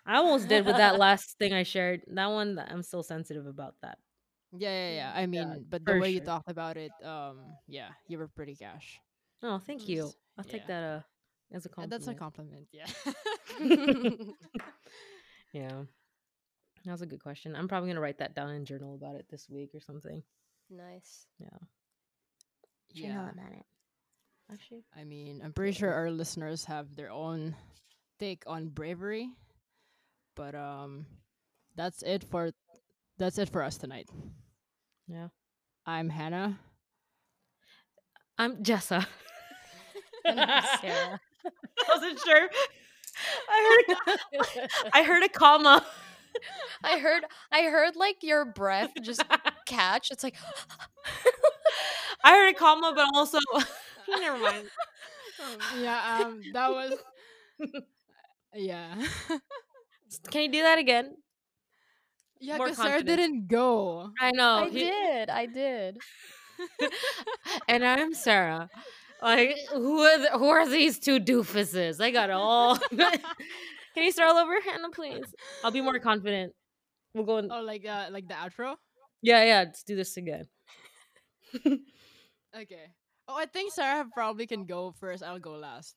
i 0.06 0.16
almost 0.16 0.48
did 0.48 0.64
with 0.66 0.76
that 0.76 0.96
last 1.04 1.38
thing 1.38 1.52
i 1.52 1.62
shared 1.64 2.02
that 2.08 2.26
one 2.30 2.58
i'm 2.58 2.82
still 2.82 3.02
sensitive 3.02 3.46
about 3.46 3.74
that 3.82 3.98
Yeah, 4.52 4.70
yeah, 4.70 4.94
yeah. 4.94 5.12
I 5.14 5.20
yeah, 5.20 5.26
mean, 5.26 5.64
but 5.68 5.84
the 5.86 5.94
way 5.96 6.10
you 6.10 6.20
sure. 6.20 6.26
talked 6.26 6.50
about 6.50 6.76
it, 6.76 6.92
um, 7.04 7.56
yeah, 7.68 7.90
you 8.08 8.18
were 8.18 8.28
pretty 8.28 8.54
cash. 8.56 9.00
oh 9.42 9.58
thank 9.58 9.82
Mm. 9.82 9.88
you 9.88 10.14
I'll 10.38 10.44
take 10.44 10.66
that 10.66 10.82
uh 10.82 11.00
as 11.52 11.66
a 11.66 11.68
Yeah, 11.68 11.74
compliment 11.74 11.90
that's 11.90 12.06
a 12.08 12.14
compliment. 12.14 12.68
Yeah. 12.72 12.86
yeah 15.52 15.82
that 16.84 16.92
was 16.92 17.02
a 17.02 17.06
good 17.06 17.20
question 17.22 17.54
i'm 17.56 17.68
probably 17.68 17.88
gonna 17.88 18.00
write 18.00 18.18
that 18.18 18.34
down 18.34 18.50
and 18.50 18.66
journal 18.66 18.94
about 18.94 19.16
it 19.16 19.26
this 19.30 19.48
week 19.48 19.74
or 19.74 19.80
something 19.80 20.22
nice. 20.70 21.26
yeah. 21.38 21.48
about 23.22 23.34
it 23.52 23.64
actually 24.52 24.84
I 24.96 25.04
mean, 25.04 25.40
I'm 25.44 25.52
pretty 25.52 25.72
sure 25.72 25.92
our 25.92 26.10
listeners 26.10 26.64
have 26.64 26.94
their 26.96 27.10
own 27.10 27.54
take 28.18 28.42
on 28.46 28.68
bravery, 28.68 29.30
but 30.34 30.54
um, 30.54 31.06
that's 31.76 32.02
it 32.02 32.24
for 32.24 32.50
that's 33.18 33.38
it 33.38 33.48
for 33.50 33.62
us 33.62 33.76
tonight. 33.78 34.08
Yeah 35.10 35.28
I'm 35.86 36.10
Hannah. 36.10 36.58
i'm 38.38 38.62
jessa 38.64 39.06
And 40.26 40.40
I'm 40.40 40.62
Sarah. 40.80 41.20
I 41.46 41.50
wasn't 41.94 42.20
sure. 42.20 42.50
I 43.48 43.84
heard 44.16 44.18
I 44.92 45.02
heard 45.04 45.24
a 45.24 45.28
comma. 45.28 45.86
I 46.84 46.98
heard 46.98 47.24
I 47.52 47.62
heard 47.64 47.96
like 47.96 48.22
your 48.22 48.44
breath 48.44 48.92
just 49.02 49.24
catch. 49.66 50.10
It's 50.10 50.24
like 50.24 50.36
I 52.24 52.30
heard 52.30 52.50
a 52.54 52.54
comma, 52.58 52.92
but 52.94 53.08
also 53.14 53.38
never 54.08 54.38
mind. 54.38 54.70
Um, 55.38 55.58
yeah, 55.70 56.26
um, 56.26 56.42
that 56.52 56.70
was 56.70 56.94
yeah, 58.54 58.94
Can 60.30 60.42
you 60.42 60.52
do 60.52 60.62
that 60.62 60.78
again? 60.78 61.16
Yeah. 62.40 62.56
More 62.56 62.66
Because 62.66 62.78
Sarah 62.78 62.90
confidence. 62.98 63.16
didn't 63.16 63.48
go. 63.48 64.10
I 64.20 64.30
know. 64.32 64.64
I 64.64 64.68
he- 64.70 64.78
did. 64.80 65.30
I 65.30 65.46
did. 65.46 65.98
and 67.68 67.84
I'm 67.84 68.12
Sarah. 68.14 68.68
Like 69.22 69.56
who 69.72 70.00
are 70.00 70.18
the, 70.18 70.30
who 70.38 70.48
are 70.48 70.66
these 70.68 70.98
two 70.98 71.20
doofuses? 71.20 72.00
I 72.00 72.10
got 72.10 72.30
it 72.30 72.34
all. 72.34 72.76
Can 72.90 74.04
you 74.04 74.12
start 74.12 74.30
all 74.30 74.38
over, 74.38 74.60
Hannah, 74.60 74.90
please? 74.90 75.24
I'll 75.64 75.70
be 75.70 75.80
more 75.80 75.98
confident. 75.98 76.52
We'll 77.14 77.24
go. 77.24 77.38
In, 77.38 77.50
Oh, 77.50 77.60
like 77.60 77.84
uh, 77.86 78.06
like 78.10 78.28
the 78.28 78.34
outro. 78.34 78.76
yeah, 79.22 79.42
yeah. 79.44 79.58
Let's 79.66 79.82
do 79.82 79.96
this 79.96 80.16
again. 80.16 80.46
Okay. 82.56 82.86
Oh, 83.28 83.36
I 83.36 83.46
think 83.46 83.72
Sarah 83.72 84.06
probably 84.12 84.46
can 84.46 84.64
go 84.66 84.92
first. 84.98 85.22
I'll 85.22 85.38
go 85.38 85.52
last. 85.52 85.94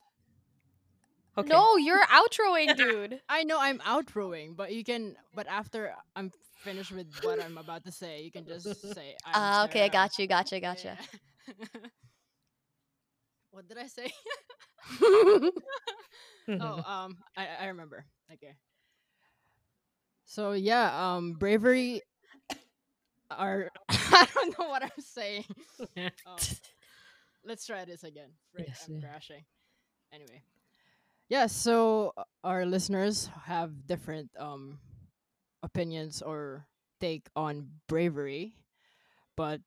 Okay. 1.37 1.49
No, 1.49 1.77
you're 1.77 2.03
outroing, 2.05 2.75
dude. 2.75 3.21
I 3.29 3.43
know 3.43 3.59
I'm 3.59 3.79
outroing, 3.79 4.55
but 4.55 4.73
you 4.73 4.83
can. 4.83 5.15
But 5.33 5.47
after 5.47 5.93
I'm 6.15 6.31
finished 6.63 6.91
with 6.91 7.07
what 7.21 7.41
I'm 7.41 7.57
about 7.57 7.83
to 7.85 7.91
say, 7.91 8.21
you 8.23 8.31
can 8.31 8.45
just 8.45 8.75
say. 8.93 9.15
Ah, 9.33 9.65
okay, 9.65 9.83
I 9.85 9.89
Sarah." 9.89 9.89
got 9.89 10.17
you, 10.19 10.27
gotcha, 10.27 10.59
Yeah, 10.59 10.59
gotcha. 10.59 10.97
yeah. 10.97 11.05
what 13.51 13.67
did 13.67 13.77
I 13.77 13.87
say? 13.87 14.11
Oh, 16.59 16.81
um, 16.85 17.17
I 17.37 17.47
I 17.61 17.65
remember. 17.67 18.05
Okay. 18.33 18.55
So 20.25 20.51
yeah, 20.53 21.15
um, 21.15 21.33
bravery. 21.33 22.01
Are 23.31 23.69
I 23.89 24.27
don't 24.33 24.57
know 24.59 24.67
what 24.67 24.83
I'm 24.83 24.89
saying. 24.99 25.45
Um, 26.25 26.47
let's 27.43 27.65
try 27.65 27.85
this 27.85 28.03
again. 28.03 28.31
Right, 28.55 28.67
Yes, 28.67 28.87
I'm 28.87 28.95
yeah. 28.95 28.99
crashing. 28.99 29.43
Anyway, 30.13 30.41
yeah. 31.33 31.47
So 31.47 32.13
uh, 32.15 32.23
our 32.43 32.63
listeners 32.63 33.27
have 33.45 33.87
different 33.87 34.29
um 34.37 34.77
opinions 35.63 36.21
or 36.21 36.67
take 37.01 37.25
on 37.35 37.69
bravery, 37.87 38.53
but 39.35 39.59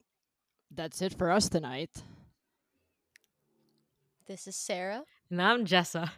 that's 0.70 1.02
it 1.02 1.18
for 1.18 1.28
us 1.28 1.48
tonight. 1.48 1.90
This 4.28 4.46
is 4.46 4.54
Sarah. 4.54 5.02
and 5.28 5.42
I'm 5.42 5.66
Jessa. 5.66 6.10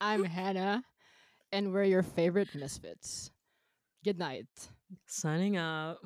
I'm 0.00 0.22
Hannah, 0.22 0.84
and 1.50 1.72
we're 1.72 1.90
your 1.90 2.04
favorite 2.04 2.54
misfits. 2.54 3.32
Good 4.04 4.20
night. 4.20 4.46
Signing 5.06 5.56
out. 5.56 5.98